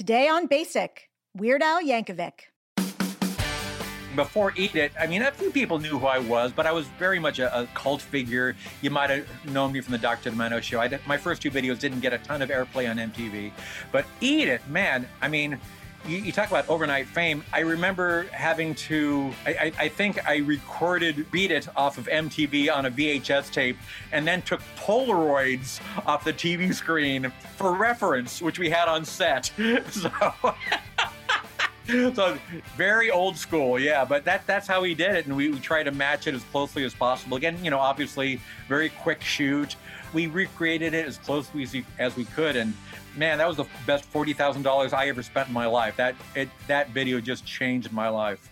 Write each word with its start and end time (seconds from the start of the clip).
Today 0.00 0.28
on 0.28 0.46
Basic, 0.46 1.10
Weird 1.36 1.62
Al 1.62 1.82
Yankovic. 1.82 2.32
Before 4.16 4.54
Eat 4.56 4.74
It, 4.74 4.92
I 4.98 5.06
mean, 5.06 5.20
a 5.20 5.30
few 5.30 5.50
people 5.50 5.78
knew 5.78 5.98
who 5.98 6.06
I 6.06 6.18
was, 6.18 6.52
but 6.52 6.64
I 6.64 6.72
was 6.72 6.86
very 6.98 7.18
much 7.18 7.38
a, 7.38 7.54
a 7.54 7.66
cult 7.74 8.00
figure. 8.00 8.56
You 8.80 8.88
might 8.88 9.10
have 9.10 9.26
known 9.52 9.72
me 9.72 9.82
from 9.82 9.92
the 9.92 9.98
Dr. 9.98 10.30
Demento 10.30 10.62
show. 10.62 10.80
I, 10.80 10.98
my 11.06 11.18
first 11.18 11.42
two 11.42 11.50
videos 11.50 11.78
didn't 11.78 12.00
get 12.00 12.14
a 12.14 12.18
ton 12.18 12.40
of 12.40 12.48
airplay 12.48 12.90
on 12.90 12.96
MTV, 12.96 13.52
but 13.92 14.06
Eat 14.22 14.48
It, 14.48 14.66
man, 14.68 15.06
I 15.20 15.28
mean, 15.28 15.60
you, 16.06 16.18
you, 16.18 16.32
talk 16.32 16.48
about 16.48 16.68
overnight 16.68 17.06
fame. 17.06 17.44
I 17.52 17.60
remember 17.60 18.24
having 18.32 18.74
to, 18.76 19.32
I, 19.46 19.50
I, 19.50 19.72
I, 19.78 19.88
think 19.88 20.26
I 20.26 20.38
recorded 20.38 21.30
Beat 21.30 21.50
It 21.50 21.68
off 21.76 21.98
of 21.98 22.06
MTV 22.06 22.74
on 22.74 22.86
a 22.86 22.90
VHS 22.90 23.50
tape 23.52 23.76
and 24.12 24.26
then 24.26 24.42
took 24.42 24.60
Polaroids 24.76 25.80
off 26.06 26.24
the 26.24 26.32
TV 26.32 26.74
screen 26.74 27.32
for 27.56 27.72
reference, 27.72 28.40
which 28.40 28.58
we 28.58 28.70
had 28.70 28.88
on 28.88 29.04
set. 29.04 29.50
So. 29.90 30.10
so 32.14 32.38
very 32.76 33.10
old 33.10 33.36
school, 33.36 33.78
yeah. 33.78 34.04
But 34.04 34.24
that 34.24 34.46
that's 34.46 34.66
how 34.66 34.82
he 34.82 34.94
did 34.94 35.14
it, 35.16 35.26
and 35.26 35.36
we, 35.36 35.50
we 35.50 35.58
try 35.58 35.82
to 35.82 35.90
match 35.90 36.26
it 36.26 36.34
as 36.34 36.44
closely 36.44 36.84
as 36.84 36.94
possible. 36.94 37.36
Again, 37.36 37.62
you 37.64 37.70
know, 37.70 37.78
obviously 37.78 38.40
very 38.68 38.90
quick 38.90 39.22
shoot. 39.22 39.76
We 40.12 40.26
recreated 40.26 40.94
it 40.94 41.06
as 41.06 41.18
closely 41.18 41.62
as 41.62 41.72
we, 41.72 41.84
as 41.98 42.16
we 42.16 42.24
could, 42.24 42.56
and 42.56 42.74
man, 43.16 43.38
that 43.38 43.48
was 43.48 43.56
the 43.56 43.66
best 43.86 44.04
forty 44.04 44.32
thousand 44.32 44.62
dollars 44.62 44.92
I 44.92 45.08
ever 45.08 45.22
spent 45.22 45.48
in 45.48 45.54
my 45.54 45.66
life. 45.66 45.96
That 45.96 46.14
it 46.34 46.48
that 46.66 46.90
video 46.90 47.20
just 47.20 47.44
changed 47.44 47.92
my 47.92 48.08
life. 48.08 48.50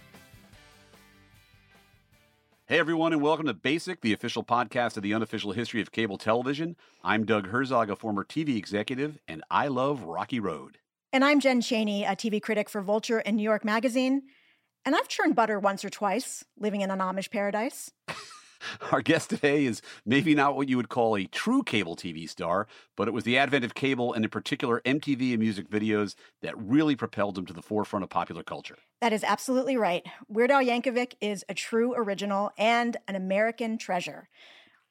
Hey 2.66 2.78
everyone, 2.78 3.14
and 3.14 3.22
welcome 3.22 3.46
to 3.46 3.54
Basic, 3.54 4.02
the 4.02 4.12
official 4.12 4.44
podcast 4.44 4.98
of 4.98 5.02
the 5.02 5.14
unofficial 5.14 5.52
history 5.52 5.80
of 5.80 5.90
cable 5.90 6.18
television. 6.18 6.76
I'm 7.02 7.24
Doug 7.24 7.48
Herzog, 7.48 7.88
a 7.88 7.96
former 7.96 8.24
TV 8.24 8.56
executive, 8.58 9.18
and 9.26 9.42
I 9.50 9.68
love 9.68 10.02
Rocky 10.02 10.38
Road. 10.38 10.76
And 11.10 11.24
I'm 11.24 11.40
Jen 11.40 11.62
Chaney, 11.62 12.04
a 12.04 12.10
TV 12.10 12.42
critic 12.42 12.68
for 12.68 12.82
Vulture 12.82 13.20
and 13.20 13.38
New 13.38 13.42
York 13.42 13.64
Magazine. 13.64 14.24
And 14.84 14.94
I've 14.94 15.08
churned 15.08 15.34
butter 15.34 15.58
once 15.58 15.82
or 15.82 15.88
twice, 15.88 16.44
living 16.58 16.82
in 16.82 16.90
an 16.90 16.98
Amish 16.98 17.30
paradise. 17.30 17.90
Our 18.92 19.02
guest 19.02 19.30
today 19.30 19.64
is 19.64 19.82
maybe 20.04 20.34
not 20.34 20.56
what 20.56 20.68
you 20.68 20.76
would 20.76 20.88
call 20.88 21.16
a 21.16 21.26
true 21.26 21.62
cable 21.62 21.96
TV 21.96 22.28
star, 22.28 22.66
but 22.96 23.08
it 23.08 23.14
was 23.14 23.24
the 23.24 23.38
advent 23.38 23.64
of 23.64 23.74
cable 23.74 24.12
and 24.12 24.24
in 24.24 24.30
particular 24.30 24.80
MTV 24.84 25.30
and 25.30 25.38
music 25.38 25.68
videos 25.70 26.14
that 26.42 26.56
really 26.58 26.96
propelled 26.96 27.38
him 27.38 27.46
to 27.46 27.52
the 27.52 27.62
forefront 27.62 28.02
of 28.02 28.10
popular 28.10 28.42
culture. 28.42 28.76
That 29.00 29.12
is 29.12 29.24
absolutely 29.24 29.76
right. 29.76 30.04
Weird 30.28 30.50
Al 30.50 30.62
Yankovic 30.62 31.14
is 31.20 31.44
a 31.48 31.54
true 31.54 31.94
original 31.96 32.50
and 32.58 32.96
an 33.06 33.14
American 33.14 33.78
treasure. 33.78 34.28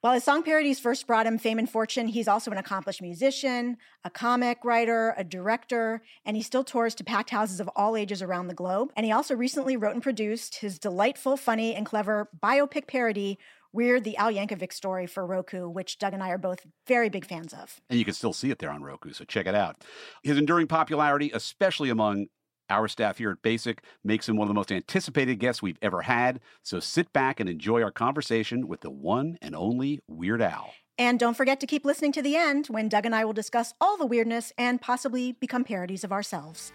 While 0.02 0.14
his 0.14 0.24
song 0.24 0.44
parodies 0.44 0.80
first 0.80 1.08
brought 1.08 1.26
him 1.26 1.40
fame 1.40 1.58
and 1.58 1.68
fortune, 1.68 2.08
he's 2.08 2.28
also 2.28 2.52
an 2.52 2.60
accomplished 2.60 3.02
musician, 3.02 3.78
a 4.04 4.12
comic 4.12 4.60
writer, 4.64 5.16
a 5.18 5.24
director, 5.24 6.04
and 6.24 6.38
he 6.38 6.44
still 6.44 6.64
tours 6.64 6.94
to 6.96 7.04
packed 7.04 7.32
houses 7.32 7.60
of 7.60 7.68
all 7.76 7.98
ages 7.98 8.22
around 8.22 8.48
the 8.48 8.54
globe. 8.54 8.92
And 8.96 9.08
he 9.08 9.12
also 9.12 9.36
recently 9.36 9.76
wrote 9.76 9.96
and 9.96 10.04
produced 10.04 10.58
his 10.58 10.78
delightful, 10.78 11.36
funny, 11.36 11.74
and 11.74 11.84
clever 11.84 12.30
biopic 12.44 12.88
parody, 12.88 13.40
Weird, 13.74 14.04
the 14.04 14.18
Al 14.18 14.32
Yankovic 14.32 14.74
story 14.74 15.08
for 15.08 15.26
Roku, 15.26 15.70
which 15.70 15.98
Doug 15.98 16.14
and 16.14 16.24
I 16.24 16.30
are 16.30 16.38
both 16.38 16.66
very 16.88 17.10
big 17.10 17.26
fans 17.26 17.54
of. 17.54 17.80
And 17.90 18.00
you 18.00 18.06
can 18.06 18.14
still 18.14 18.34
see 18.34 18.50
it 18.50 18.60
there 18.60 18.72
on 18.72 18.82
Roku, 18.82 19.12
so 19.14 19.26
check 19.26 19.46
it 19.46 19.56
out. 19.56 19.84
His 20.24 20.38
enduring 20.38 20.68
popularity, 20.68 21.32
especially 21.34 21.90
among 21.90 22.28
our 22.70 22.88
staff 22.88 23.18
here 23.18 23.32
at 23.32 23.42
Basic, 23.42 23.84
makes 24.04 24.28
him 24.28 24.36
one 24.36 24.46
of 24.46 24.50
the 24.50 24.54
most 24.54 24.72
anticipated 24.72 25.36
guests 25.36 25.62
we've 25.62 25.80
ever 25.82 26.02
had. 26.02 26.40
So 26.64 26.80
sit 26.80 27.12
back 27.14 27.40
and 27.40 27.50
enjoy 27.50 27.82
our 27.82 27.92
conversation 27.92 28.68
with 28.68 28.82
the 28.82 28.90
one 28.90 29.38
and 29.42 29.56
only 29.56 30.00
Weird 30.08 30.42
Al. 30.42 30.74
And 30.98 31.20
don't 31.20 31.38
forget 31.38 31.60
to 31.60 31.68
keep 31.68 31.86
listening 31.86 32.12
to 32.14 32.22
the 32.22 32.36
end 32.36 32.68
when 32.68 32.90
Doug 32.90 33.06
and 33.06 33.14
I 33.14 33.24
will 33.24 33.34
discuss 33.34 33.74
all 33.80 33.98
the 33.98 34.06
weirdness 34.06 34.52
and 34.58 34.82
possibly 34.82 35.34
become 35.34 35.64
parodies 35.64 36.04
of 36.04 36.12
ourselves. 36.12 36.72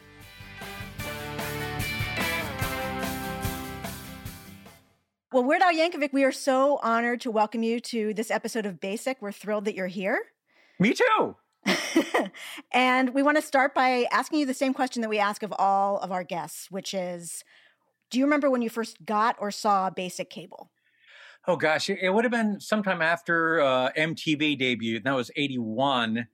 Well, 5.32 5.44
Weird 5.44 5.62
Al 5.62 5.72
Yankovic, 5.72 6.12
we 6.12 6.24
are 6.24 6.32
so 6.32 6.78
honored 6.82 7.22
to 7.22 7.30
welcome 7.30 7.62
you 7.62 7.80
to 7.80 8.12
this 8.12 8.30
episode 8.30 8.66
of 8.66 8.80
Basic. 8.80 9.16
We're 9.22 9.32
thrilled 9.32 9.64
that 9.64 9.74
you're 9.74 9.86
here. 9.86 10.20
Me 10.78 10.92
too. 10.92 11.36
and 12.72 13.14
we 13.14 13.22
want 13.22 13.38
to 13.38 13.42
start 13.42 13.74
by 13.74 14.06
asking 14.12 14.40
you 14.40 14.46
the 14.46 14.52
same 14.52 14.74
question 14.74 15.00
that 15.00 15.08
we 15.08 15.18
ask 15.18 15.42
of 15.42 15.50
all 15.58 15.96
of 16.00 16.12
our 16.12 16.22
guests, 16.22 16.70
which 16.70 16.92
is 16.92 17.44
Do 18.10 18.18
you 18.18 18.26
remember 18.26 18.50
when 18.50 18.60
you 18.60 18.68
first 18.68 19.06
got 19.06 19.36
or 19.40 19.50
saw 19.50 19.88
basic 19.88 20.28
cable? 20.28 20.70
Oh, 21.48 21.56
gosh. 21.56 21.88
It 21.88 22.12
would 22.12 22.24
have 22.24 22.30
been 22.30 22.60
sometime 22.60 23.00
after 23.00 23.58
uh, 23.62 23.90
MTV 23.96 24.60
debuted, 24.60 24.96
and 24.96 25.06
that 25.06 25.16
was 25.16 25.30
81 25.34 26.26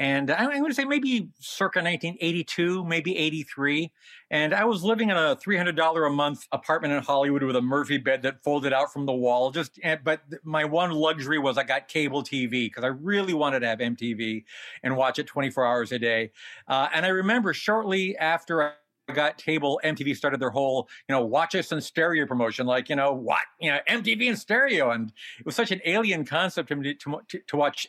and 0.00 0.30
I'm 0.30 0.48
going 0.48 0.70
to 0.70 0.74
say 0.74 0.86
maybe 0.86 1.28
circa 1.40 1.80
1982, 1.80 2.86
maybe 2.86 3.18
83. 3.18 3.92
And 4.30 4.54
I 4.54 4.64
was 4.64 4.82
living 4.82 5.10
in 5.10 5.16
a 5.18 5.36
$300 5.36 6.06
a 6.06 6.10
month 6.10 6.46
apartment 6.52 6.94
in 6.94 7.02
Hollywood 7.02 7.42
with 7.42 7.54
a 7.54 7.60
Murphy 7.60 7.98
bed 7.98 8.22
that 8.22 8.42
folded 8.42 8.72
out 8.72 8.90
from 8.94 9.04
the 9.04 9.12
wall. 9.12 9.50
Just, 9.50 9.78
but 10.02 10.22
my 10.42 10.64
one 10.64 10.92
luxury 10.92 11.38
was 11.38 11.58
I 11.58 11.64
got 11.64 11.86
cable 11.86 12.22
TV 12.22 12.64
because 12.64 12.82
I 12.82 12.86
really 12.86 13.34
wanted 13.34 13.60
to 13.60 13.66
have 13.66 13.80
MTV 13.80 14.44
and 14.82 14.96
watch 14.96 15.18
it 15.18 15.26
24 15.26 15.66
hours 15.66 15.92
a 15.92 15.98
day. 15.98 16.32
Uh, 16.66 16.88
and 16.94 17.04
I 17.04 17.10
remember 17.10 17.52
shortly 17.52 18.16
after 18.16 18.62
I 18.62 18.72
got 19.12 19.36
cable, 19.36 19.82
MTV 19.84 20.16
started 20.16 20.40
their 20.40 20.48
whole, 20.48 20.88
you 21.10 21.14
know, 21.14 21.26
watch 21.26 21.54
us 21.54 21.72
in 21.72 21.80
stereo 21.82 22.24
promotion. 22.24 22.66
Like, 22.66 22.88
you 22.88 22.96
know, 22.96 23.12
what, 23.12 23.42
you 23.60 23.70
know, 23.70 23.80
MTV 23.86 24.22
in 24.22 24.36
stereo. 24.36 24.92
And 24.92 25.12
it 25.38 25.44
was 25.44 25.56
such 25.56 25.72
an 25.72 25.82
alien 25.84 26.24
concept 26.24 26.68
to 26.68 26.76
me 26.76 26.94
to, 26.94 27.20
to, 27.28 27.38
to 27.48 27.56
watch 27.58 27.86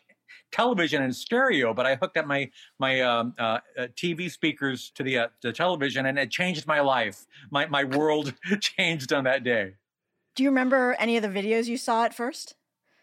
television 0.52 1.02
and 1.04 1.16
stereo, 1.16 1.74
but 1.74 1.86
I 1.86 1.96
hooked 1.96 2.18
up 2.18 2.26
my 2.26 2.50
my 2.80 3.02
um, 3.02 3.34
uh, 3.40 3.60
uh, 3.78 3.88
TV 3.96 4.30
speakers 4.30 4.92
to 4.96 5.04
the 5.04 5.18
uh, 5.18 5.28
the 5.42 5.52
television, 5.52 6.06
and 6.06 6.18
it 6.20 6.32
changed 6.32 6.68
my 6.68 6.82
life. 6.82 7.26
My 7.50 7.66
my 7.66 7.84
world 7.84 8.34
changed 8.62 9.14
on 9.14 9.24
that 9.26 9.44
day. 9.44 9.74
Do 10.36 10.44
you 10.44 10.50
remember 10.50 10.96
any 11.00 11.18
of 11.18 11.24
the 11.24 11.30
videos 11.30 11.68
you 11.68 11.78
saw 11.78 12.06
at 12.06 12.14
first? 12.14 12.56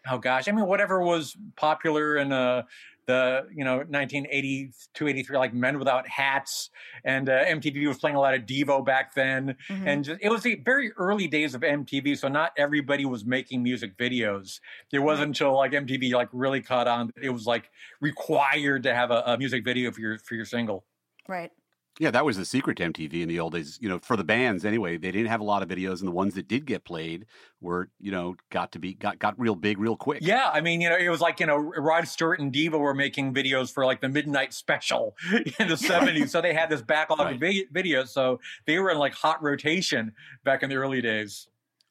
Oh 0.09 0.17
gosh, 0.17 0.47
I 0.47 0.51
mean, 0.51 0.65
whatever 0.65 1.01
was 1.01 1.35
popular 1.55 2.15
and 2.15 2.33
uh, 2.33 2.63
the 3.09 3.47
you 3.51 3.63
know 3.65 3.77
1982 3.77 5.07
83 5.07 5.37
like 5.37 5.53
men 5.53 5.79
without 5.79 6.07
hats 6.07 6.69
and 7.03 7.27
uh, 7.27 7.43
mtv 7.45 7.87
was 7.87 7.97
playing 7.97 8.15
a 8.15 8.19
lot 8.19 8.35
of 8.35 8.43
devo 8.43 8.85
back 8.85 9.15
then. 9.15 9.55
Mm-hmm. 9.67 9.87
and 9.87 10.05
just, 10.05 10.21
it 10.21 10.29
was 10.29 10.43
the 10.43 10.61
very 10.63 10.91
early 10.93 11.27
days 11.27 11.55
of 11.55 11.61
mtv 11.61 12.17
so 12.19 12.27
not 12.27 12.51
everybody 12.55 13.05
was 13.05 13.25
making 13.25 13.63
music 13.63 13.97
videos. 13.97 14.59
It 14.93 14.99
wasn't 14.99 15.29
until 15.29 15.55
like 15.55 15.71
mtv 15.71 16.13
like 16.13 16.29
really 16.31 16.61
caught 16.61 16.87
on 16.87 17.11
it 17.19 17.31
was 17.31 17.47
like 17.47 17.71
required 17.99 18.83
to 18.83 18.93
have 18.93 19.09
a, 19.09 19.23
a 19.25 19.37
music 19.37 19.63
video 19.63 19.91
for 19.91 20.01
your 20.01 20.19
for 20.19 20.35
your 20.35 20.45
single. 20.45 20.85
Right 21.27 21.51
yeah, 21.99 22.11
that 22.11 22.23
was 22.23 22.37
the 22.37 22.45
secret 22.45 22.77
to 22.77 22.83
MTV 22.83 23.21
in 23.21 23.27
the 23.27 23.41
old 23.41 23.53
days. 23.53 23.77
You 23.81 23.89
know, 23.89 23.99
for 23.99 24.15
the 24.15 24.23
bands 24.23 24.63
anyway, 24.63 24.97
they 24.97 25.11
didn't 25.11 25.27
have 25.27 25.41
a 25.41 25.43
lot 25.43 25.61
of 25.61 25.67
videos, 25.67 25.99
and 25.99 26.07
the 26.07 26.13
ones 26.13 26.33
that 26.35 26.47
did 26.47 26.65
get 26.65 26.85
played 26.85 27.25
were, 27.59 27.89
you 27.99 28.09
know, 28.09 28.37
got 28.49 28.71
to 28.71 28.79
be 28.79 28.93
got 28.93 29.19
got 29.19 29.37
real 29.37 29.53
big, 29.53 29.77
real 29.77 29.97
quick. 29.97 30.19
Yeah, 30.21 30.49
I 30.51 30.61
mean, 30.61 30.79
you 30.79 30.89
know, 30.89 30.95
it 30.95 31.09
was 31.09 31.19
like 31.19 31.41
you 31.41 31.45
know, 31.45 31.57
Rod 31.57 32.07
Stewart 32.07 32.39
and 32.39 32.53
Devo 32.53 32.79
were 32.79 32.93
making 32.93 33.33
videos 33.33 33.71
for 33.71 33.85
like 33.85 33.99
the 33.99 34.07
midnight 34.07 34.53
special 34.53 35.17
in 35.59 35.67
the 35.67 35.75
seventies, 35.75 36.31
so 36.31 36.41
they 36.41 36.53
had 36.53 36.69
this 36.69 36.81
backlog 36.81 37.19
right. 37.19 37.35
of 37.35 37.41
videos, 37.73 38.07
so 38.07 38.39
they 38.65 38.79
were 38.79 38.89
in 38.91 38.97
like 38.97 39.13
hot 39.13 39.43
rotation 39.43 40.13
back 40.45 40.63
in 40.63 40.69
the 40.69 40.77
early 40.77 41.01
days. 41.01 41.49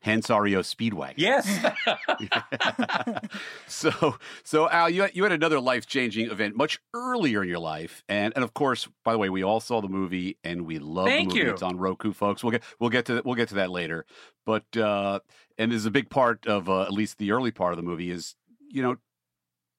Hence 0.09 0.31
REO 0.31 0.61
Speedwagon. 0.61 1.15
Yes. 1.17 1.47
so, 3.67 4.17
so 4.43 4.71
Al, 4.71 4.89
you 4.89 5.03
had, 5.03 5.15
you 5.15 5.23
had 5.23 5.33
another 5.33 5.61
life 5.61 5.87
changing 5.87 6.31
event 6.31 6.57
much 6.57 6.81
earlier 6.95 7.43
in 7.43 7.49
your 7.49 7.59
life, 7.59 8.03
and 8.09 8.33
and 8.35 8.43
of 8.43 8.55
course, 8.55 8.89
by 9.05 9.13
the 9.13 9.19
way, 9.19 9.29
we 9.29 9.43
all 9.43 9.61
saw 9.61 9.83
the 9.83 9.89
movie 9.89 10.39
and 10.43 10.67
we 10.67 10.79
love 10.79 11.09
Thank 11.09 11.31
the 11.31 11.35
movie. 11.35 11.47
You. 11.49 11.53
It's 11.53 11.63
on 11.63 11.77
Roku, 11.77 12.15
folks. 12.15 12.43
We'll 12.43 12.53
get 12.53 12.63
we'll 12.81 12.89
get 12.89 13.05
to 13.07 13.21
we'll 13.23 13.35
get 13.35 13.49
to 13.51 13.57
that 13.57 13.71
later. 13.71 14.07
But 14.47 14.75
uh, 14.77 15.21
and 15.59 15.73
there's 15.73 15.85
a 15.85 15.91
big 15.91 16.09
part 16.09 16.47
of 16.47 16.71
uh, 16.71 16.83
at 16.83 16.93
least 16.93 17.19
the 17.19 17.33
early 17.33 17.51
part 17.51 17.75
of 17.75 17.77
the 17.77 17.83
movie 17.83 18.11
is 18.11 18.35
you 18.71 18.83
know 18.83 18.97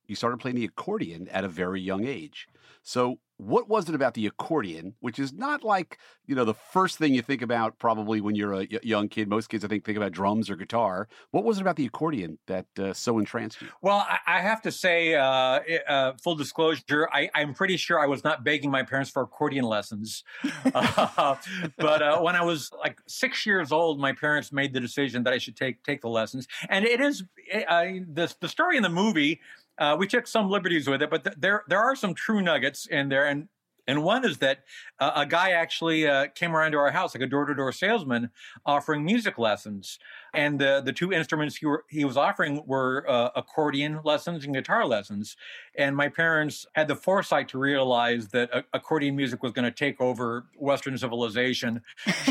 you 0.10 0.16
started 0.16 0.40
playing 0.40 0.56
the 0.56 0.66
accordion 0.66 1.28
at 1.30 1.44
a 1.44 1.50
very 1.50 1.82
young 1.82 2.06
age. 2.06 2.48
So 2.84 3.20
what 3.40 3.70
was 3.70 3.88
it 3.88 3.96
about 3.96 4.16
the 4.16 4.26
accordion, 4.26 4.96
which 5.00 5.18
is 5.18 5.32
not 5.32 5.64
like 5.64 5.98
you 6.26 6.36
know 6.36 6.44
the 6.44 6.54
first 6.54 6.98
thing 6.98 7.14
you 7.14 7.22
think 7.22 7.42
about 7.42 7.80
probably 7.80 8.20
when 8.20 8.36
you're 8.36 8.54
a 8.54 8.68
young 8.84 9.08
kid. 9.08 9.30
Most 9.30 9.48
kids, 9.48 9.64
I 9.64 9.70
think, 9.70 9.86
think 9.86 9.98
about 9.98 10.12
drums 10.12 10.50
or 10.50 10.58
guitar. 10.58 11.08
What 11.32 11.46
was 11.46 11.58
it 11.58 11.62
about 11.62 11.78
the 11.78 11.86
accordion 11.86 12.38
that 12.48 12.66
uh, 12.78 12.94
so 12.94 13.18
entranced 13.18 13.62
you? 13.62 13.70
Well, 13.82 14.06
I, 14.08 14.20
I 14.28 14.42
have 14.42 14.62
to 14.64 14.72
say, 14.72 15.16
uh, 15.16 15.62
uh, 15.88 16.14
full 16.22 16.36
disclosure, 16.36 17.10
I, 17.14 17.30
am 17.34 17.54
pretty 17.54 17.78
sure 17.78 18.00
I 18.00 18.08
was 18.08 18.24
not 18.26 18.44
begging 18.44 18.70
my 18.70 18.84
parents 18.84 19.10
for 19.10 19.24
accordion 19.24 19.66
lessons. 19.66 20.24
Uh, 20.72 21.36
but 21.78 22.02
uh, 22.02 22.20
when 22.20 22.36
I 22.36 22.44
was 22.44 22.72
like 22.78 23.00
six 23.08 23.46
years 23.46 23.72
old, 23.72 24.00
my 24.00 24.14
parents 24.14 24.52
made 24.52 24.74
the 24.74 24.80
decision 24.80 25.24
that 25.24 25.34
I 25.34 25.38
should 25.38 25.56
take 25.56 25.84
take 25.84 26.02
the 26.02 26.10
lessons, 26.10 26.48
and 26.70 26.86
it 26.86 27.02
is 27.02 27.24
uh, 27.68 27.84
the 28.14 28.34
the 28.40 28.48
story 28.48 28.78
in 28.78 28.84
the 28.84 28.90
movie 28.90 29.40
uh, 29.80 29.96
we 29.98 30.06
took 30.08 30.28
some 30.28 30.50
liberties 30.50 30.88
with 30.88 31.02
it, 31.02 31.10
but 31.10 31.24
th- 31.24 31.38
there 31.40 31.64
there 31.68 31.80
are 31.80 31.96
some 31.96 32.14
true 32.14 32.42
nuggets 32.42 32.86
in 32.86 33.10
there, 33.10 33.26
and 33.26 33.48
And 33.90 34.04
one 34.04 34.24
is 34.24 34.38
that 34.38 34.60
uh, 35.00 35.14
a 35.16 35.26
guy 35.26 35.50
actually 35.50 36.08
uh, 36.08 36.28
came 36.36 36.56
around 36.56 36.74
to 36.74 36.78
our 36.78 36.92
house, 36.92 37.16
like 37.16 37.24
a 37.24 37.28
door 37.28 37.46
to 37.46 37.56
door 37.56 37.72
salesman, 37.72 38.30
offering 38.64 39.04
music 39.04 39.40
lessons. 39.40 39.98
And 40.32 40.60
the, 40.60 40.80
the 40.86 40.94
two 40.94 41.12
instruments 41.12 41.56
he, 41.56 41.66
were, 41.66 41.86
he 41.90 42.06
was 42.06 42.16
offering 42.16 42.62
were 42.68 43.04
uh, 43.10 43.30
accordion 43.36 44.02
lessons 44.04 44.46
and 44.46 44.54
guitar 44.54 44.86
lessons. 44.86 45.36
And 45.76 45.96
my 45.96 46.08
parents 46.08 46.68
had 46.74 46.88
the 46.88 46.96
foresight 46.96 47.48
to 47.50 47.58
realize 47.58 48.28
that 48.28 48.66
accordion 48.74 49.16
music 49.16 49.42
was 49.42 49.54
going 49.54 49.66
to 49.66 49.72
take 49.72 50.00
over 50.00 50.46
Western 50.56 50.96
civilization. 50.96 51.82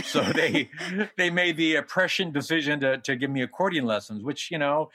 so 0.05 0.21
they 0.21 0.71
they 1.17 1.29
made 1.29 1.56
the 1.56 1.83
prescient 1.83 2.33
decision 2.35 2.79
to, 2.81 2.99
to 2.99 3.17
give 3.17 3.31
me 3.31 3.43
accordion 3.43 3.85
lessons, 3.85 4.23
which, 4.23 4.53
you 4.53 4.59
know, 4.59 4.91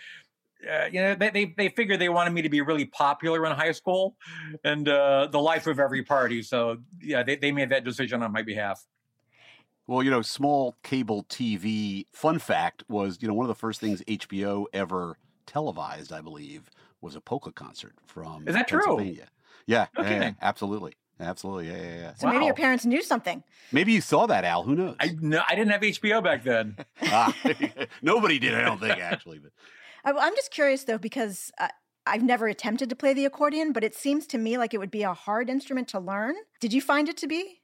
uh, 0.71 0.85
you 0.91 1.01
know, 1.01 1.15
they, 1.15 1.29
they 1.29 1.45
they 1.57 1.69
figured 1.69 1.99
they 1.99 2.09
wanted 2.09 2.33
me 2.33 2.41
to 2.41 2.49
be 2.49 2.61
really 2.61 2.85
popular 2.85 3.45
in 3.45 3.51
high 3.51 3.71
school 3.71 4.15
and 4.63 4.87
uh, 4.87 5.27
the 5.31 5.39
life 5.39 5.67
of 5.67 5.79
every 5.79 6.03
party. 6.03 6.41
So 6.41 6.77
yeah, 7.01 7.23
they, 7.23 7.35
they 7.35 7.51
made 7.51 7.69
that 7.69 7.83
decision 7.83 8.23
on 8.23 8.31
my 8.31 8.41
behalf. 8.41 8.85
Well, 9.87 10.01
you 10.01 10.11
know, 10.11 10.21
small 10.21 10.77
cable 10.83 11.23
TV 11.25 12.05
fun 12.13 12.39
fact 12.39 12.83
was, 12.87 13.17
you 13.21 13.27
know, 13.27 13.33
one 13.33 13.43
of 13.43 13.49
the 13.49 13.55
first 13.55 13.81
things 13.81 14.01
HBO 14.07 14.65
ever 14.73 15.17
televised, 15.45 16.13
I 16.13 16.21
believe, 16.21 16.69
was 17.01 17.15
a 17.15 17.21
polka 17.21 17.51
concert 17.51 17.93
from 18.05 18.47
Is 18.47 18.55
that 18.55 18.67
Pennsylvania. 18.67 19.13
true? 19.13 19.23
Yeah, 19.65 19.87
Okay. 19.97 20.09
yeah, 20.15 20.21
yeah, 20.23 20.31
absolutely. 20.41 20.93
Absolutely. 21.19 21.67
Yeah, 21.69 21.77
yeah, 21.77 21.95
yeah. 21.95 22.13
So 22.15 22.27
maybe 22.27 22.45
your 22.45 22.53
parents 22.53 22.85
knew 22.85 23.01
something. 23.01 23.43
Maybe 23.71 23.91
you 23.93 24.01
saw 24.01 24.25
that, 24.27 24.45
Al. 24.45 24.63
Who 24.63 24.75
knows? 24.75 24.95
I 24.99 25.15
no, 25.19 25.41
I 25.47 25.55
didn't 25.55 25.71
have 25.71 25.81
HBO 25.81 26.23
back 26.23 26.43
then. 26.43 26.77
Ah, 27.11 27.35
nobody 28.01 28.39
did, 28.39 28.55
I 28.55 28.61
don't 28.61 28.79
think, 28.79 28.99
actually. 28.99 29.39
But 29.39 29.51
I, 29.51 29.82
I'm 30.05 30.35
just 30.35 30.51
curious 30.51 30.83
though, 30.83 30.97
because 30.97 31.51
uh, 31.59 31.69
I've 32.05 32.23
never 32.23 32.47
attempted 32.47 32.89
to 32.89 32.95
play 32.95 33.13
the 33.13 33.25
accordion, 33.25 33.71
but 33.71 33.83
it 33.83 33.95
seems 33.95 34.27
to 34.27 34.37
me 34.37 34.57
like 34.57 34.73
it 34.73 34.77
would 34.77 34.91
be 34.91 35.03
a 35.03 35.13
hard 35.13 35.49
instrument 35.49 35.87
to 35.89 35.99
learn. 35.99 36.35
Did 36.59 36.73
you 36.73 36.81
find 36.81 37.07
it 37.07 37.17
to 37.17 37.27
be? 37.27 37.61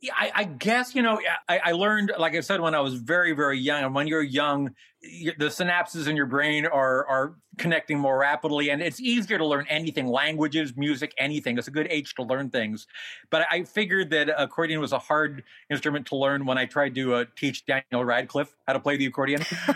Yeah, 0.00 0.14
I, 0.18 0.32
I 0.34 0.44
guess 0.44 0.94
you 0.94 1.02
know 1.02 1.20
I, 1.48 1.60
I 1.66 1.72
learned, 1.72 2.12
like 2.18 2.34
I 2.34 2.40
said, 2.40 2.60
when 2.60 2.74
I 2.74 2.80
was 2.80 2.94
very, 2.94 3.32
very 3.32 3.58
young. 3.58 3.84
And 3.84 3.94
when 3.94 4.08
you're 4.08 4.22
young, 4.22 4.70
the 5.02 5.46
synapses 5.46 6.06
in 6.06 6.16
your 6.16 6.26
brain 6.26 6.64
are 6.66 7.06
are 7.06 7.34
connecting 7.58 7.98
more 7.98 8.18
rapidly, 8.18 8.70
and 8.70 8.80
it's 8.80 9.00
easier 9.00 9.36
to 9.36 9.44
learn 9.44 9.66
anything, 9.68 10.06
languages, 10.06 10.74
music, 10.76 11.12
anything. 11.18 11.58
It's 11.58 11.68
a 11.68 11.72
good 11.72 11.86
age 11.90 12.14
to 12.14 12.22
learn 12.22 12.50
things. 12.50 12.86
But 13.30 13.46
I 13.50 13.64
figured 13.64 14.10
that 14.10 14.30
accordion 14.40 14.80
was 14.80 14.92
a 14.92 14.98
hard 14.98 15.42
instrument 15.70 16.06
to 16.06 16.16
learn 16.16 16.46
when 16.46 16.56
I 16.56 16.66
tried 16.66 16.94
to 16.94 17.14
uh, 17.14 17.24
teach 17.36 17.66
Daniel 17.66 18.04
Radcliffe 18.04 18.54
how 18.66 18.72
to 18.72 18.80
play 18.80 18.96
the 18.96 19.06
accordion. 19.06 19.42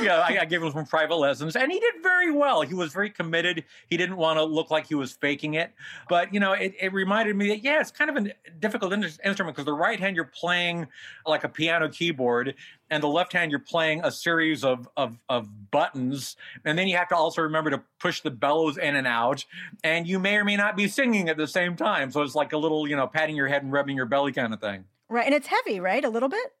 yeah, 0.00 0.24
I, 0.26 0.38
I 0.40 0.44
gave 0.44 0.62
him 0.62 0.72
some 0.72 0.86
private 0.86 1.16
lessons, 1.16 1.56
and 1.56 1.70
he 1.70 1.78
did 1.78 1.94
very 2.02 2.30
well. 2.30 2.62
He 2.62 2.74
was 2.74 2.92
very 2.92 3.10
committed. 3.10 3.64
He 3.88 3.96
didn't 3.96 4.16
want 4.16 4.38
to 4.38 4.44
look 4.44 4.70
like 4.70 4.86
he 4.86 4.94
was 4.94 5.12
faking 5.12 5.54
it. 5.54 5.72
But 6.08 6.32
you 6.32 6.40
know, 6.40 6.52
it, 6.52 6.74
it 6.80 6.92
reminded 6.92 7.36
me 7.36 7.48
that 7.48 7.64
yeah, 7.64 7.80
it's 7.80 7.90
kind 7.90 8.16
of 8.16 8.24
a 8.24 8.32
difficult 8.58 8.92
in- 8.92 9.04
instrument 9.24 9.56
because 9.56 9.66
the 9.66 9.72
right 9.72 10.00
hand 10.00 10.16
you're 10.16 10.24
playing 10.24 10.86
like 11.26 11.44
a 11.44 11.48
piano 11.48 11.88
keyboard, 11.88 12.54
and 12.90 13.02
the 13.02 13.08
left 13.08 13.32
hand 13.32 13.50
you're 13.50 13.60
playing 13.60 14.00
a 14.04 14.10
series 14.10 14.64
of 14.64 14.88
of 14.96 15.18
of 15.28 15.70
buttons, 15.70 16.36
and 16.64 16.78
then 16.78 16.88
you 16.88 16.96
have 16.96 17.08
to 17.08 17.16
also 17.16 17.42
remember 17.42 17.70
to 17.70 17.82
push 17.98 18.20
the 18.20 18.30
bellows 18.30 18.78
in 18.78 18.96
and 18.96 19.06
out, 19.06 19.44
and 19.84 20.06
you 20.06 20.18
may 20.18 20.36
or 20.36 20.44
may 20.44 20.56
not 20.56 20.76
be 20.76 20.88
singing 20.88 21.28
at 21.28 21.36
the 21.36 21.46
same 21.46 21.76
time. 21.76 22.10
So 22.10 22.22
it's 22.22 22.34
like 22.34 22.52
a 22.52 22.58
little 22.58 22.88
you 22.88 22.96
know 22.96 23.06
patting 23.06 23.36
your 23.36 23.48
head 23.48 23.62
and 23.62 23.72
rubbing 23.72 23.96
your 23.96 24.06
belly 24.06 24.32
kind 24.32 24.52
of 24.52 24.60
thing. 24.60 24.84
Right, 25.08 25.26
and 25.26 25.34
it's 25.34 25.46
heavy, 25.46 25.80
right? 25.80 26.04
A 26.04 26.10
little 26.10 26.28
bit. 26.28 26.52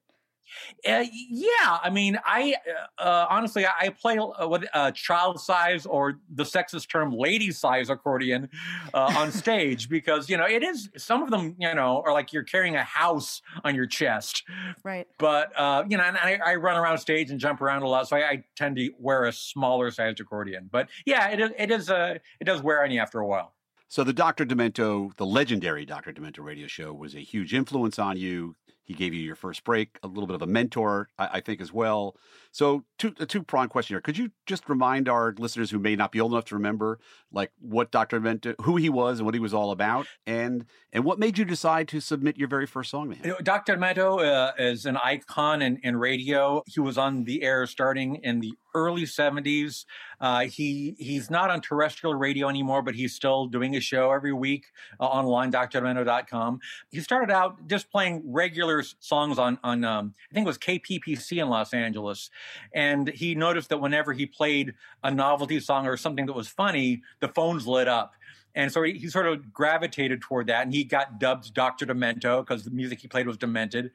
Uh, 0.86 1.04
yeah, 1.12 1.78
I 1.82 1.90
mean, 1.90 2.18
I 2.24 2.54
uh, 2.98 3.02
uh, 3.02 3.26
honestly, 3.30 3.64
I 3.64 3.86
I 3.86 3.90
play 3.90 4.18
uh, 4.18 4.48
what 4.48 4.66
uh, 4.74 4.90
child 4.90 5.40
size 5.40 5.86
or 5.86 6.18
the 6.34 6.42
sexist 6.42 6.88
term 6.88 7.12
lady 7.12 7.52
size 7.52 7.88
accordion 7.88 8.48
uh, 8.94 9.14
on 9.16 9.32
stage 9.42 9.88
because 9.88 10.28
you 10.28 10.36
know 10.36 10.46
it 10.46 10.62
is. 10.62 10.90
Some 10.96 11.22
of 11.22 11.30
them, 11.30 11.54
you 11.58 11.72
know, 11.74 12.02
are 12.04 12.12
like 12.12 12.32
you're 12.32 12.42
carrying 12.42 12.76
a 12.76 12.82
house 12.82 13.42
on 13.64 13.74
your 13.74 13.86
chest. 13.86 14.42
Right. 14.84 15.06
But 15.18 15.52
uh, 15.58 15.84
you 15.88 15.96
know, 15.96 16.04
and 16.04 16.16
I, 16.16 16.38
I 16.44 16.54
run 16.56 16.76
around 16.76 16.98
stage 16.98 17.30
and 17.30 17.38
jump 17.38 17.60
around 17.60 17.82
a 17.82 17.88
lot, 17.88 18.08
so 18.08 18.16
I, 18.16 18.20
I 18.20 18.44
tend 18.56 18.76
to 18.76 18.90
wear 18.98 19.24
a 19.24 19.32
smaller 19.32 19.90
sized 19.90 20.20
accordion. 20.20 20.68
But 20.70 20.88
yeah, 21.04 21.28
it 21.28 21.40
is. 21.40 21.50
It 21.58 21.70
is. 21.70 21.90
Uh, 21.90 22.18
it 22.40 22.44
does 22.44 22.62
wear 22.62 22.82
on 22.82 22.90
you 22.90 23.00
after 23.00 23.20
a 23.20 23.26
while. 23.26 23.52
So 23.88 24.02
the 24.02 24.12
Dr. 24.12 24.44
Demento, 24.44 25.16
the 25.16 25.26
legendary 25.26 25.86
Dr. 25.86 26.12
Demento 26.12 26.40
radio 26.40 26.66
show 26.66 26.92
was 26.92 27.14
a 27.14 27.20
huge 27.20 27.54
influence 27.54 28.00
on 28.00 28.16
you. 28.16 28.56
He 28.86 28.94
gave 28.94 29.12
you 29.12 29.20
your 29.20 29.34
first 29.36 29.64
break, 29.64 29.98
a 30.02 30.06
little 30.06 30.26
bit 30.26 30.36
of 30.36 30.42
a 30.42 30.46
mentor, 30.46 31.08
I, 31.18 31.28
I 31.34 31.40
think, 31.40 31.60
as 31.60 31.72
well. 31.72 32.16
So, 32.56 32.84
two, 32.96 33.12
a 33.20 33.26
two 33.26 33.42
pronged 33.42 33.68
question 33.68 33.92
here. 33.92 34.00
Could 34.00 34.16
you 34.16 34.30
just 34.46 34.66
remind 34.66 35.10
our 35.10 35.34
listeners 35.36 35.70
who 35.70 35.78
may 35.78 35.94
not 35.94 36.10
be 36.10 36.22
old 36.22 36.32
enough 36.32 36.46
to 36.46 36.54
remember, 36.54 36.98
like 37.30 37.50
what 37.60 37.90
Dr. 37.90 38.18
Demento, 38.18 38.54
who 38.62 38.76
he 38.76 38.88
was 38.88 39.18
and 39.18 39.26
what 39.26 39.34
he 39.34 39.40
was 39.40 39.52
all 39.52 39.72
about, 39.72 40.06
and 40.26 40.64
and 40.90 41.04
what 41.04 41.18
made 41.18 41.36
you 41.36 41.44
decide 41.44 41.86
to 41.88 42.00
submit 42.00 42.38
your 42.38 42.48
very 42.48 42.64
first 42.64 42.90
song 42.90 43.10
to 43.10 43.16
him? 43.16 43.22
You 43.26 43.30
know, 43.32 43.38
Dr. 43.42 43.76
Demento 43.76 44.24
uh, 44.24 44.52
is 44.58 44.86
an 44.86 44.96
icon 44.96 45.60
in, 45.60 45.78
in 45.82 45.98
radio. 45.98 46.62
He 46.66 46.80
was 46.80 46.96
on 46.96 47.24
the 47.24 47.42
air 47.42 47.66
starting 47.66 48.20
in 48.22 48.40
the 48.40 48.54
early 48.76 49.04
70s. 49.04 49.84
Uh, 50.20 50.40
he 50.40 50.94
he's 50.98 51.30
not 51.30 51.50
on 51.50 51.60
terrestrial 51.60 52.14
radio 52.14 52.48
anymore, 52.48 52.82
but 52.82 52.94
he's 52.94 53.14
still 53.14 53.46
doing 53.46 53.74
a 53.74 53.80
show 53.80 54.12
every 54.12 54.32
week 54.32 54.66
uh, 55.00 55.04
online, 55.04 55.50
drdemento.com. 55.50 56.60
He 56.90 57.00
started 57.00 57.30
out 57.30 57.66
just 57.66 57.90
playing 57.90 58.22
regular 58.24 58.82
songs 59.00 59.38
on 59.38 59.58
on 59.64 59.84
um, 59.84 60.14
I 60.30 60.34
think 60.34 60.46
it 60.46 60.48
was 60.48 60.58
KPPC 60.58 61.42
in 61.42 61.48
Los 61.48 61.74
Angeles, 61.74 62.30
and 62.72 63.08
he 63.08 63.34
noticed 63.34 63.68
that 63.68 63.78
whenever 63.78 64.12
he 64.12 64.26
played 64.26 64.74
a 65.02 65.10
novelty 65.10 65.60
song 65.60 65.86
or 65.86 65.96
something 65.96 66.26
that 66.26 66.32
was 66.32 66.48
funny, 66.48 67.02
the 67.20 67.28
phones 67.28 67.66
lit 67.66 67.88
up. 67.88 68.14
And 68.54 68.72
so 68.72 68.82
he, 68.82 68.94
he 68.94 69.08
sort 69.08 69.26
of 69.26 69.52
gravitated 69.52 70.22
toward 70.22 70.46
that, 70.46 70.62
and 70.62 70.72
he 70.72 70.82
got 70.82 71.20
dubbed 71.20 71.52
Dr. 71.52 71.84
Demento 71.84 72.40
because 72.40 72.64
the 72.64 72.70
music 72.70 73.00
he 73.00 73.06
played 73.08 73.26
was 73.26 73.36
demented. 73.36 73.90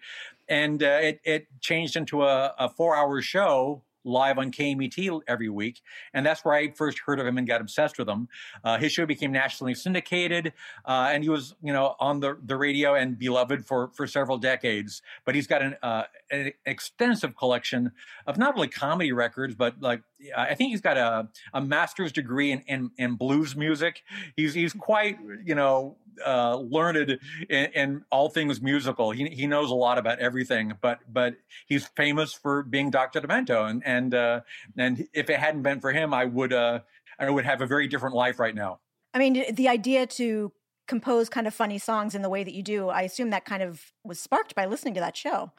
And 0.48 0.84
uh, 0.84 1.00
it, 1.02 1.22
it 1.24 1.48
changed 1.62 1.96
into 1.96 2.24
a, 2.24 2.54
a 2.60 2.70
four 2.70 2.96
hour 2.96 3.22
show 3.22 3.82
live 4.04 4.38
on 4.38 4.52
KMET 4.52 5.22
every 5.28 5.50
week. 5.50 5.82
And 6.14 6.26
that's 6.26 6.44
where 6.44 6.56
I 6.56 6.72
first 6.72 7.00
heard 7.06 7.20
of 7.20 7.26
him 7.26 7.38
and 7.38 7.48
got 7.48 7.62
obsessed 7.62 7.98
with 7.98 8.10
him. 8.10 8.28
Uh, 8.64 8.78
his 8.78 8.92
show 8.92 9.06
became 9.06 9.32
nationally 9.32 9.74
syndicated, 9.74 10.54
uh, 10.86 11.10
and 11.12 11.24
he 11.24 11.30
was, 11.30 11.56
you 11.62 11.74
know, 11.74 11.96
on 12.00 12.20
the, 12.20 12.38
the 12.44 12.56
radio 12.56 12.96
and 12.96 13.18
beloved 13.18 13.66
for, 13.66 13.90
for 13.94 14.08
several 14.08 14.38
decades. 14.38 15.02
But 15.26 15.36
he's 15.36 15.48
got 15.48 15.62
an, 15.62 15.76
uh, 15.82 16.04
an 16.32 16.54
extensive 16.66 17.36
collection 17.36 17.92
of 18.28 18.38
not 18.38 18.56
only 18.56 18.68
comedy 18.68 19.12
records, 19.12 19.56
but 19.56 19.82
like, 19.82 20.02
I 20.38 20.54
think 20.54 20.70
he's 20.70 20.82
got 20.82 20.98
a, 20.98 21.30
a 21.54 21.62
master's 21.62 22.12
degree 22.12 22.52
in, 22.52 22.62
in, 22.68 22.92
in 22.98 23.16
blues 23.16 23.56
music. 23.56 24.04
He's, 24.36 24.54
he's 24.54 24.74
quite, 24.74 25.18
you 25.44 25.56
know, 25.56 25.98
uh, 26.26 26.58
learned 26.58 27.20
in, 27.50 27.66
in 27.74 28.06
all 28.12 28.30
things 28.30 28.62
musical. 28.62 29.12
He, 29.12 29.28
he 29.30 29.48
knows 29.48 29.70
a 29.72 29.76
lot 29.76 29.98
about 29.98 30.20
everything, 30.20 30.74
but 30.82 31.00
but 31.12 31.36
he's 31.66 31.88
famous 31.88 32.34
for 32.34 32.64
being 32.64 32.90
Dr. 32.90 33.22
Demento, 33.22 33.70
and 33.70 33.82
and 33.86 34.14
uh, 34.14 34.42
and 34.78 35.08
if 35.14 35.30
it 35.30 35.40
hadn't 35.40 35.64
been 35.64 35.80
for 35.80 35.92
him, 35.92 36.14
I 36.14 36.26
would 36.26 36.54
uh, 36.54 36.80
I 37.20 37.30
would 37.30 37.46
have 37.46 37.62
a 37.62 37.66
very 37.66 37.88
different 37.88 38.16
life 38.16 38.40
right 38.40 38.56
now. 38.56 38.80
I 39.14 39.20
mean, 39.20 39.44
the 39.54 39.68
idea 39.68 40.08
to 40.08 40.52
compose 40.88 41.30
kind 41.30 41.48
of 41.48 41.54
funny 41.54 41.78
songs 41.78 42.16
in 42.16 42.22
the 42.22 42.30
way 42.30 42.44
that 42.44 42.54
you 42.54 42.64
do, 42.64 42.90
I 42.90 43.04
assume 43.04 43.30
that 43.30 43.46
kind 43.46 43.64
of 43.64 43.94
was 44.04 44.20
sparked 44.20 44.56
by 44.56 44.66
listening 44.66 44.94
to 44.96 45.00
that 45.00 45.16
show. 45.16 45.52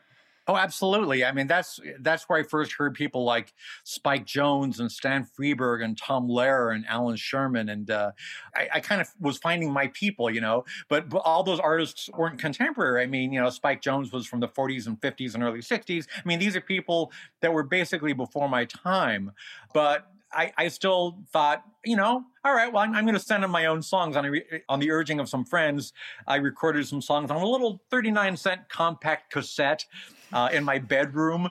Oh, 0.49 0.57
absolutely. 0.57 1.25
I 1.25 1.31
mean, 1.31 1.47
that's 1.47 1.79
that's 2.01 2.29
where 2.29 2.41
I 2.41 2.43
first 2.43 2.73
heard 2.73 2.95
people 2.95 3.23
like 3.23 3.55
Spike 3.85 4.27
Jones 4.27 4.81
and 4.81 4.91
Stan 4.91 5.25
Freberg 5.25 5.85
and 5.85 5.97
Tom 5.97 6.29
Lehrer 6.29 6.75
and 6.75 6.85
Allan 6.89 7.15
Sherman, 7.15 7.69
and 7.69 7.89
uh, 7.89 8.11
I, 8.55 8.69
I 8.75 8.81
kind 8.81 9.01
of 9.01 9.09
was 9.21 9.39
finding 9.39 9.73
my 9.73 9.87
people, 9.89 10.29
you 10.29 10.41
know. 10.41 10.65
But, 10.89 11.09
but 11.09 11.19
all 11.19 11.45
those 11.45 11.61
artists 11.61 12.11
weren't 12.13 12.41
contemporary. 12.41 13.05
I 13.05 13.07
mean, 13.07 13.33
you 13.33 13.41
know, 13.41 13.51
Spike 13.51 13.83
Jones 13.83 14.13
was 14.13 14.27
from 14.27 14.41
the 14.41 14.49
40s 14.49 14.89
and 14.89 15.01
50s 15.01 15.35
and 15.35 15.45
early 15.45 15.61
60s. 15.61 16.09
I 16.17 16.23
mean, 16.27 16.41
these 16.41 16.57
are 16.57 16.61
people 16.61 17.13
that 17.41 17.53
were 17.53 17.63
basically 17.63 18.13
before 18.13 18.49
my 18.49 18.65
time, 18.65 19.33
but. 19.73 20.09
I, 20.35 20.51
I 20.57 20.69
still 20.69 21.19
thought, 21.31 21.63
you 21.85 21.95
know, 21.95 22.25
all 22.43 22.55
right, 22.55 22.73
well, 22.73 22.83
I'm, 22.83 22.95
I'm 22.95 23.05
going 23.05 23.19
to 23.19 23.21
send 23.21 23.45
in 23.45 23.51
my 23.51 23.67
own 23.67 23.83
songs 23.83 24.17
on, 24.17 24.25
re- 24.25 24.63
on 24.67 24.81
the 24.81 24.91
urging 24.91 25.21
of 25.21 25.29
some 25.29 25.45
friends. 25.45 25.93
I 26.27 26.37
recorded 26.37 26.87
some 26.87 27.03
songs 27.03 27.31
on 27.31 27.37
a 27.37 27.47
little 27.47 27.83
39 27.91 28.39
cent 28.39 28.71
compact 28.71 29.31
cassette 29.31 29.85
uh, 30.33 30.49
in 30.53 30.65
my 30.65 30.79
bedroom, 30.79 31.49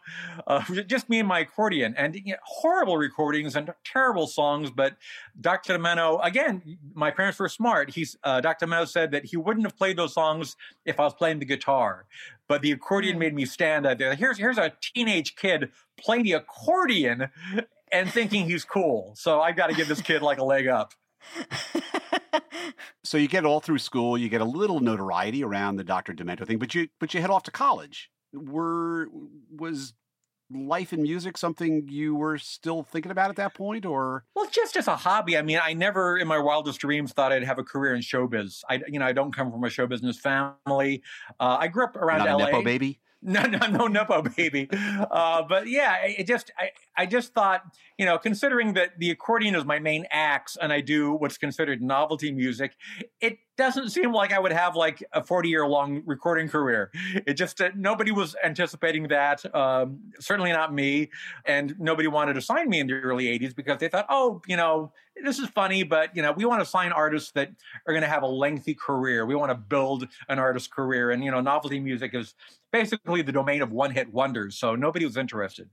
uh, 0.47 0.63
just 0.88 1.09
me 1.09 1.19
and 1.19 1.27
my 1.27 1.39
accordion, 1.39 1.93
and 1.97 2.15
you 2.15 2.33
know, 2.33 2.38
horrible 2.43 2.97
recordings 2.97 3.55
and 3.55 3.73
terrible 3.83 4.27
songs. 4.27 4.71
But 4.71 4.95
Dr. 5.39 5.77
Demento, 5.77 6.19
again, 6.23 6.77
my 6.93 7.11
parents 7.11 7.39
were 7.39 7.50
smart. 7.50 7.91
He's 7.91 8.17
uh, 8.23 8.41
Dr. 8.41 8.65
Demento 8.65 8.88
said 8.88 9.11
that 9.11 9.25
he 9.25 9.38
wouldn't 9.38 9.65
have 9.65 9.77
played 9.77 9.97
those 9.97 10.13
songs 10.13 10.55
if 10.85 11.00
I 11.00 11.03
was 11.03 11.13
playing 11.13 11.39
the 11.39 11.45
guitar, 11.45 12.05
but 12.47 12.61
the 12.61 12.71
accordion 12.71 13.17
made 13.19 13.33
me 13.33 13.45
stand 13.45 13.85
out 13.85 13.97
there. 13.97 14.15
Here's 14.15 14.38
here's 14.38 14.57
a 14.57 14.73
teenage 14.81 15.35
kid 15.35 15.71
playing 15.97 16.23
the 16.23 16.33
accordion 16.33 17.29
and 17.91 18.11
thinking 18.11 18.45
he's 18.45 18.63
cool. 18.63 19.13
So 19.17 19.41
I've 19.41 19.55
got 19.55 19.67
to 19.67 19.75
give 19.75 19.88
this 19.88 20.01
kid 20.01 20.21
like 20.21 20.39
a 20.39 20.43
leg 20.43 20.67
up. 20.67 20.93
So 23.03 23.17
you 23.17 23.27
get 23.27 23.45
all 23.45 23.59
through 23.59 23.79
school, 23.79 24.17
you 24.17 24.29
get 24.29 24.41
a 24.41 24.45
little 24.45 24.79
notoriety 24.79 25.43
around 25.43 25.75
the 25.75 25.83
Dr. 25.83 26.13
Demento 26.13 26.45
thing, 26.45 26.59
but 26.59 26.73
you 26.75 26.88
but 27.00 27.13
you 27.13 27.21
head 27.21 27.29
off 27.29 27.43
to 27.43 27.51
college. 27.51 28.09
Were 28.33 29.07
was 29.55 29.93
life 30.53 30.91
and 30.91 31.03
music 31.03 31.38
something 31.38 31.88
you 31.89 32.15
were 32.15 32.38
still 32.38 32.83
thinking 32.83 33.11
about 33.11 33.29
at 33.29 33.35
that 33.38 33.53
point, 33.53 33.85
or 33.85 34.25
well, 34.35 34.47
just 34.51 34.75
as 34.75 34.88
a 34.88 34.95
hobby. 34.95 35.38
I 35.38 35.41
mean, 35.41 35.59
I 35.61 35.73
never, 35.73 36.17
in 36.17 36.27
my 36.27 36.39
wildest 36.39 36.79
dreams, 36.79 37.13
thought 37.13 37.31
I'd 37.31 37.43
have 37.43 37.59
a 37.59 37.63
career 37.63 37.95
in 37.95 38.01
showbiz. 38.01 38.63
I, 38.69 38.81
you 38.88 39.00
know, 39.00 39.05
I 39.05 39.13
don't 39.13 39.33
come 39.35 39.51
from 39.51 39.63
a 39.63 39.69
show 39.69 39.88
business 39.88 40.19
family. 40.19 41.03
Uh, 41.39 41.57
I 41.59 41.67
grew 41.67 41.85
up 41.85 41.95
around 41.95 42.19
not 42.19 42.39
LA. 42.39 42.45
nepo 42.45 42.63
baby? 42.63 43.00
No, 43.23 43.43
no, 43.43 43.67
no, 43.67 43.85
nepo 43.85 44.23
baby. 44.23 44.67
Uh, 44.71 45.43
but 45.47 45.67
yeah, 45.67 45.97
it 46.03 46.25
just, 46.25 46.50
I, 46.57 46.71
I 46.97 47.05
just 47.05 47.35
thought, 47.35 47.61
you 48.00 48.03
know, 48.03 48.17
considering 48.17 48.73
that 48.73 48.97
the 48.97 49.11
accordion 49.11 49.53
is 49.53 49.63
my 49.63 49.77
main 49.77 50.07
axe 50.09 50.57
and 50.59 50.73
I 50.73 50.81
do 50.81 51.13
what's 51.13 51.38
considered 51.38 51.83
novelty 51.83 52.31
music, 52.31 52.71
it 53.19 53.38
doesn't 53.58 53.89
seem 53.89 54.13
like 54.13 54.34
I 54.34 54.39
would 54.39 54.51
have 54.51 54.75
like 54.75 55.03
a 55.13 55.24
40 55.24 55.50
year 55.50 55.67
long 55.67 56.01
recording 56.05 56.48
career. 56.48 56.91
It 57.25 57.34
just, 57.34 57.62
uh, 57.62 57.70
nobody 57.75 58.12
was 58.12 58.36
anticipating 58.43 59.08
that. 59.10 59.43
Um, 59.55 60.00
certainly 60.20 60.51
not 60.51 60.74
me. 60.74 61.10
And 61.46 61.75
nobody 61.79 62.08
wanted 62.08 62.34
to 62.34 62.41
sign 62.41 62.70
me 62.70 62.79
in 62.79 62.88
the 62.88 62.93
early 62.93 63.25
80s 63.25 63.55
because 63.55 63.79
they 63.79 63.88
thought, 63.88 64.05
oh, 64.10 64.41
you 64.48 64.58
know, 64.58 64.91
this 65.24 65.39
is 65.39 65.50
funny, 65.50 65.84
but 65.84 66.15
you 66.15 66.22
know, 66.22 66.31
we 66.31 66.46
want 66.46 66.62
to 66.62 66.65
sign 66.65 66.91
artists 66.91 67.31
that 67.31 67.51
are 67.86 67.93
going 67.93 68.03
to 68.03 68.08
have 68.08 68.24
a 68.24 68.27
lengthy 68.27 68.74
career. 68.74 69.25
We 69.25 69.36
want 69.36 69.51
to 69.51 69.55
build 69.55 70.08
an 70.29 70.39
artist's 70.39 70.67
career. 70.67 71.12
And, 71.12 71.24
you 71.24 71.31
know, 71.31 71.41
novelty 71.41 71.79
music 71.79 72.13
is 72.13 72.34
basically 72.72 73.22
the 73.22 73.31
domain 73.31 73.62
of 73.62 73.72
one 73.72 73.91
hit 73.91 74.12
wonders. 74.12 74.58
So 74.58 74.75
nobody 74.75 75.05
was 75.05 75.17
interested. 75.17 75.70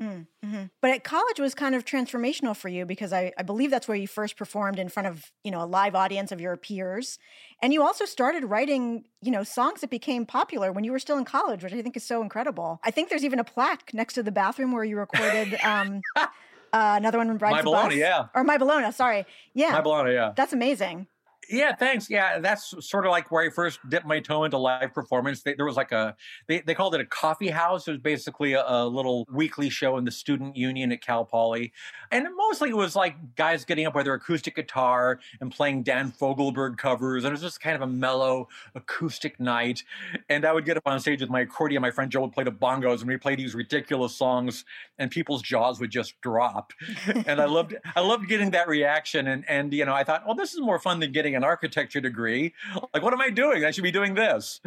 Mm-hmm. 0.00 0.64
But 0.82 0.90
at 0.90 1.04
college 1.04 1.40
was 1.40 1.54
kind 1.54 1.74
of 1.74 1.84
transformational 1.84 2.54
for 2.54 2.68
you 2.68 2.84
because 2.84 3.12
I, 3.12 3.32
I 3.38 3.42
believe 3.42 3.70
that's 3.70 3.88
where 3.88 3.96
you 3.96 4.06
first 4.06 4.36
performed 4.36 4.78
in 4.78 4.88
front 4.88 5.08
of 5.08 5.32
you 5.42 5.50
know 5.50 5.62
a 5.62 5.66
live 5.66 5.94
audience 5.94 6.32
of 6.32 6.40
your 6.40 6.56
peers, 6.56 7.18
and 7.62 7.72
you 7.72 7.82
also 7.82 8.04
started 8.04 8.44
writing 8.44 9.04
you 9.22 9.30
know 9.30 9.42
songs 9.42 9.80
that 9.80 9.90
became 9.90 10.26
popular 10.26 10.70
when 10.70 10.84
you 10.84 10.92
were 10.92 10.98
still 10.98 11.16
in 11.16 11.24
college, 11.24 11.62
which 11.62 11.72
I 11.72 11.80
think 11.80 11.96
is 11.96 12.04
so 12.04 12.20
incredible. 12.20 12.78
I 12.84 12.90
think 12.90 13.08
there's 13.08 13.24
even 13.24 13.38
a 13.38 13.44
plaque 13.44 13.92
next 13.94 14.14
to 14.14 14.22
the 14.22 14.32
bathroom 14.32 14.72
where 14.72 14.84
you 14.84 14.98
recorded 14.98 15.58
um, 15.64 16.02
uh, 16.16 16.26
another 16.72 17.18
one, 17.18 17.28
Rides 17.38 17.56
My 17.56 17.62
Bologna, 17.62 17.94
Bus, 17.94 17.98
yeah. 17.98 18.26
or 18.34 18.44
My 18.44 18.58
Bologna. 18.58 18.92
Sorry, 18.92 19.24
yeah, 19.54 19.72
My 19.72 19.80
Bologna, 19.80 20.12
yeah. 20.12 20.32
that's 20.36 20.52
amazing. 20.52 21.06
Yeah, 21.48 21.74
thanks. 21.74 22.10
Yeah, 22.10 22.38
that's 22.40 22.74
sort 22.86 23.06
of 23.06 23.10
like 23.10 23.30
where 23.30 23.44
I 23.44 23.50
first 23.50 23.78
dipped 23.88 24.06
my 24.06 24.20
toe 24.20 24.44
into 24.44 24.58
live 24.58 24.92
performance. 24.92 25.42
They, 25.42 25.54
there 25.54 25.64
was 25.64 25.76
like 25.76 25.92
a, 25.92 26.16
they, 26.48 26.60
they 26.60 26.74
called 26.74 26.94
it 26.94 27.00
a 27.00 27.04
coffee 27.04 27.50
house. 27.50 27.86
It 27.86 27.92
was 27.92 28.00
basically 28.00 28.54
a, 28.54 28.64
a, 28.66 28.86
little 28.86 29.26
weekly 29.32 29.70
show 29.70 29.96
in 29.96 30.04
the 30.04 30.10
student 30.10 30.56
union 30.56 30.90
at 30.90 31.02
Cal 31.02 31.24
Poly. 31.24 31.72
And 32.10 32.26
mostly 32.36 32.70
it 32.70 32.76
was 32.76 32.96
like 32.96 33.36
guys 33.36 33.64
getting 33.64 33.86
up 33.86 33.94
with 33.94 34.06
their 34.06 34.14
acoustic 34.14 34.56
guitar 34.56 35.20
and 35.40 35.52
playing 35.52 35.84
Dan 35.84 36.10
Fogelberg 36.10 36.78
covers. 36.78 37.24
And 37.24 37.30
it 37.30 37.34
was 37.34 37.42
just 37.42 37.60
kind 37.60 37.76
of 37.76 37.82
a 37.82 37.86
mellow 37.86 38.48
acoustic 38.74 39.38
night. 39.38 39.84
And 40.28 40.44
I 40.44 40.52
would 40.52 40.64
get 40.64 40.76
up 40.76 40.82
on 40.86 40.98
stage 40.98 41.20
with 41.20 41.30
my 41.30 41.40
accordion. 41.40 41.82
My 41.82 41.90
friend 41.90 42.10
Joe 42.10 42.22
would 42.22 42.32
play 42.32 42.44
the 42.44 42.52
bongos 42.52 43.00
and 43.00 43.08
we 43.08 43.16
play 43.18 43.36
these 43.36 43.54
ridiculous 43.54 44.14
songs 44.14 44.64
and 44.98 45.10
people's 45.10 45.42
jaws 45.42 45.78
would 45.80 45.90
just 45.90 46.20
drop. 46.22 46.72
and 47.26 47.40
I 47.40 47.44
loved, 47.44 47.76
I 47.94 48.00
loved 48.00 48.28
getting 48.28 48.50
that 48.50 48.66
reaction. 48.66 49.28
And, 49.28 49.44
and, 49.48 49.72
you 49.72 49.84
know, 49.84 49.94
I 49.94 50.02
thought, 50.02 50.24
well, 50.26 50.34
this 50.34 50.54
is 50.54 50.60
more 50.60 50.78
fun 50.78 51.00
than 51.00 51.12
getting 51.12 51.35
an 51.36 51.44
architecture 51.44 52.00
degree. 52.00 52.54
Like, 52.92 53.02
what 53.02 53.12
am 53.12 53.20
I 53.20 53.30
doing? 53.30 53.64
I 53.64 53.70
should 53.70 53.84
be 53.84 53.92
doing 53.92 54.14
this. 54.14 54.60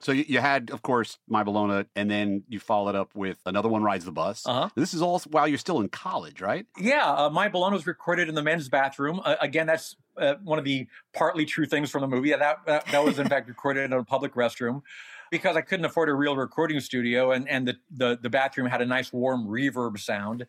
So 0.00 0.12
you 0.12 0.40
had, 0.40 0.70
of 0.70 0.82
course, 0.82 1.18
My 1.26 1.42
Bologna, 1.42 1.86
and 1.96 2.10
then 2.10 2.44
you 2.48 2.60
followed 2.60 2.94
up 2.94 3.14
with 3.14 3.38
another 3.46 3.68
one, 3.68 3.82
Rides 3.82 4.04
the 4.04 4.12
Bus. 4.12 4.46
Uh-huh. 4.46 4.68
This 4.74 4.92
is 4.92 5.00
all 5.00 5.20
while 5.30 5.48
you're 5.48 5.56
still 5.56 5.80
in 5.80 5.88
college, 5.88 6.42
right? 6.42 6.66
Yeah, 6.78 7.10
uh, 7.10 7.30
My 7.30 7.48
Bologna 7.48 7.74
was 7.74 7.86
recorded 7.86 8.28
in 8.28 8.34
the 8.34 8.42
men's 8.42 8.68
bathroom. 8.68 9.22
Uh, 9.24 9.36
again, 9.40 9.66
that's 9.66 9.96
uh, 10.18 10.34
one 10.44 10.58
of 10.58 10.66
the 10.66 10.86
partly 11.14 11.46
true 11.46 11.64
things 11.64 11.90
from 11.90 12.02
the 12.02 12.08
movie. 12.08 12.28
Yeah, 12.28 12.36
that, 12.36 12.58
that, 12.66 12.86
that 12.88 13.04
was 13.04 13.18
in 13.18 13.28
fact 13.30 13.48
recorded 13.48 13.84
in 13.84 13.92
a 13.94 14.04
public 14.04 14.34
restroom 14.34 14.82
because 15.30 15.56
I 15.56 15.60
couldn't 15.60 15.86
afford 15.86 16.08
a 16.08 16.14
real 16.14 16.36
recording 16.36 16.80
studio, 16.80 17.32
and 17.32 17.48
and 17.48 17.66
the 17.68 17.76
the, 17.90 18.18
the 18.20 18.30
bathroom 18.30 18.66
had 18.66 18.82
a 18.82 18.86
nice 18.86 19.12
warm 19.12 19.46
reverb 19.46 19.98
sound. 19.98 20.46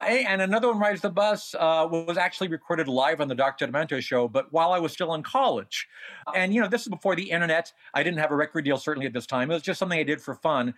I, 0.00 0.24
and 0.28 0.42
another 0.42 0.68
one, 0.68 0.78
Rides 0.78 1.00
the 1.00 1.10
Bus, 1.10 1.54
uh, 1.54 1.86
was 1.90 2.18
actually 2.18 2.48
recorded 2.48 2.88
live 2.88 3.20
on 3.20 3.28
the 3.28 3.34
Dr. 3.34 3.66
Demento 3.66 4.00
show, 4.02 4.28
but 4.28 4.52
while 4.52 4.72
I 4.72 4.78
was 4.78 4.92
still 4.92 5.14
in 5.14 5.22
college. 5.22 5.88
And 6.34 6.52
you 6.52 6.60
know, 6.60 6.68
this 6.68 6.82
is 6.82 6.88
before 6.88 7.16
the 7.16 7.30
internet. 7.30 7.72
I 7.94 8.02
didn't 8.02 8.18
have 8.18 8.30
a 8.30 8.36
record 8.36 8.64
deal 8.64 8.76
certainly 8.76 9.06
at 9.06 9.12
this 9.12 9.26
time. 9.26 9.50
It 9.50 9.54
was 9.54 9.62
just 9.62 9.78
something 9.78 9.98
I 9.98 10.02
did 10.02 10.20
for 10.20 10.34
fun. 10.34 10.74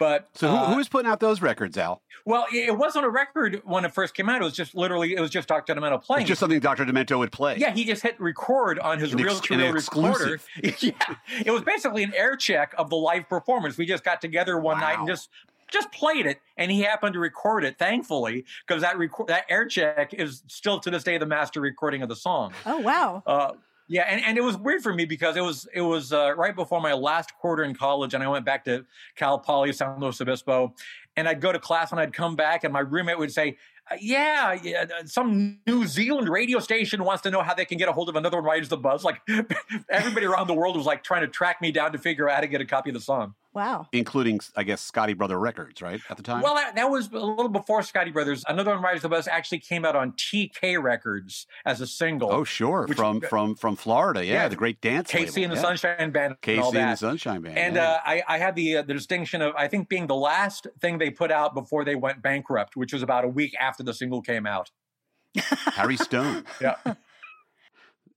But 0.00 0.28
so, 0.34 0.48
who, 0.48 0.56
uh, 0.56 0.70
who 0.70 0.76
was 0.78 0.88
putting 0.88 1.08
out 1.10 1.20
those 1.20 1.42
records, 1.42 1.76
Al? 1.76 2.00
Well, 2.24 2.46
it 2.52 2.76
wasn't 2.76 3.04
a 3.04 3.10
record 3.10 3.60
when 3.64 3.84
it 3.84 3.92
first 3.92 4.14
came 4.14 4.28
out. 4.30 4.40
It 4.40 4.44
was 4.44 4.54
just 4.54 4.74
literally, 4.74 5.14
it 5.14 5.20
was 5.20 5.28
just 5.30 5.46
Dr. 5.46 5.74
Demento 5.74 6.02
playing. 6.02 6.22
It's 6.22 6.28
just 6.28 6.40
something 6.40 6.58
Dr. 6.58 6.86
Demento 6.86 7.18
would 7.18 7.30
play. 7.32 7.56
Yeah, 7.58 7.70
he 7.72 7.84
just 7.84 8.02
hit 8.02 8.18
record 8.18 8.78
on 8.78 8.98
his 8.98 9.12
An 9.12 9.18
real 9.22 9.32
ex- 9.36 9.40
to 9.42 9.54
an 9.54 9.60
real 9.60 9.72
recorder. 9.74 10.34
exclusive. 10.34 10.82
yeah, 10.82 11.14
it 11.44 11.50
was 11.50 11.62
basically 11.62 12.02
an 12.02 12.12
air 12.16 12.34
check 12.34 12.74
of 12.78 12.88
the 12.88 12.96
live 12.96 13.28
performance. 13.28 13.76
We 13.76 13.84
just 13.84 14.02
got 14.02 14.20
together 14.22 14.58
one 14.58 14.80
night 14.80 14.98
and 14.98 15.06
just 15.06 15.28
just 15.70 15.92
played 15.92 16.24
it, 16.26 16.40
and 16.56 16.70
he 16.70 16.80
happened 16.80 17.12
to 17.12 17.20
record 17.20 17.62
it. 17.64 17.78
Thankfully, 17.78 18.44
because 18.66 18.80
that 18.82 18.96
record 18.98 19.28
that 19.28 19.44
air 19.50 19.66
check 19.66 20.14
is 20.14 20.42
still 20.48 20.80
to 20.80 20.90
this 20.90 21.04
day 21.04 21.18
the 21.18 21.26
master 21.26 21.60
recording 21.60 22.00
of 22.02 22.08
the 22.08 22.16
song. 22.16 22.52
Oh 22.64 22.78
wow, 22.78 23.22
Uh, 23.26 23.52
yeah, 23.90 24.02
and, 24.02 24.24
and 24.24 24.38
it 24.38 24.44
was 24.44 24.56
weird 24.56 24.84
for 24.84 24.94
me 24.94 25.04
because 25.04 25.36
it 25.36 25.40
was 25.40 25.66
it 25.74 25.80
was 25.80 26.12
uh, 26.12 26.32
right 26.36 26.54
before 26.54 26.80
my 26.80 26.92
last 26.92 27.36
quarter 27.36 27.64
in 27.64 27.74
college, 27.74 28.14
and 28.14 28.22
I 28.22 28.28
went 28.28 28.44
back 28.44 28.64
to 28.66 28.86
Cal 29.16 29.36
Poly 29.36 29.72
San 29.72 29.98
Luis 29.98 30.20
Obispo, 30.20 30.74
and 31.16 31.26
I'd 31.26 31.40
go 31.40 31.50
to 31.50 31.58
class 31.58 31.90
and 31.90 32.00
I'd 32.00 32.12
come 32.12 32.36
back, 32.36 32.62
and 32.62 32.72
my 32.72 32.80
roommate 32.80 33.18
would 33.18 33.32
say, 33.32 33.56
uh, 33.90 33.96
"Yeah, 34.00 34.56
yeah, 34.62 34.84
some 35.06 35.58
New 35.66 35.88
Zealand 35.88 36.28
radio 36.28 36.60
station 36.60 37.02
wants 37.02 37.22
to 37.22 37.32
know 37.32 37.42
how 37.42 37.52
they 37.52 37.64
can 37.64 37.78
get 37.78 37.88
a 37.88 37.92
hold 37.92 38.08
of 38.08 38.14
another 38.14 38.36
one 38.36 38.44
rides 38.44 38.68
the 38.68 38.76
bus." 38.76 39.02
Like 39.02 39.22
everybody 39.90 40.24
around 40.24 40.46
the 40.46 40.54
world 40.54 40.76
was 40.76 40.86
like 40.86 41.02
trying 41.02 41.22
to 41.22 41.28
track 41.28 41.60
me 41.60 41.72
down 41.72 41.90
to 41.90 41.98
figure 41.98 42.28
out 42.28 42.36
how 42.36 42.40
to 42.42 42.46
get 42.46 42.60
a 42.60 42.66
copy 42.66 42.90
of 42.90 42.94
the 42.94 43.00
song. 43.00 43.34
Wow. 43.52 43.88
Including, 43.92 44.38
I 44.54 44.62
guess, 44.62 44.88
Scotti 44.88 45.16
Brother 45.18 45.36
Records, 45.36 45.82
right? 45.82 46.00
At 46.08 46.16
the 46.16 46.22
time? 46.22 46.40
Well, 46.40 46.54
that, 46.54 46.76
that 46.76 46.88
was 46.88 47.08
a 47.10 47.18
little 47.18 47.48
before 47.48 47.80
Scotti 47.80 48.12
Brothers. 48.12 48.44
Another 48.48 48.70
one 48.72 48.80
rides 48.82 49.02
the 49.02 49.08
bus 49.08 49.26
actually 49.26 49.58
came 49.58 49.84
out 49.84 49.96
on 49.96 50.12
TK 50.12 50.80
Records 50.80 51.48
as 51.66 51.80
a 51.80 51.86
single. 51.88 52.30
oh, 52.32 52.44
sure. 52.44 52.86
which- 52.86 52.96
from 52.96 53.20
from 53.22 53.56
from 53.56 53.74
Florida. 53.74 54.24
Yeah, 54.24 54.34
Yeah, 54.34 54.48
the 54.48 54.54
great 54.56 54.80
dance 54.80 55.10
KC 55.10 55.42
and 55.42 55.50
the 55.52 55.56
yeah. 55.56 55.62
Sunshine 55.62 56.10
Band. 56.12 56.36
and 56.44 56.58
KC 56.58 56.62
all 56.62 56.76
and 56.76 56.92
the 56.92 56.96
Sunshine 56.96 57.42
Band. 57.42 57.58
And 57.58 57.74
yeah. 57.76 57.90
uh, 57.90 57.98
I, 58.04 58.22
I 58.28 58.38
had 58.38 58.54
the 58.54 58.76
uh, 58.76 58.82
the 58.82 58.94
distinction 58.94 59.42
of 59.42 59.52
I 59.56 59.66
think 59.66 59.88
being 59.88 60.06
the 60.06 60.14
last 60.14 60.68
thing 60.80 60.98
they 60.98 61.10
put 61.10 61.32
out 61.32 61.52
before 61.54 61.84
they 61.84 61.96
went 61.96 62.22
bankrupt, 62.22 62.76
which 62.76 62.92
was 62.92 63.02
about 63.02 63.24
a 63.24 63.28
week 63.28 63.54
after 63.60 63.82
the 63.82 63.92
single 63.94 64.22
came 64.22 64.46
out. 64.46 64.70
Henry 65.74 65.96
Stone. 65.96 66.44
Yeah, 66.60 66.76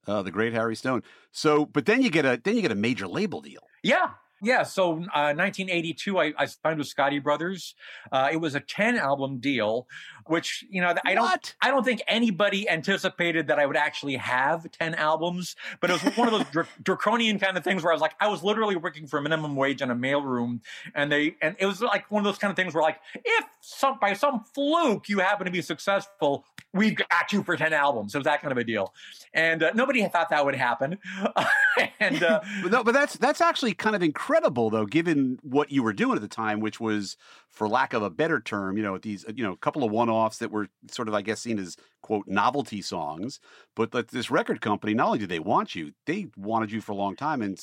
Uh, 0.05 0.21
the 0.21 0.31
great 0.31 0.53
Henry 0.53 0.75
Stone. 0.75 1.01
So, 1.31 1.65
but 1.65 1.85
then 1.85 2.01
you 2.01 2.09
get 2.11 2.25
a 2.25 2.39
then 2.43 2.55
you 2.55 2.61
get 2.61 2.71
a 2.71 2.75
major 2.75 3.07
label 3.07 3.41
deal. 3.41 3.61
yeah, 3.83 4.11
yeah. 4.43 4.63
So, 4.63 4.91
uh, 4.93 5.33
1982, 5.33 6.19
I, 6.19 6.33
I 6.37 6.45
signed 6.45 6.77
with 6.77 6.93
Scotti 6.93 7.21
Brothers. 7.21 7.75
Uh, 8.11 8.29
it 8.31 8.37
was 8.37 8.55
a 8.55 8.59
10 8.59 8.97
album 8.97 9.39
deal, 9.39 9.87
which 10.27 10.65
you 10.69 10.81
know 10.81 10.93
I 11.05 11.13
don't 11.15 11.23
What? 11.23 11.55
I 11.61 11.69
don't 11.69 11.83
think 11.83 12.01
anybody 12.07 12.69
anticipated 12.69 13.47
that 13.47 13.59
I 13.59 13.65
would 13.65 13.77
actually 13.77 14.15
have 14.17 14.69
10 14.71 14.95
albums, 14.95 15.55
but 15.79 15.89
it 15.89 16.03
was 16.03 16.17
one 16.17 16.27
of 16.27 16.33
those 16.33 16.49
dra- 16.51 16.67
draconian 16.81 17.39
kind 17.39 17.57
of 17.57 17.63
things 17.63 17.83
where 17.83 17.91
I 17.91 17.95
was 17.95 18.01
like, 18.01 18.15
I 18.19 18.27
was 18.27 18.43
literally 18.43 18.75
working 18.75 19.07
for 19.07 19.21
minimum 19.21 19.55
wage 19.55 19.81
in 19.81 19.89
a 19.91 19.95
mailroom. 19.95 20.61
And 20.93 21.11
they, 21.11 21.35
and 21.41 21.55
it 21.59 21.65
was 21.65 21.81
like 21.81 22.09
one 22.11 22.21
of 22.21 22.25
those 22.25 22.37
kind 22.37 22.51
of 22.51 22.55
things 22.55 22.73
where 22.73 22.83
like, 22.83 22.99
if 23.15 23.45
some, 23.61 23.97
by 23.99 24.13
some 24.13 24.43
fluke 24.53 25.09
you 25.09 25.19
happen 25.19 25.45
to 25.45 25.51
be 25.51 25.61
successful, 25.61 26.45
we've 26.73 26.95
got 26.95 27.31
you 27.31 27.43
for 27.43 27.55
10 27.55 27.73
albums. 27.73 28.13
It 28.15 28.17
was 28.17 28.25
that 28.25 28.41
kind 28.41 28.51
of 28.51 28.57
a 28.57 28.63
deal. 28.63 28.93
And 29.33 29.63
uh, 29.63 29.71
nobody 29.73 30.05
thought 30.07 30.29
that 30.29 30.45
would 30.45 30.55
happen. 30.55 30.97
and, 31.99 32.23
uh, 32.23 32.41
But 32.63 32.71
no, 32.71 32.83
but 32.83 32.93
that's 32.93 33.17
that's 33.17 33.41
actually 33.41 33.73
kind 33.73 33.95
of 33.95 34.03
incredible 34.03 34.32
though, 34.69 34.85
given 34.85 35.39
what 35.41 35.71
you 35.71 35.83
were 35.83 35.93
doing 35.93 36.15
at 36.15 36.21
the 36.21 36.27
time, 36.27 36.59
which 36.59 36.79
was, 36.79 37.17
for 37.49 37.67
lack 37.67 37.93
of 37.93 38.03
a 38.03 38.09
better 38.09 38.39
term, 38.39 38.77
you 38.77 38.83
know, 38.83 38.97
these 38.97 39.25
uh, 39.25 39.33
you 39.35 39.43
know, 39.43 39.53
a 39.53 39.57
couple 39.57 39.83
of 39.83 39.91
one-offs 39.91 40.37
that 40.39 40.51
were 40.51 40.67
sort 40.89 41.07
of, 41.07 41.13
I 41.13 41.21
guess, 41.21 41.41
seen 41.41 41.59
as 41.59 41.77
quote 42.03 42.27
novelty 42.27 42.81
songs. 42.83 43.39
But 43.75 44.09
this 44.09 44.29
record 44.29 44.61
company, 44.61 44.93
not 44.93 45.07
only 45.07 45.19
did 45.19 45.29
they 45.29 45.39
want 45.39 45.73
you, 45.73 45.93
they 46.05 46.27
wanted 46.37 46.71
you 46.71 46.79
for 46.79 46.91
a 46.91 46.95
long 46.95 47.15
time, 47.15 47.41
and 47.41 47.59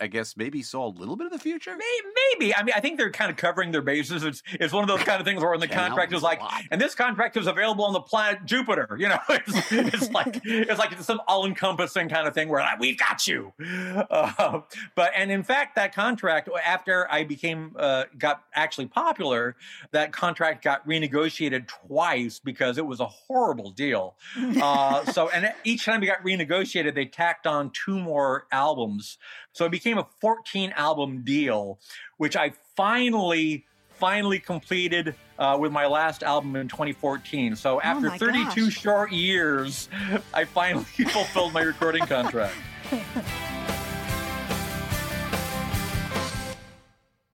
I 0.00 0.06
guess 0.06 0.34
maybe 0.34 0.62
saw 0.62 0.86
a 0.86 0.88
little 0.88 1.16
bit 1.16 1.26
of 1.26 1.32
the 1.32 1.38
future. 1.38 1.76
May- 1.76 2.00
Maybe. 2.32 2.54
I 2.54 2.62
mean, 2.62 2.72
I 2.74 2.80
think 2.80 2.96
they're 2.96 3.10
kind 3.10 3.30
of 3.30 3.36
covering 3.36 3.72
their 3.72 3.82
bases. 3.82 4.22
It's 4.24 4.42
it's 4.52 4.72
one 4.72 4.82
of 4.82 4.88
those 4.88 5.02
kind 5.06 5.20
of 5.20 5.26
things 5.26 5.42
where 5.42 5.52
in 5.52 5.60
the 5.60 5.68
contract 5.68 6.12
is 6.12 6.22
like, 6.22 6.38
is 6.38 6.42
a 6.44 6.46
lot. 6.46 6.62
and 6.70 6.80
this 6.80 6.94
contract 6.94 7.36
is 7.36 7.46
available 7.46 7.84
on 7.84 7.92
the 7.92 8.00
planet 8.00 8.44
Jupiter. 8.46 8.96
You 8.98 9.08
know, 9.08 9.18
it's, 9.28 9.72
it's 9.72 10.10
like 10.12 10.40
it's 10.44 10.78
like 10.78 10.92
it's 10.92 11.04
some 11.04 11.20
all 11.28 11.44
encompassing 11.44 12.08
kind 12.08 12.26
of 12.26 12.32
thing 12.32 12.48
where 12.48 12.60
like, 12.62 12.78
we've 12.78 12.98
got 12.98 13.26
you. 13.26 13.52
Uh, 13.60 14.60
but 14.94 15.10
and 15.16 15.30
in 15.30 15.42
fact, 15.42 15.76
that 15.76 15.94
contract 15.94 16.48
after 16.64 17.10
I 17.10 17.24
became 17.24 17.74
uh, 17.78 18.04
got 18.16 18.44
actually 18.54 18.86
popular, 18.86 19.56
that 19.90 20.12
contract 20.12 20.64
got 20.64 20.86
renegotiated 20.86 21.66
twice 21.68 22.38
because 22.38 22.78
it 22.78 22.86
was 22.86 23.00
a 23.00 23.06
horrible 23.06 23.70
deal. 23.80 24.14
Uh, 24.60 25.04
so 25.06 25.30
and 25.30 25.52
each 25.64 25.86
time 25.86 26.02
it 26.02 26.06
got 26.06 26.22
renegotiated, 26.22 26.94
they 26.94 27.06
tacked 27.06 27.46
on 27.46 27.70
two 27.70 27.98
more 27.98 28.46
albums. 28.52 29.16
So 29.52 29.64
it 29.64 29.70
became 29.70 29.96
a 29.96 30.06
14 30.20 30.72
album 30.76 31.22
deal, 31.24 31.78
which 32.18 32.36
I 32.36 32.52
finally 32.76 33.64
finally 33.90 34.38
completed 34.38 35.14
uh, 35.38 35.56
with 35.58 35.72
my 35.72 35.86
last 35.86 36.22
album 36.22 36.56
in 36.56 36.68
2014. 36.68 37.56
So 37.56 37.80
after 37.80 38.08
my 38.08 38.18
32 38.18 38.64
gosh. 38.64 38.72
short 38.72 39.12
years, 39.12 39.88
I 40.34 40.44
finally 40.44 40.84
fulfilled 41.08 41.52
my 41.52 41.62
recording 41.62 42.04
contract. 42.06 42.54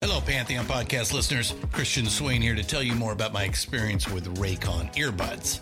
Hello, 0.02 0.20
Pantheon 0.20 0.66
podcast 0.66 1.14
listeners. 1.14 1.56
Christian 1.72 2.06
Swain 2.06 2.42
here 2.42 2.56
to 2.56 2.64
tell 2.64 2.84
you 2.84 2.94
more 2.96 3.14
about 3.14 3.32
my 3.34 3.44
experience 3.44 4.10
with 4.10 4.38
Raycon 4.38 4.94
earbuds. 4.96 5.62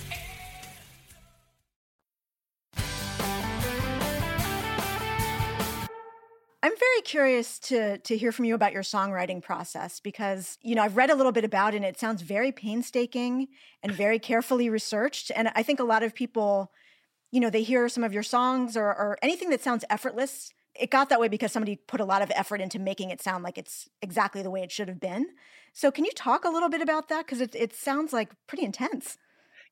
I'm 6.63 6.73
very 6.77 7.01
curious 7.03 7.57
to 7.59 7.97
to 7.97 8.17
hear 8.17 8.31
from 8.31 8.45
you 8.45 8.53
about 8.53 8.73
your 8.73 8.83
songwriting 8.83 9.41
process 9.41 9.99
because 9.99 10.57
you 10.61 10.75
know 10.75 10.83
I've 10.83 10.97
read 10.97 11.09
a 11.09 11.15
little 11.15 11.31
bit 11.31 11.43
about 11.43 11.73
it 11.73 11.77
and 11.77 11.85
it 11.85 11.99
sounds 11.99 12.21
very 12.21 12.51
painstaking 12.51 13.47
and 13.81 13.91
very 13.91 14.19
carefully 14.19 14.69
researched. 14.69 15.31
And 15.35 15.51
I 15.55 15.63
think 15.63 15.79
a 15.79 15.83
lot 15.83 16.03
of 16.03 16.13
people 16.13 16.71
you 17.31 17.39
know 17.39 17.49
they 17.49 17.63
hear 17.63 17.89
some 17.89 18.03
of 18.03 18.13
your 18.13 18.23
songs 18.23 18.77
or, 18.77 18.85
or 18.85 19.17
anything 19.21 19.49
that 19.49 19.61
sounds 19.63 19.85
effortless 19.89 20.51
it 20.75 20.89
got 20.89 21.09
that 21.09 21.19
way 21.19 21.27
because 21.27 21.51
somebody 21.51 21.75
put 21.75 21.99
a 21.99 22.05
lot 22.05 22.21
of 22.21 22.31
effort 22.33 22.61
into 22.61 22.79
making 22.79 23.09
it 23.09 23.21
sound 23.21 23.43
like 23.43 23.57
it's 23.57 23.89
exactly 24.01 24.41
the 24.41 24.49
way 24.49 24.61
it 24.61 24.71
should 24.71 24.87
have 24.87 24.99
been. 25.01 25.27
So 25.73 25.91
can 25.91 26.05
you 26.05 26.11
talk 26.15 26.45
a 26.45 26.49
little 26.49 26.69
bit 26.69 26.81
about 26.81 27.09
that? 27.09 27.25
Because 27.25 27.41
it, 27.41 27.53
it 27.55 27.75
sounds 27.75 28.13
like 28.13 28.31
pretty 28.47 28.63
intense 28.63 29.17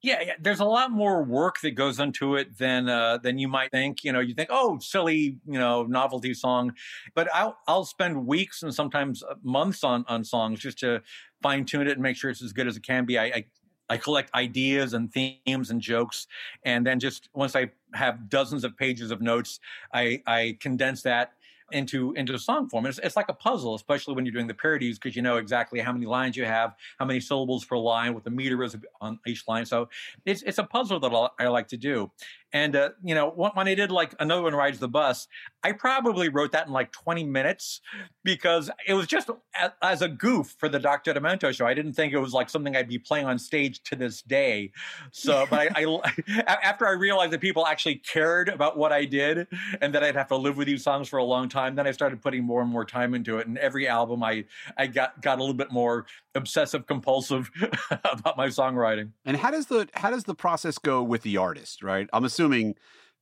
yeah, 0.01 0.21
yeah, 0.21 0.33
there's 0.39 0.61
a 0.61 0.65
lot 0.65 0.91
more 0.91 1.23
work 1.23 1.59
that 1.61 1.71
goes 1.71 1.99
into 1.99 2.35
it 2.35 2.57
than 2.57 2.87
uh, 2.87 3.17
than 3.17 3.37
you 3.37 3.49
might 3.49 3.71
think. 3.71 4.03
You 4.03 4.13
know, 4.13 4.21
you 4.21 4.33
think, 4.33 4.49
oh, 4.51 4.79
silly, 4.79 5.37
you 5.45 5.59
know, 5.59 5.83
novelty 5.83 6.33
song, 6.33 6.73
but 7.15 7.27
I'll 7.33 7.57
I'll 7.67 7.83
spend 7.85 8.25
weeks 8.25 8.63
and 8.63 8.73
sometimes 8.73 9.23
uh, 9.23 9.35
months 9.43 9.83
on 9.83 10.05
on 10.07 10.23
songs 10.23 10.61
just 10.61 10.79
to 10.79 11.01
fine 11.41 11.65
tune 11.65 11.87
it 11.87 11.93
and 11.93 12.01
make 12.01 12.15
sure 12.15 12.29
it's 12.29 12.41
as 12.41 12.53
good 12.53 12.67
as 12.67 12.77
it 12.77 12.83
can 12.83 13.05
be. 13.05 13.19
I, 13.19 13.25
I 13.25 13.45
I 13.89 13.97
collect 13.97 14.33
ideas 14.35 14.93
and 14.93 15.11
themes 15.11 15.71
and 15.71 15.81
jokes, 15.81 16.27
and 16.63 16.85
then 16.85 16.99
just 16.99 17.27
once 17.33 17.55
I 17.55 17.71
have 17.93 18.29
dozens 18.29 18.63
of 18.63 18.77
pages 18.77 19.11
of 19.11 19.21
notes, 19.21 19.59
I 19.93 20.21
I 20.25 20.57
condense 20.61 21.01
that 21.01 21.33
into 21.71 22.13
into 22.13 22.37
song 22.39 22.69
form. 22.69 22.85
It's, 22.85 22.99
it's 22.99 23.15
like 23.15 23.29
a 23.29 23.33
puzzle, 23.33 23.75
especially 23.75 24.15
when 24.15 24.25
you're 24.25 24.33
doing 24.33 24.47
the 24.47 24.53
parodies, 24.53 24.97
because 24.97 25.15
you 25.15 25.21
know 25.21 25.37
exactly 25.37 25.79
how 25.79 25.91
many 25.91 26.05
lines 26.05 26.35
you 26.35 26.45
have, 26.45 26.75
how 26.99 27.05
many 27.05 27.19
syllables 27.19 27.65
per 27.65 27.77
line, 27.77 28.13
what 28.13 28.23
the 28.23 28.29
meter 28.29 28.61
is 28.63 28.75
on 29.01 29.19
each 29.25 29.47
line. 29.47 29.65
So 29.65 29.89
it's 30.25 30.41
it's 30.43 30.57
a 30.57 30.63
puzzle 30.63 30.99
that 30.99 31.31
I 31.39 31.47
like 31.47 31.67
to 31.69 31.77
do. 31.77 32.11
And 32.51 32.75
uh, 32.75 32.89
you 33.03 33.13
know, 33.13 33.29
when 33.29 33.67
I 33.67 33.75
did 33.75 33.91
like 33.91 34.15
another 34.19 34.41
one 34.41 34.55
rides 34.55 34.79
the 34.79 34.87
bus, 34.87 35.27
I 35.63 35.71
probably 35.71 36.29
wrote 36.29 36.51
that 36.53 36.67
in 36.67 36.73
like 36.73 36.91
20 36.91 37.23
minutes 37.25 37.81
because 38.23 38.71
it 38.87 38.93
was 38.93 39.05
just 39.07 39.29
as, 39.59 39.71
as 39.81 40.01
a 40.01 40.07
goof 40.07 40.55
for 40.57 40.67
the 40.67 40.79
Dr. 40.79 41.13
Demento 41.13 41.53
show. 41.53 41.67
I 41.67 41.73
didn't 41.73 41.93
think 41.93 42.13
it 42.13 42.17
was 42.19 42.33
like 42.33 42.49
something 42.49 42.75
I'd 42.75 42.87
be 42.87 42.97
playing 42.97 43.25
on 43.25 43.37
stage 43.37 43.83
to 43.83 43.95
this 43.95 44.21
day. 44.21 44.71
So, 45.11 45.45
but 45.49 45.77
I, 45.77 45.85
I 45.85 46.57
after 46.63 46.87
I 46.87 46.91
realized 46.91 47.33
that 47.33 47.41
people 47.41 47.67
actually 47.67 47.95
cared 47.95 48.49
about 48.49 48.77
what 48.77 48.91
I 48.91 49.05
did 49.05 49.47
and 49.81 49.93
that 49.93 50.03
I'd 50.03 50.15
have 50.15 50.29
to 50.29 50.35
live 50.35 50.57
with 50.57 50.67
these 50.67 50.83
songs 50.83 51.07
for 51.07 51.17
a 51.17 51.23
long 51.23 51.49
time, 51.49 51.58
then 51.67 51.87
I 51.87 51.91
started 51.91 52.21
putting 52.21 52.43
more 52.43 52.61
and 52.61 52.69
more 52.69 52.85
time 52.85 53.13
into 53.13 53.37
it. 53.37 53.47
And 53.47 53.57
every 53.57 53.87
album, 53.87 54.23
I 54.23 54.45
I 54.77 54.87
got 54.87 55.21
got 55.21 55.39
a 55.39 55.41
little 55.41 55.55
bit 55.55 55.71
more 55.71 56.05
obsessive 56.35 56.85
compulsive 56.87 57.49
about 57.91 58.37
my 58.37 58.47
songwriting. 58.47 59.11
And 59.25 59.37
how 59.37 59.51
does 59.51 59.67
the 59.67 59.87
how 59.93 60.11
does 60.11 60.25
the 60.25 60.35
process 60.35 60.77
go 60.77 61.01
with 61.01 61.23
the 61.23 61.37
artist? 61.37 61.83
Right, 61.83 62.07
I'm 62.13 62.23
assuming 62.23 62.75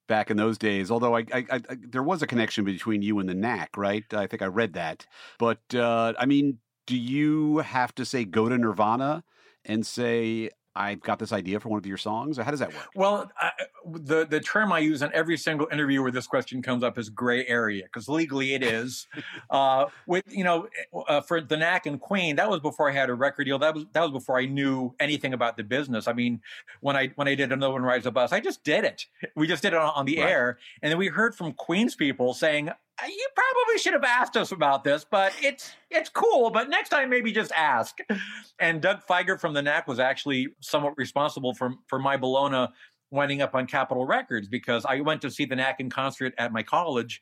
back 0.07 0.31
in 0.31 0.37
those 0.37 0.57
days. 0.57 0.89
Although 0.89 1.15
I, 1.15 1.25
I, 1.33 1.45
I, 1.49 1.61
there 1.69 2.03
was 2.03 2.21
a 2.21 2.27
connection 2.27 2.63
between 2.63 3.01
you 3.01 3.19
and 3.19 3.27
the 3.27 3.35
Knack, 3.35 3.75
right? 3.77 4.05
I 4.13 4.27
think 4.27 4.41
I 4.41 4.45
read 4.45 4.73
that. 4.73 5.05
But 5.37 5.59
uh, 5.75 6.13
I 6.17 6.25
mean, 6.25 6.59
do 6.85 6.97
you 6.97 7.57
have 7.59 7.93
to 7.95 8.05
say 8.05 8.25
go 8.25 8.49
to 8.49 8.57
Nirvana 8.57 9.23
and 9.65 9.85
say 9.85 10.49
I've 10.77 11.01
got 11.01 11.17
this 11.19 11.33
idea 11.33 11.59
for 11.59 11.69
one 11.69 11.79
of 11.79 11.85
your 11.85 11.97
songs? 11.97 12.37
How 12.37 12.51
does 12.51 12.59
that 12.59 12.73
work? 12.73 12.87
Well, 12.95 13.31
I, 13.39 13.51
the 13.85 14.25
the 14.25 14.39
term 14.39 14.71
I 14.71 14.79
use 14.79 15.01
in 15.01 15.11
every 15.13 15.37
single 15.37 15.67
interview 15.71 16.01
where 16.01 16.11
this 16.11 16.27
question 16.27 16.61
comes 16.61 16.83
up 16.83 16.97
is 16.97 17.09
gray 17.09 17.45
area 17.47 17.83
because 17.83 18.07
legally 18.07 18.53
it 18.53 18.63
is. 18.63 19.07
uh, 19.49 19.85
with 20.05 20.23
you 20.29 20.43
know, 20.43 20.67
uh, 21.07 21.21
for 21.21 21.41
the 21.41 21.57
Knack 21.57 21.85
and 21.87 21.99
Queen, 21.99 22.35
that 22.35 22.49
was 22.49 22.59
before 22.59 22.89
I 22.89 22.93
had 22.93 23.09
a 23.09 23.13
record 23.13 23.45
deal. 23.45 23.57
That 23.59 23.73
was 23.73 23.85
that 23.93 24.01
was 24.01 24.11
before 24.11 24.37
I 24.37 24.45
knew 24.45 24.93
anything 24.99 25.33
about 25.33 25.57
the 25.57 25.63
business. 25.63 26.07
I 26.07 26.13
mean, 26.13 26.41
when 26.81 26.95
I 26.95 27.07
when 27.15 27.27
I 27.27 27.35
did 27.35 27.51
another 27.51 27.73
one 27.73 27.83
rides 27.83 28.03
the 28.03 28.11
bus, 28.11 28.31
I 28.31 28.39
just 28.39 28.63
did 28.63 28.83
it. 28.83 29.07
We 29.35 29.47
just 29.47 29.63
did 29.63 29.73
it 29.73 29.79
on, 29.79 29.91
on 29.95 30.05
the 30.05 30.19
right. 30.19 30.29
air, 30.29 30.59
and 30.81 30.91
then 30.91 30.99
we 30.99 31.07
heard 31.07 31.35
from 31.35 31.53
Queen's 31.53 31.95
people 31.95 32.33
saying, 32.33 32.69
you 33.05 33.27
probably 33.35 33.77
should 33.79 33.93
have 33.93 34.03
asked 34.03 34.35
us 34.37 34.51
about 34.51 34.83
this, 34.83 35.05
but 35.09 35.33
it's 35.41 35.71
it's 35.89 36.09
cool. 36.09 36.49
But 36.49 36.69
next 36.69 36.89
time, 36.89 37.09
maybe 37.09 37.31
just 37.31 37.51
ask. 37.51 37.97
And 38.59 38.81
Doug 38.81 39.05
Fieger 39.07 39.39
from 39.39 39.53
the 39.53 39.61
Knack 39.61 39.87
was 39.87 39.99
actually 39.99 40.47
somewhat 40.61 40.93
responsible 40.97 41.53
for 41.53 41.75
for 41.87 41.99
my 41.99 42.17
Bologna 42.17 42.67
winding 43.11 43.41
up 43.41 43.53
on 43.55 43.67
Capitol 43.67 44.05
Records 44.05 44.47
because 44.47 44.83
I 44.83 44.99
went 45.01 45.21
to 45.21 45.31
see 45.31 45.45
the 45.45 45.55
Knack 45.55 45.79
in 45.79 45.89
concert 45.89 46.33
at 46.37 46.51
my 46.51 46.63
college. 46.63 47.21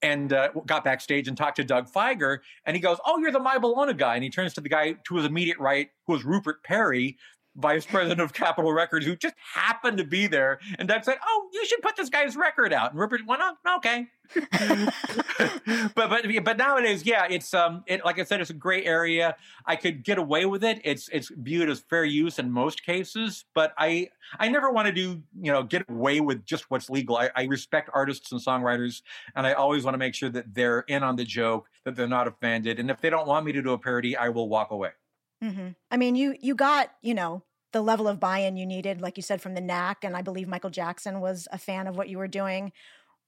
And 0.00 0.32
uh, 0.32 0.50
got 0.64 0.84
backstage 0.84 1.26
and 1.26 1.36
talked 1.36 1.56
to 1.56 1.64
Doug 1.64 1.90
Fieger, 1.90 2.38
and 2.64 2.76
he 2.76 2.80
goes, 2.80 2.98
"Oh, 3.04 3.18
you're 3.18 3.32
the 3.32 3.40
My 3.40 3.58
Bologna 3.58 3.94
guy." 3.94 4.14
And 4.14 4.22
he 4.22 4.30
turns 4.30 4.54
to 4.54 4.60
the 4.60 4.68
guy 4.68 4.92
to 4.92 5.16
his 5.16 5.24
immediate 5.24 5.58
right, 5.58 5.88
who 6.06 6.12
was 6.12 6.24
Rupert 6.24 6.62
Perry, 6.62 7.16
vice 7.58 7.84
president 7.84 8.20
of 8.20 8.32
Capitol 8.32 8.72
Records 8.72 9.04
who 9.04 9.16
just 9.16 9.34
happened 9.54 9.98
to 9.98 10.04
be 10.04 10.26
there. 10.26 10.60
And 10.78 10.88
Doug 10.88 11.04
said, 11.04 11.18
"Oh, 11.24 11.48
you 11.52 11.66
should 11.66 11.82
put 11.82 11.96
this 11.96 12.08
guy's 12.08 12.36
record 12.36 12.72
out." 12.72 12.92
And 12.92 13.00
Rupert 13.00 13.26
went, 13.26 13.42
"Oh, 13.44 13.76
okay." 13.76 14.06
but 14.34 15.94
but 15.94 16.26
but 16.44 16.58
nowadays, 16.58 17.04
yeah, 17.06 17.26
it's 17.28 17.54
um, 17.54 17.82
it 17.86 18.04
like 18.04 18.18
I 18.18 18.24
said, 18.24 18.40
it's 18.40 18.50
a 18.50 18.54
gray 18.54 18.84
area. 18.84 19.36
I 19.64 19.76
could 19.76 20.04
get 20.04 20.18
away 20.18 20.44
with 20.44 20.62
it. 20.64 20.80
It's 20.84 21.08
it's 21.10 21.30
viewed 21.34 21.68
as 21.70 21.80
fair 21.80 22.04
use 22.04 22.38
in 22.38 22.50
most 22.50 22.84
cases, 22.84 23.46
but 23.54 23.72
I 23.78 24.10
I 24.38 24.48
never 24.48 24.70
want 24.70 24.86
to 24.86 24.92
do 24.92 25.22
you 25.40 25.50
know 25.50 25.62
get 25.62 25.88
away 25.88 26.20
with 26.20 26.44
just 26.44 26.70
what's 26.70 26.90
legal. 26.90 27.16
I, 27.16 27.30
I 27.34 27.44
respect 27.44 27.88
artists 27.94 28.30
and 28.30 28.40
songwriters, 28.40 29.02
and 29.34 29.46
I 29.46 29.54
always 29.54 29.84
want 29.84 29.94
to 29.94 29.98
make 29.98 30.14
sure 30.14 30.28
that 30.30 30.54
they're 30.54 30.80
in 30.80 31.02
on 31.02 31.16
the 31.16 31.24
joke, 31.24 31.68
that 31.84 31.96
they're 31.96 32.06
not 32.06 32.28
offended, 32.28 32.78
and 32.78 32.90
if 32.90 33.00
they 33.00 33.10
don't 33.10 33.26
want 33.26 33.46
me 33.46 33.52
to 33.52 33.62
do 33.62 33.72
a 33.72 33.78
parody, 33.78 34.14
I 34.16 34.28
will 34.28 34.48
walk 34.48 34.70
away. 34.70 34.90
Mm-hmm. 35.42 35.68
I 35.90 35.96
mean, 35.96 36.16
you 36.16 36.36
you 36.40 36.54
got 36.54 36.90
you 37.00 37.14
know 37.14 37.44
the 37.72 37.82
level 37.82 38.08
of 38.08 38.20
buy-in 38.20 38.56
you 38.56 38.66
needed, 38.66 39.00
like 39.00 39.16
you 39.16 39.22
said, 39.22 39.42
from 39.42 39.54
the 39.54 39.60
Knack, 39.60 40.04
and 40.04 40.16
I 40.16 40.22
believe 40.22 40.48
Michael 40.48 40.70
Jackson 40.70 41.20
was 41.20 41.46
a 41.52 41.58
fan 41.58 41.86
of 41.86 41.96
what 41.96 42.08
you 42.08 42.18
were 42.18 42.28
doing. 42.28 42.72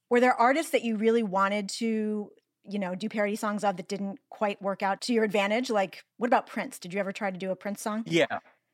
Were 0.09 0.21
there 0.21 0.35
artists 0.35 0.73
that 0.73 0.83
you 0.83 0.97
really 0.97 1.23
wanted 1.23 1.69
to, 1.81 2.31
you 2.65 2.79
know, 2.79 2.95
do 2.95 3.09
parody 3.09 3.37
songs 3.37 3.65
of 3.65 3.77
that 3.77 3.89
didn't 3.89 4.19
quite 4.29 4.61
work 4.63 4.83
out 4.83 5.03
to 5.03 5.13
your 5.13 5.25
advantage? 5.25 5.71
Like, 5.71 6.05
what 6.17 6.27
about 6.27 6.47
Prince? 6.47 6.79
Did 6.79 6.95
you 6.95 7.01
ever 7.01 7.13
try 7.13 7.31
to 7.31 7.39
do 7.39 7.51
a 7.51 7.57
Prince 7.57 7.83
song? 7.83 8.03
Yeah, 8.07 8.27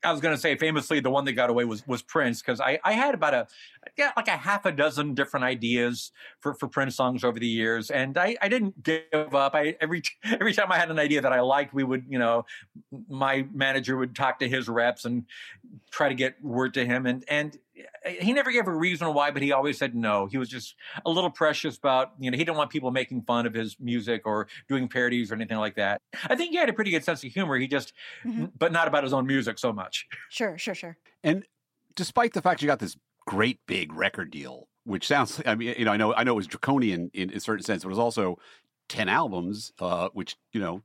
I 0.06 0.12
was 0.12 0.20
going 0.20 0.34
to 0.34 0.40
say 0.40 0.56
famously 0.56 1.00
the 1.00 1.10
one 1.10 1.24
that 1.24 1.32
got 1.32 1.50
away 1.50 1.64
was 1.64 1.86
was 1.86 2.00
Prince 2.00 2.40
because 2.40 2.60
I 2.60 2.78
I 2.84 2.92
had 2.92 3.14
about 3.14 3.34
a 3.34 3.48
yeah 3.98 4.12
like 4.16 4.28
a 4.28 4.36
half 4.36 4.64
a 4.64 4.70
dozen 4.70 5.14
different 5.14 5.44
ideas 5.44 6.12
for 6.38 6.54
for 6.54 6.68
Prince 6.68 6.94
songs 6.94 7.24
over 7.24 7.40
the 7.40 7.46
years 7.46 7.90
and 7.90 8.16
I 8.16 8.36
I 8.40 8.48
didn't 8.48 8.82
give 8.84 9.34
up. 9.34 9.54
I 9.54 9.76
every 9.80 10.02
every 10.24 10.52
time 10.52 10.70
I 10.70 10.78
had 10.78 10.90
an 10.90 11.00
idea 11.00 11.20
that 11.22 11.32
I 11.32 11.40
liked, 11.40 11.74
we 11.74 11.82
would 11.82 12.04
you 12.08 12.20
know 12.20 12.46
my 13.08 13.46
manager 13.52 13.96
would 13.96 14.14
talk 14.14 14.38
to 14.38 14.48
his 14.48 14.68
reps 14.68 15.04
and 15.04 15.24
try 15.90 16.08
to 16.08 16.14
get 16.14 16.42
word 16.42 16.74
to 16.74 16.86
him 16.86 17.06
and 17.06 17.24
and 17.28 17.58
he 18.04 18.32
never 18.32 18.50
gave 18.50 18.66
a 18.66 18.74
reason 18.74 19.12
why, 19.12 19.30
but 19.30 19.42
he 19.42 19.52
always 19.52 19.78
said 19.78 19.94
no. 19.94 20.26
He 20.26 20.38
was 20.38 20.48
just 20.48 20.74
a 21.04 21.10
little 21.10 21.30
precious 21.30 21.76
about, 21.76 22.12
you 22.18 22.30
know, 22.30 22.36
he 22.36 22.44
didn't 22.44 22.56
want 22.56 22.70
people 22.70 22.90
making 22.90 23.22
fun 23.22 23.46
of 23.46 23.54
his 23.54 23.76
music 23.80 24.22
or 24.24 24.48
doing 24.68 24.88
parodies 24.88 25.30
or 25.30 25.34
anything 25.34 25.58
like 25.58 25.76
that. 25.76 26.00
I 26.24 26.36
think 26.36 26.52
he 26.52 26.56
had 26.56 26.68
a 26.68 26.72
pretty 26.72 26.90
good 26.90 27.04
sense 27.04 27.22
of 27.24 27.32
humor. 27.32 27.56
He 27.56 27.66
just, 27.66 27.92
mm-hmm. 28.24 28.46
but 28.58 28.72
not 28.72 28.88
about 28.88 29.04
his 29.04 29.12
own 29.12 29.26
music 29.26 29.58
so 29.58 29.72
much. 29.72 30.06
Sure, 30.30 30.56
sure, 30.56 30.74
sure. 30.74 30.96
And 31.22 31.44
despite 31.94 32.32
the 32.32 32.42
fact 32.42 32.62
you 32.62 32.66
got 32.66 32.78
this 32.78 32.96
great 33.26 33.60
big 33.66 33.92
record 33.92 34.30
deal, 34.30 34.68
which 34.84 35.06
sounds, 35.06 35.42
I 35.44 35.54
mean, 35.54 35.74
you 35.78 35.84
know, 35.84 35.92
I 35.92 35.96
know, 35.96 36.14
I 36.14 36.24
know 36.24 36.32
it 36.32 36.36
was 36.36 36.46
draconian 36.46 37.10
in, 37.12 37.30
in 37.30 37.36
a 37.36 37.40
certain 37.40 37.64
sense, 37.64 37.82
but 37.82 37.88
it 37.88 37.90
was 37.90 37.98
also 37.98 38.38
10 38.88 39.08
albums, 39.08 39.72
uh, 39.80 40.08
which, 40.12 40.36
you 40.52 40.60
know, 40.60 40.82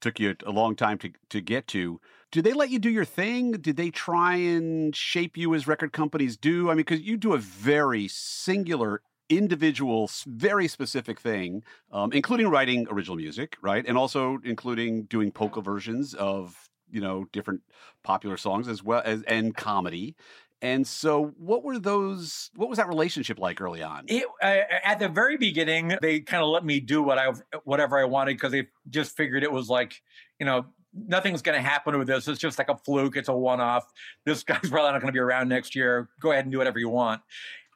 took 0.00 0.18
you 0.20 0.34
a 0.44 0.50
long 0.50 0.74
time 0.76 0.98
to, 0.98 1.10
to 1.30 1.40
get 1.40 1.66
to 1.68 2.00
did 2.34 2.42
they 2.42 2.52
let 2.52 2.68
you 2.68 2.80
do 2.80 2.90
your 2.90 3.04
thing? 3.04 3.52
Did 3.52 3.76
they 3.76 3.90
try 3.90 4.34
and 4.34 4.94
shape 4.94 5.36
you 5.36 5.54
as 5.54 5.68
record 5.68 5.92
companies 5.92 6.36
do? 6.36 6.68
I 6.68 6.72
mean, 6.72 6.78
because 6.78 7.00
you 7.00 7.16
do 7.16 7.32
a 7.32 7.38
very 7.38 8.08
singular, 8.08 9.02
individual, 9.28 10.10
very 10.26 10.66
specific 10.66 11.20
thing, 11.20 11.62
um, 11.92 12.12
including 12.12 12.48
writing 12.48 12.88
original 12.90 13.16
music, 13.16 13.56
right? 13.62 13.84
And 13.86 13.96
also 13.96 14.40
including 14.42 15.04
doing 15.04 15.30
polka 15.30 15.60
versions 15.60 16.12
of 16.14 16.68
you 16.90 17.00
know 17.00 17.26
different 17.30 17.60
popular 18.02 18.36
songs 18.36 18.66
as 18.66 18.82
well 18.82 19.02
as 19.04 19.22
and 19.28 19.56
comedy. 19.56 20.16
And 20.60 20.84
so, 20.84 21.26
what 21.38 21.62
were 21.62 21.78
those? 21.78 22.50
What 22.56 22.68
was 22.68 22.78
that 22.78 22.88
relationship 22.88 23.38
like 23.38 23.60
early 23.60 23.80
on? 23.84 24.06
It, 24.08 24.24
uh, 24.42 24.56
at 24.82 24.98
the 24.98 25.08
very 25.08 25.36
beginning, 25.36 25.96
they 26.02 26.18
kind 26.18 26.42
of 26.42 26.48
let 26.48 26.64
me 26.64 26.80
do 26.80 27.00
what 27.00 27.16
I 27.16 27.32
whatever 27.62 27.96
I 27.96 28.06
wanted 28.06 28.38
because 28.38 28.50
they 28.50 28.66
just 28.90 29.16
figured 29.16 29.44
it 29.44 29.52
was 29.52 29.68
like 29.68 30.02
you 30.40 30.46
know 30.46 30.64
nothing's 30.94 31.42
going 31.42 31.56
to 31.56 31.62
happen 31.62 31.98
with 31.98 32.06
this. 32.06 32.28
It's 32.28 32.40
just 32.40 32.58
like 32.58 32.68
a 32.68 32.76
fluke. 32.76 33.16
It's 33.16 33.28
a 33.28 33.34
one 33.34 33.60
off. 33.60 33.92
This 34.24 34.42
guy's 34.42 34.60
probably 34.70 34.92
not 34.92 35.00
going 35.00 35.06
to 35.06 35.12
be 35.12 35.18
around 35.18 35.48
next 35.48 35.74
year. 35.74 36.08
Go 36.20 36.32
ahead 36.32 36.44
and 36.44 36.52
do 36.52 36.58
whatever 36.58 36.78
you 36.78 36.88
want. 36.88 37.22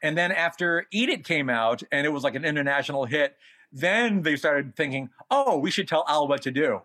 And 0.02 0.16
then 0.16 0.30
after 0.30 0.86
Eat 0.92 1.08
It 1.08 1.24
came 1.24 1.50
out 1.50 1.82
and 1.90 2.06
it 2.06 2.10
was 2.10 2.22
like 2.22 2.34
an 2.34 2.44
international 2.44 3.04
hit, 3.04 3.36
then 3.72 4.22
they 4.22 4.36
started 4.36 4.74
thinking, 4.76 5.10
oh, 5.30 5.58
we 5.58 5.70
should 5.70 5.88
tell 5.88 6.04
Al 6.08 6.26
what 6.28 6.42
to 6.42 6.50
do. 6.50 6.82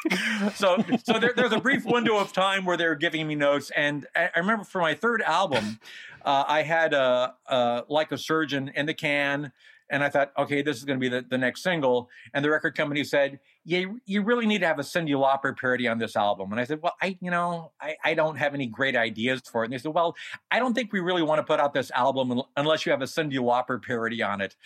so 0.54 0.84
so 1.04 1.18
there, 1.18 1.32
there's 1.34 1.52
a 1.52 1.60
brief 1.60 1.84
window 1.84 2.18
of 2.18 2.32
time 2.32 2.64
where 2.64 2.76
they 2.76 2.86
were 2.86 2.96
giving 2.96 3.26
me 3.26 3.34
notes. 3.34 3.70
And 3.74 4.06
I, 4.14 4.30
I 4.34 4.40
remember 4.40 4.64
for 4.64 4.80
my 4.80 4.94
third 4.94 5.22
album, 5.22 5.78
uh, 6.24 6.44
I 6.46 6.62
had 6.62 6.92
a, 6.92 7.34
a, 7.46 7.84
Like 7.88 8.12
a 8.12 8.18
Surgeon 8.18 8.70
in 8.74 8.86
the 8.86 8.94
can. 8.94 9.52
And 9.90 10.02
I 10.02 10.08
thought, 10.08 10.32
okay, 10.36 10.62
this 10.62 10.76
is 10.78 10.84
going 10.84 10.98
to 10.98 11.00
be 11.00 11.08
the, 11.08 11.24
the 11.28 11.38
next 11.38 11.62
single. 11.62 12.08
And 12.34 12.44
the 12.44 12.50
record 12.50 12.74
company 12.76 13.04
said, 13.04 13.38
yeah, 13.64 13.84
you 14.04 14.22
really 14.22 14.46
need 14.46 14.60
to 14.60 14.66
have 14.66 14.78
a 14.78 14.82
Cyndi 14.82 15.10
Lauper 15.10 15.56
parody 15.56 15.88
on 15.88 15.98
this 15.98 16.16
album. 16.16 16.52
And 16.52 16.60
I 16.60 16.64
said, 16.64 16.80
well, 16.82 16.94
I, 17.00 17.16
you 17.20 17.30
know, 17.30 17.72
I, 17.80 17.96
I 18.04 18.14
don't 18.14 18.36
have 18.36 18.54
any 18.54 18.66
great 18.66 18.96
ideas 18.96 19.42
for 19.50 19.62
it. 19.62 19.66
And 19.66 19.72
they 19.72 19.78
said, 19.78 19.94
well, 19.94 20.16
I 20.50 20.58
don't 20.58 20.74
think 20.74 20.92
we 20.92 21.00
really 21.00 21.22
want 21.22 21.38
to 21.38 21.44
put 21.44 21.60
out 21.60 21.72
this 21.74 21.90
album 21.92 22.42
unless 22.56 22.86
you 22.86 22.92
have 22.92 23.02
a 23.02 23.06
Cyndi 23.06 23.38
Lauper 23.38 23.82
parody 23.82 24.22
on 24.22 24.40
it. 24.40 24.56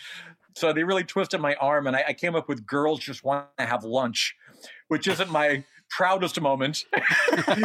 So 0.53 0.73
they 0.73 0.83
really 0.83 1.03
twisted 1.03 1.39
my 1.39 1.55
arm, 1.55 1.87
and 1.87 1.95
I, 1.95 2.03
I 2.09 2.13
came 2.13 2.35
up 2.35 2.49
with 2.49 2.65
"Girls 2.65 2.99
Just 2.99 3.23
Want 3.23 3.47
to 3.57 3.65
Have 3.65 3.85
Lunch," 3.85 4.35
which 4.89 5.07
isn't 5.07 5.29
my 5.29 5.63
proudest 5.91 6.39
moment. 6.41 6.85
in, 6.93 7.63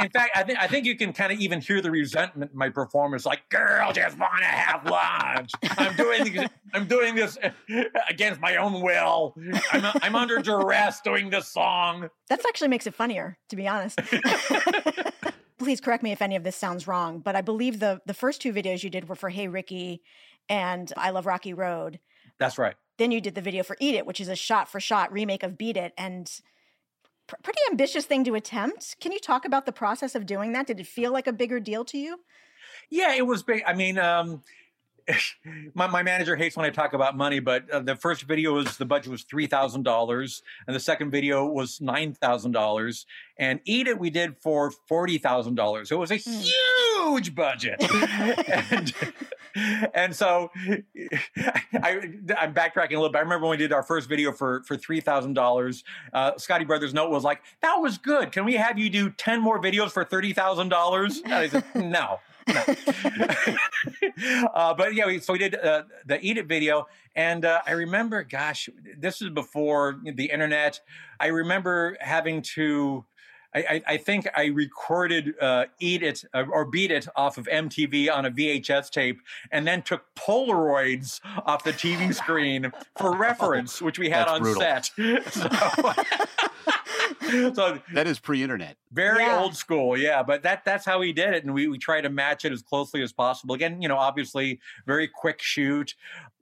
in, 0.00 0.10
fact, 0.10 0.32
I 0.34 0.42
think 0.42 0.58
I 0.58 0.66
think 0.66 0.84
you 0.84 0.96
can 0.96 1.12
kind 1.12 1.32
of 1.32 1.38
even 1.38 1.60
hear 1.60 1.80
the 1.80 1.90
resentment 1.90 2.50
in 2.52 2.58
my 2.58 2.68
performance. 2.68 3.24
Like, 3.24 3.48
girl, 3.48 3.92
just 3.92 4.18
want 4.18 4.38
to 4.40 4.44
have 4.44 4.84
lunch. 4.84 5.52
I'm 5.78 5.96
doing 5.96 6.48
I'm 6.74 6.86
doing 6.86 7.14
this 7.14 7.38
against 8.10 8.40
my 8.40 8.56
own 8.56 8.82
will. 8.82 9.34
I'm 9.72 9.98
I'm 10.02 10.16
under 10.16 10.38
duress 10.38 11.00
doing 11.00 11.30
this 11.30 11.48
song. 11.48 12.10
That 12.28 12.44
actually 12.46 12.68
makes 12.68 12.86
it 12.86 12.94
funnier, 12.94 13.38
to 13.48 13.56
be 13.56 13.66
honest. 13.66 13.98
Please 15.58 15.80
correct 15.80 16.02
me 16.02 16.12
if 16.12 16.20
any 16.20 16.36
of 16.36 16.44
this 16.44 16.54
sounds 16.54 16.86
wrong, 16.86 17.20
but 17.20 17.34
I 17.34 17.40
believe 17.40 17.80
the 17.80 18.00
the 18.04 18.14
first 18.14 18.42
two 18.42 18.52
videos 18.52 18.82
you 18.82 18.90
did 18.90 19.08
were 19.08 19.14
for 19.14 19.30
Hey 19.30 19.48
Ricky 19.48 20.02
and 20.48 20.92
I 20.96 21.10
Love 21.10 21.26
Rocky 21.26 21.54
Road. 21.54 22.00
That's 22.38 22.58
right. 22.58 22.74
Then 22.98 23.10
you 23.10 23.20
did 23.20 23.34
the 23.34 23.40
video 23.40 23.62
for 23.62 23.76
Eat 23.80 23.94
It, 23.94 24.06
which 24.06 24.20
is 24.20 24.28
a 24.28 24.36
shot 24.36 24.68
for 24.68 24.80
shot 24.80 25.12
remake 25.12 25.42
of 25.42 25.56
Beat 25.56 25.76
It 25.76 25.92
and 25.96 26.30
pr- 27.26 27.36
pretty 27.42 27.60
ambitious 27.70 28.04
thing 28.04 28.24
to 28.24 28.34
attempt. 28.34 28.96
Can 29.00 29.12
you 29.12 29.20
talk 29.20 29.44
about 29.44 29.66
the 29.66 29.72
process 29.72 30.14
of 30.14 30.26
doing 30.26 30.52
that? 30.52 30.66
Did 30.66 30.80
it 30.80 30.86
feel 30.86 31.12
like 31.12 31.26
a 31.26 31.32
bigger 31.32 31.60
deal 31.60 31.84
to 31.86 31.98
you? 31.98 32.20
Yeah, 32.90 33.14
it 33.14 33.26
was 33.26 33.42
big. 33.42 33.62
I 33.66 33.74
mean, 33.74 33.98
um, 33.98 34.42
my, 35.74 35.86
my 35.86 36.02
manager 36.02 36.36
hates 36.36 36.56
when 36.56 36.66
I 36.66 36.70
talk 36.70 36.92
about 36.92 37.16
money, 37.16 37.38
but 37.40 37.68
uh, 37.70 37.80
the 37.80 37.96
first 37.96 38.22
video 38.22 38.54
was 38.54 38.76
the 38.76 38.84
budget 38.84 39.10
was 39.10 39.22
three 39.22 39.46
thousand 39.46 39.82
dollars, 39.82 40.42
and 40.66 40.74
the 40.74 40.80
second 40.80 41.10
video 41.10 41.46
was 41.46 41.80
nine 41.80 42.14
thousand 42.14 42.52
dollars. 42.52 43.06
And 43.38 43.60
Eat 43.64 43.86
It 43.86 43.98
we 43.98 44.10
did 44.10 44.36
for 44.38 44.70
forty 44.88 45.18
thousand 45.18 45.54
dollars. 45.54 45.88
So 45.88 45.96
it 45.96 46.00
was 46.00 46.10
a 46.10 46.18
mm. 46.18 46.52
huge 47.04 47.34
budget, 47.34 47.76
and 48.70 48.94
and 49.94 50.14
so 50.14 50.50
I, 51.82 52.00
am 52.38 52.54
backtracking 52.54 52.92
a 52.92 52.96
little 52.96 53.10
bit. 53.10 53.18
I 53.18 53.22
remember 53.22 53.46
when 53.46 53.52
we 53.52 53.56
did 53.56 53.72
our 53.72 53.82
first 53.82 54.08
video 54.08 54.32
for 54.32 54.62
for 54.64 54.76
three 54.76 55.00
thousand 55.00 55.36
uh, 55.36 55.40
dollars. 55.40 55.84
Scotti 56.14 56.66
Brothers 56.66 56.92
note 56.94 57.10
was 57.10 57.24
like, 57.24 57.42
"That 57.62 57.76
was 57.76 57.98
good. 57.98 58.32
Can 58.32 58.44
we 58.44 58.54
have 58.54 58.78
you 58.78 58.90
do 58.90 59.10
ten 59.10 59.40
more 59.40 59.60
videos 59.60 59.90
for 59.90 60.04
thirty 60.04 60.32
thousand 60.32 60.68
dollars?" 60.68 61.22
I 61.24 61.48
said, 61.48 61.64
"No." 61.74 62.20
no. 62.48 62.54
uh, 64.54 64.74
but 64.74 64.94
yeah, 64.94 65.06
we, 65.06 65.18
so 65.18 65.32
we 65.32 65.38
did 65.38 65.56
uh, 65.56 65.82
the 66.06 66.18
Eat 66.24 66.38
It 66.38 66.46
video, 66.46 66.86
and 67.14 67.44
uh, 67.44 67.60
I 67.66 67.72
remember, 67.72 68.22
gosh, 68.22 68.68
this 68.96 69.20
is 69.20 69.30
before 69.30 70.00
the 70.04 70.26
internet. 70.26 70.80
I 71.18 71.26
remember 71.28 71.96
having 72.00 72.42
to 72.54 73.04
I, 73.54 73.82
I, 73.86 73.96
think 73.96 74.28
I 74.36 74.46
recorded 74.46 75.34
uh, 75.40 75.66
"Eat 75.80 76.02
It" 76.02 76.24
uh, 76.34 76.44
or 76.50 76.64
"Beat 76.64 76.90
It" 76.90 77.06
off 77.16 77.38
of 77.38 77.46
MTV 77.46 78.14
on 78.14 78.26
a 78.26 78.30
VHS 78.30 78.90
tape, 78.90 79.20
and 79.50 79.66
then 79.66 79.82
took 79.82 80.02
Polaroids 80.14 81.20
off 81.46 81.64
the 81.64 81.72
TV 81.72 82.14
screen 82.22 82.72
for 82.98 83.16
reference, 83.16 83.80
which 83.80 83.98
we 83.98 84.10
had 84.10 84.26
That's 84.26 84.32
on 84.32 84.42
brutal. 84.42 84.60
set. 84.60 84.90
So, 87.26 87.52
so, 87.54 87.78
that 87.92 88.06
is 88.06 88.18
pre-internet. 88.18 88.76
Very 88.92 89.22
yeah. 89.22 89.40
old 89.40 89.56
school, 89.56 89.96
yeah. 89.96 90.22
But 90.22 90.42
that 90.42 90.64
that's 90.64 90.84
how 90.84 90.98
we 90.98 91.12
did 91.12 91.34
it, 91.34 91.44
and 91.44 91.52
we 91.54 91.68
we 91.68 91.78
try 91.78 92.00
to 92.00 92.08
match 92.08 92.44
it 92.44 92.52
as 92.52 92.62
closely 92.62 93.02
as 93.02 93.12
possible. 93.12 93.54
Again, 93.54 93.82
you 93.82 93.88
know, 93.88 93.96
obviously 93.96 94.60
very 94.86 95.08
quick 95.08 95.42
shoot. 95.42 95.94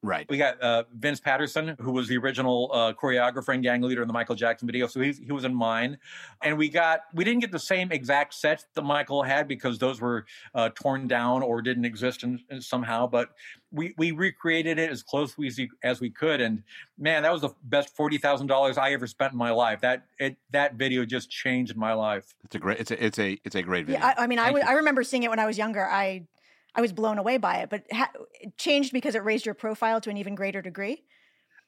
Right. 0.04 0.26
We 0.28 0.36
got 0.36 0.60
uh, 0.60 0.84
Vince 0.92 1.18
Paterson, 1.18 1.76
who 1.80 1.90
was 1.90 2.08
the 2.08 2.18
original 2.18 2.70
uh, 2.74 2.92
choreographer 2.92 3.54
and 3.54 3.62
gang 3.62 3.80
leader 3.80 4.02
in 4.02 4.06
the 4.06 4.12
Michael 4.12 4.34
Jackson 4.34 4.66
video. 4.66 4.86
So 4.86 5.00
he, 5.00 5.12
he 5.12 5.32
was 5.32 5.44
in 5.44 5.54
mine. 5.54 5.96
And 6.42 6.58
we 6.58 6.68
got, 6.68 7.04
we 7.14 7.24
didn't 7.24 7.40
get 7.40 7.50
the 7.50 7.58
same 7.58 7.90
exact 7.90 8.34
sets 8.34 8.66
that 8.74 8.82
Michael 8.82 9.22
had 9.22 9.48
because 9.48 9.78
those 9.78 10.02
were 10.02 10.26
uh, 10.54 10.68
torn 10.74 11.08
down 11.08 11.42
or 11.42 11.62
didn't 11.62 11.86
exist 11.86 12.22
in, 12.22 12.38
in 12.50 12.60
somehow. 12.60 13.06
But 13.06 13.30
we, 13.72 13.94
we 13.96 14.10
recreated 14.10 14.78
it 14.78 14.90
as 14.90 15.02
close 15.02 15.32
as 15.42 15.58
we, 15.58 15.70
as 15.82 16.00
we 16.02 16.10
could. 16.10 16.42
And 16.42 16.64
man, 16.98 17.22
that 17.22 17.32
was 17.32 17.40
the 17.40 17.54
best 17.62 17.96
$40,000 17.96 18.76
I 18.76 18.92
ever 18.92 19.06
spent 19.06 19.32
in 19.32 19.38
my 19.38 19.52
life. 19.52 19.80
That, 19.80 20.04
it, 20.18 20.36
that 20.50 20.74
video 20.74 21.06
just 21.06 21.30
changed 21.30 21.76
my 21.76 21.94
life. 21.94 22.34
It's 22.44 22.54
a 22.54 22.58
great, 22.58 22.78
it's 22.78 22.90
a, 22.90 23.02
it's 23.02 23.18
a, 23.18 23.40
it's 23.42 23.54
a 23.54 23.62
great 23.62 23.86
video. 23.86 24.00
Yeah, 24.00 24.14
I, 24.18 24.24
I 24.24 24.26
mean, 24.26 24.38
I, 24.38 24.48
w- 24.48 24.66
I 24.66 24.72
remember 24.72 25.02
seeing 25.02 25.22
it 25.22 25.30
when 25.30 25.38
I 25.38 25.46
was 25.46 25.56
younger. 25.56 25.86
I, 25.86 26.26
I 26.74 26.80
was 26.80 26.92
blown 26.92 27.18
away 27.18 27.36
by 27.36 27.58
it, 27.58 27.70
but 27.70 27.84
ha- 27.92 28.10
it 28.40 28.56
changed 28.58 28.92
because 28.92 29.14
it 29.14 29.22
raised 29.24 29.46
your 29.46 29.54
profile 29.54 30.00
to 30.00 30.10
an 30.10 30.16
even 30.16 30.34
greater 30.34 30.60
degree. 30.60 31.04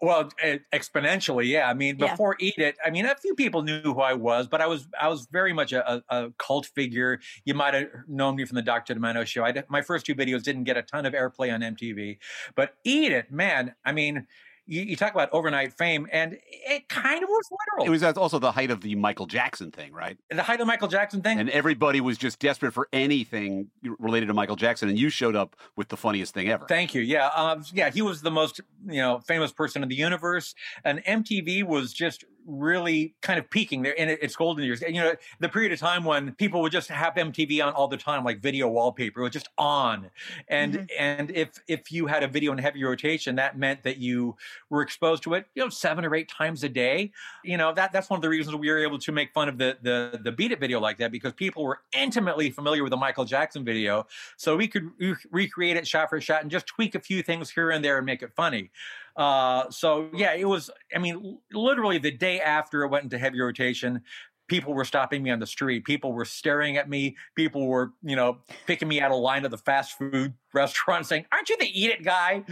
Well, 0.00 0.28
exponentially, 0.74 1.46
yeah. 1.46 1.70
I 1.70 1.72
mean, 1.72 1.96
Yeah. 1.98 2.10
before 2.10 2.36
Eat 2.38 2.58
It, 2.58 2.76
I 2.84 2.90
mean, 2.90 3.06
a 3.06 3.16
few 3.16 3.34
people 3.34 3.62
knew 3.62 3.80
who 3.80 4.00
I 4.00 4.12
was, 4.12 4.46
but 4.46 4.60
I 4.60 4.66
was 4.66 4.86
I 5.00 5.08
was 5.08 5.26
very 5.32 5.54
much 5.54 5.72
a, 5.72 6.02
a, 6.10 6.30
cult 6.38 6.66
figure. 6.66 7.18
You 7.46 7.54
might 7.54 7.72
have 7.72 7.88
known 8.06 8.36
me 8.36 8.44
from 8.44 8.56
the 8.56 8.62
Dr. 8.62 8.94
Demento 8.94 9.24
show. 9.24 9.42
I 9.42 9.54
my 9.70 9.80
first 9.80 10.04
two 10.04 10.14
videos 10.14 10.42
didn't 10.42 10.64
get 10.64 10.76
a 10.76 10.82
ton 10.82 11.06
of 11.06 11.14
airplay 11.14 11.52
on 11.52 11.60
MTV, 11.62 12.18
but 12.54 12.74
Eat 12.84 13.12
It, 13.12 13.32
man. 13.32 13.74
I 13.86 13.92
mean, 13.92 14.26
you, 14.66 14.82
you 14.82 14.96
talk 14.96 15.12
about 15.12 15.28
overnight 15.32 15.72
fame, 15.72 16.06
and 16.12 16.38
it 16.42 16.88
kind 16.88 17.22
of 17.22 17.28
was 17.28 17.44
literal. 17.50 17.86
It 17.86 17.90
was 17.90 18.02
also 18.16 18.38
the 18.38 18.52
height 18.52 18.70
of 18.70 18.80
the 18.80 18.94
Michael 18.96 19.26
Jackson 19.26 19.70
thing, 19.70 19.92
right? 19.92 20.18
the 20.30 20.42
height 20.42 20.54
of 20.54 20.60
the 20.60 20.64
Michael 20.66 20.88
Jackson 20.88 21.22
thing. 21.22 21.38
And 21.38 21.48
everybody 21.50 22.00
was 22.00 22.18
just 22.18 22.38
desperate 22.38 22.72
for 22.72 22.88
anything 22.92 23.70
related 23.98 24.26
to 24.26 24.34
Michael 24.34 24.56
Jackson, 24.56 24.88
and 24.88 24.98
you 24.98 25.08
showed 25.08 25.36
up 25.36 25.56
with 25.76 25.88
the 25.88 25.96
funniest 25.96 26.34
thing 26.34 26.48
ever. 26.48 26.66
Thank 26.66 26.94
you. 26.94 27.02
Yeah, 27.02 27.28
um, 27.28 27.64
yeah, 27.72 27.90
he 27.90 28.02
was 28.02 28.22
the 28.22 28.30
most 28.30 28.60
you 28.86 29.00
know 29.00 29.20
famous 29.20 29.52
person 29.52 29.82
in 29.82 29.88
the 29.88 29.96
universe, 29.96 30.54
and 30.84 31.02
MTV 31.04 31.64
was 31.64 31.92
just 31.92 32.24
really 32.46 33.16
kind 33.22 33.38
of 33.38 33.50
peaking 33.50 33.82
there 33.82 33.92
in 33.92 34.08
its 34.08 34.36
golden 34.36 34.64
years. 34.64 34.82
And, 34.82 34.94
you 34.94 35.02
know, 35.02 35.14
the 35.40 35.48
period 35.48 35.72
of 35.72 35.78
time 35.78 36.04
when 36.04 36.34
people 36.36 36.62
would 36.62 36.72
just 36.72 36.88
have 36.88 37.14
MTV 37.18 37.60
on 37.60 37.72
all 37.74 37.88
the 37.88 37.96
time, 37.96 38.24
like 38.24 38.40
video 38.40 38.68
wallpaper, 38.68 39.20
it 39.20 39.24
was 39.24 39.32
just 39.32 39.48
on. 39.58 40.10
And 40.48 40.78
Mhm. 40.78 40.88
and 40.98 41.30
if 41.32 41.58
if 41.68 41.90
you 41.92 42.06
had 42.06 42.22
a 42.22 42.28
video 42.28 42.52
in 42.52 42.58
heavy 42.58 42.82
rotation, 42.84 43.36
that 43.36 43.58
meant 43.58 43.82
that 43.82 43.98
you 43.98 44.36
were 44.70 44.82
exposed 44.82 45.22
to 45.24 45.34
it, 45.34 45.46
you 45.54 45.62
know, 45.62 45.68
seven 45.68 46.04
or 46.04 46.14
eight 46.14 46.28
times 46.28 46.62
a 46.64 46.68
day. 46.68 47.12
You 47.42 47.56
know, 47.56 47.72
that 47.74 47.92
that's 47.92 48.08
one 48.10 48.18
of 48.18 48.22
the 48.22 48.28
reasons 48.28 48.56
we 48.56 48.70
were 48.70 48.78
able 48.78 48.98
to 48.98 49.12
make 49.12 49.32
fun 49.32 49.48
of 49.48 49.58
the 49.58 49.78
the 49.82 50.20
the 50.22 50.32
Beat 50.32 50.52
It 50.52 50.60
video 50.60 50.80
like 50.80 50.98
that 50.98 51.12
because 51.12 51.32
people 51.32 51.64
were 51.64 51.80
intimately 51.92 52.50
familiar 52.50 52.82
with 52.82 52.90
the 52.90 52.96
Michael 52.96 53.24
Jackson 53.24 53.64
video, 53.64 54.06
so 54.36 54.56
we 54.56 54.68
could 54.68 54.90
re- 54.98 55.14
recreate 55.30 55.76
it 55.76 55.86
shot 55.86 56.08
for 56.10 56.20
shot 56.20 56.42
and 56.42 56.50
just 56.50 56.66
tweak 56.66 56.94
a 56.94 57.00
few 57.00 57.22
things 57.22 57.50
here 57.50 57.70
and 57.70 57.84
there 57.84 57.96
and 57.98 58.06
make 58.06 58.22
it 58.22 58.32
funny. 58.34 58.70
Uh, 59.16 59.70
so 59.70 60.08
yeah, 60.14 60.34
it 60.34 60.46
was. 60.46 60.70
I 60.94 60.98
mean, 60.98 61.38
literally 61.52 61.98
the 61.98 62.10
day 62.10 62.40
after 62.40 62.82
it 62.82 62.88
went 62.88 63.04
into 63.04 63.18
heavy 63.18 63.40
rotation, 63.40 64.02
people 64.48 64.74
were 64.74 64.84
stopping 64.84 65.22
me 65.22 65.30
on 65.30 65.38
the 65.38 65.46
street. 65.46 65.84
People 65.84 66.12
were 66.12 66.24
staring 66.24 66.76
at 66.76 66.88
me. 66.88 67.16
People 67.34 67.66
were, 67.66 67.92
you 68.02 68.16
know, 68.16 68.38
picking 68.66 68.88
me 68.88 69.00
out 69.00 69.10
of 69.10 69.18
line 69.18 69.44
of 69.44 69.50
the 69.50 69.58
fast 69.58 69.98
food 69.98 70.34
restaurant, 70.54 71.06
saying, 71.06 71.24
"Aren't 71.32 71.48
you 71.48 71.56
the 71.58 71.66
Eat 71.66 71.90
It 71.90 72.04
guy?" 72.04 72.44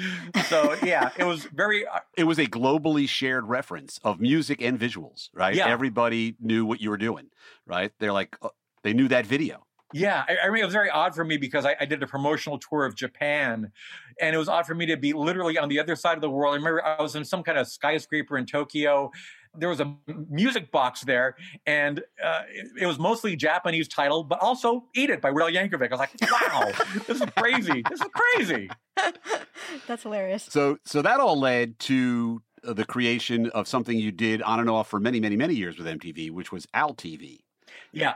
So 0.48 0.77
yeah, 0.83 1.11
it 1.16 1.24
was 1.24 1.44
very. 1.44 1.87
Uh, 1.87 2.00
It 2.16 2.24
was 2.24 2.38
a 2.38 2.46
globally 2.46 3.09
shared 3.09 3.46
reference 3.46 3.98
of 4.03 4.20
music 4.20 4.62
and 4.62 4.79
visuals, 4.79 5.29
right? 5.35 5.55
Yeah. 5.55 5.68
Everybody 5.68 6.37
knew 6.40 6.64
what 6.64 6.81
you 6.81 6.90
were 6.90 6.96
doing, 6.98 7.27
right? 7.66 7.92
They're 7.98 8.12
like, 8.12 8.37
uh, 8.42 8.48
they 8.83 8.92
knew 8.92 9.09
that 9.09 9.27
video. 9.27 9.66
Yeah, 9.94 10.24
I, 10.28 10.48
I 10.48 10.50
mean, 10.50 10.61
it 10.61 10.64
was 10.64 10.74
very 10.74 10.90
odd 10.90 11.14
for 11.14 11.24
me 11.24 11.37
because 11.37 11.64
I, 11.64 11.76
I 11.78 11.85
did 11.85 12.02
a 12.02 12.07
promotional 12.07 12.59
tour 12.59 12.85
of 12.85 12.96
Japan, 12.96 13.70
and 14.20 14.35
it 14.35 14.38
was 14.38 14.48
odd 14.48 14.66
for 14.66 14.74
me 14.74 14.87
to 14.87 14.96
be 14.96 15.12
literally 15.12 15.57
on 15.57 15.68
the 15.68 15.78
other 15.78 15.94
side 15.94 16.16
of 16.16 16.20
the 16.20 16.28
world. 16.28 16.52
I 16.52 16.57
remember 16.57 16.85
I 16.85 17.00
was 17.00 17.14
in 17.14 17.24
some 17.24 17.44
kind 17.44 17.57
of 17.59 17.68
skyscraper 17.68 18.37
in 18.37 18.44
Tokyo. 18.44 19.12
There 19.57 19.68
was 19.68 19.78
a 19.78 19.94
music 20.28 20.72
box 20.72 21.02
there, 21.02 21.37
and 21.64 22.00
uh, 22.22 22.42
it, 22.48 22.83
it 22.83 22.87
was 22.87 22.98
mostly 22.98 23.37
Japanese 23.37 23.87
title, 23.87 24.24
but 24.24 24.40
also 24.40 24.87
"Eat 24.96 25.11
It" 25.11 25.20
by 25.20 25.30
Will 25.30 25.48
Yankovic. 25.48 25.92
I 25.92 25.96
was 25.96 26.00
like, 26.00 26.11
"Wow, 26.22 26.72
this 27.07 27.20
is 27.20 27.28
crazy! 27.37 27.85
This 27.88 28.00
is 28.00 28.09
crazy!" 28.12 28.70
That's 29.87 30.02
hilarious. 30.02 30.48
So, 30.50 30.78
so 30.85 31.02
that 31.02 31.20
all 31.20 31.38
led 31.38 31.78
to 31.80 32.42
uh, 32.66 32.72
the 32.72 32.85
creation 32.85 33.48
of 33.50 33.68
something 33.68 33.96
you 33.96 34.11
did 34.11 34.42
on 34.42 34.59
and 34.59 34.68
off 34.68 34.88
for 34.88 34.98
many, 34.98 35.20
many, 35.20 35.37
many 35.37 35.54
years 35.54 35.78
with 35.78 35.87
MTV, 35.87 36.33
which 36.33 36.50
was 36.50 36.66
Al 36.74 36.94
TV. 36.94 37.38
Yeah, 37.92 38.14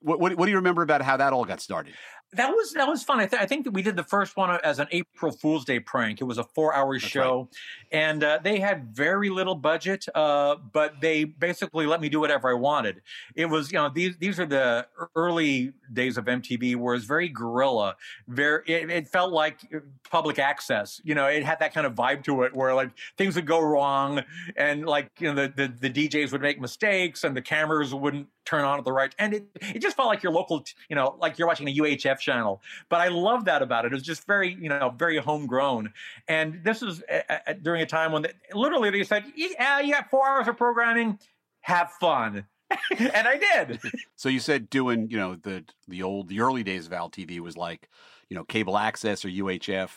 What, 0.00 0.20
what, 0.20 0.36
what 0.36 0.46
do 0.46 0.50
you 0.50 0.56
remember 0.56 0.82
about 0.82 1.02
how 1.02 1.16
that 1.18 1.32
all 1.32 1.44
got 1.44 1.60
started? 1.60 1.94
That 2.32 2.50
was 2.50 2.72
that 2.74 2.86
was 2.86 3.02
fun. 3.02 3.18
I, 3.18 3.26
th- 3.26 3.42
I 3.42 3.46
think 3.46 3.64
that 3.64 3.72
we 3.72 3.82
did 3.82 3.96
the 3.96 4.04
first 4.04 4.36
one 4.36 4.56
as 4.62 4.78
an 4.78 4.86
April 4.92 5.32
Fool's 5.32 5.64
Day 5.64 5.80
prank. 5.80 6.20
It 6.20 6.24
was 6.24 6.38
a 6.38 6.44
four-hour 6.44 6.98
show, 7.00 7.48
and 7.90 8.22
uh, 8.22 8.38
they 8.42 8.60
had 8.60 8.94
very 8.94 9.30
little 9.30 9.56
budget, 9.56 10.06
uh, 10.14 10.56
but 10.72 11.00
they 11.00 11.24
basically 11.24 11.86
let 11.86 12.00
me 12.00 12.08
do 12.08 12.20
whatever 12.20 12.48
I 12.48 12.54
wanted. 12.54 13.02
It 13.34 13.46
was, 13.46 13.72
you 13.72 13.78
know, 13.78 13.90
these 13.92 14.16
these 14.18 14.38
are 14.38 14.46
the 14.46 14.86
early 15.16 15.72
days 15.92 16.16
of 16.16 16.26
MTV, 16.26 16.76
where 16.76 16.94
it's 16.94 17.04
very 17.04 17.28
guerrilla. 17.28 17.96
Very, 18.28 18.62
it, 18.66 18.90
it 18.90 19.08
felt 19.08 19.32
like 19.32 19.60
public 20.08 20.38
access. 20.38 21.00
You 21.02 21.16
know, 21.16 21.26
it 21.26 21.44
had 21.44 21.58
that 21.58 21.74
kind 21.74 21.86
of 21.86 21.96
vibe 21.96 22.22
to 22.24 22.44
it, 22.44 22.54
where 22.54 22.74
like 22.74 22.90
things 23.18 23.34
would 23.34 23.46
go 23.46 23.60
wrong, 23.60 24.22
and 24.56 24.86
like 24.86 25.10
you 25.18 25.32
know 25.32 25.48
the 25.48 25.52
the, 25.66 25.90
the 25.90 26.08
DJs 26.08 26.30
would 26.30 26.42
make 26.42 26.60
mistakes, 26.60 27.24
and 27.24 27.36
the 27.36 27.42
cameras 27.42 27.92
wouldn't 27.92 28.28
turn 28.44 28.64
on 28.64 28.78
at 28.78 28.84
the 28.84 28.92
right 28.92 29.14
and 29.18 29.34
it, 29.34 29.44
it 29.60 29.80
just 29.80 29.96
felt 29.96 30.08
like 30.08 30.22
your 30.22 30.32
local 30.32 30.64
you 30.88 30.96
know 30.96 31.14
like 31.20 31.38
you're 31.38 31.46
watching 31.46 31.68
a 31.68 31.74
UHF 31.74 32.19
channel. 32.20 32.62
But 32.88 33.00
I 33.00 33.08
love 33.08 33.44
that 33.46 33.62
about 33.62 33.84
it. 33.84 33.92
It 33.92 33.94
was 33.94 34.02
just 34.02 34.26
very 34.26 34.54
you 34.60 34.68
know 34.68 34.94
very 34.96 35.18
homegrown. 35.18 35.92
And 36.28 36.60
this 36.64 36.82
is 36.82 37.02
uh, 37.10 37.38
uh, 37.46 37.52
during 37.62 37.82
a 37.82 37.86
time 37.86 38.12
when 38.12 38.22
they, 38.22 38.32
literally 38.52 38.90
they 38.90 39.04
said 39.04 39.24
yeah 39.36 39.80
you 39.80 39.92
got 39.92 40.10
four 40.10 40.28
hours 40.28 40.48
of 40.48 40.56
programming? 40.56 41.18
Have 41.62 41.90
fun. 41.92 42.46
And 42.98 43.26
I 43.26 43.36
did. 43.36 43.80
So 44.14 44.28
you 44.28 44.38
said 44.38 44.70
doing, 44.70 45.10
you 45.10 45.16
know, 45.16 45.34
the 45.34 45.64
the 45.88 46.02
old, 46.02 46.28
the 46.28 46.40
early 46.40 46.62
days 46.62 46.86
of 46.86 46.92
Al 46.92 47.10
TV 47.10 47.40
was 47.40 47.56
like, 47.56 47.88
you 48.28 48.36
know, 48.36 48.44
cable 48.44 48.78
access 48.78 49.24
or 49.24 49.28
UHF, 49.28 49.90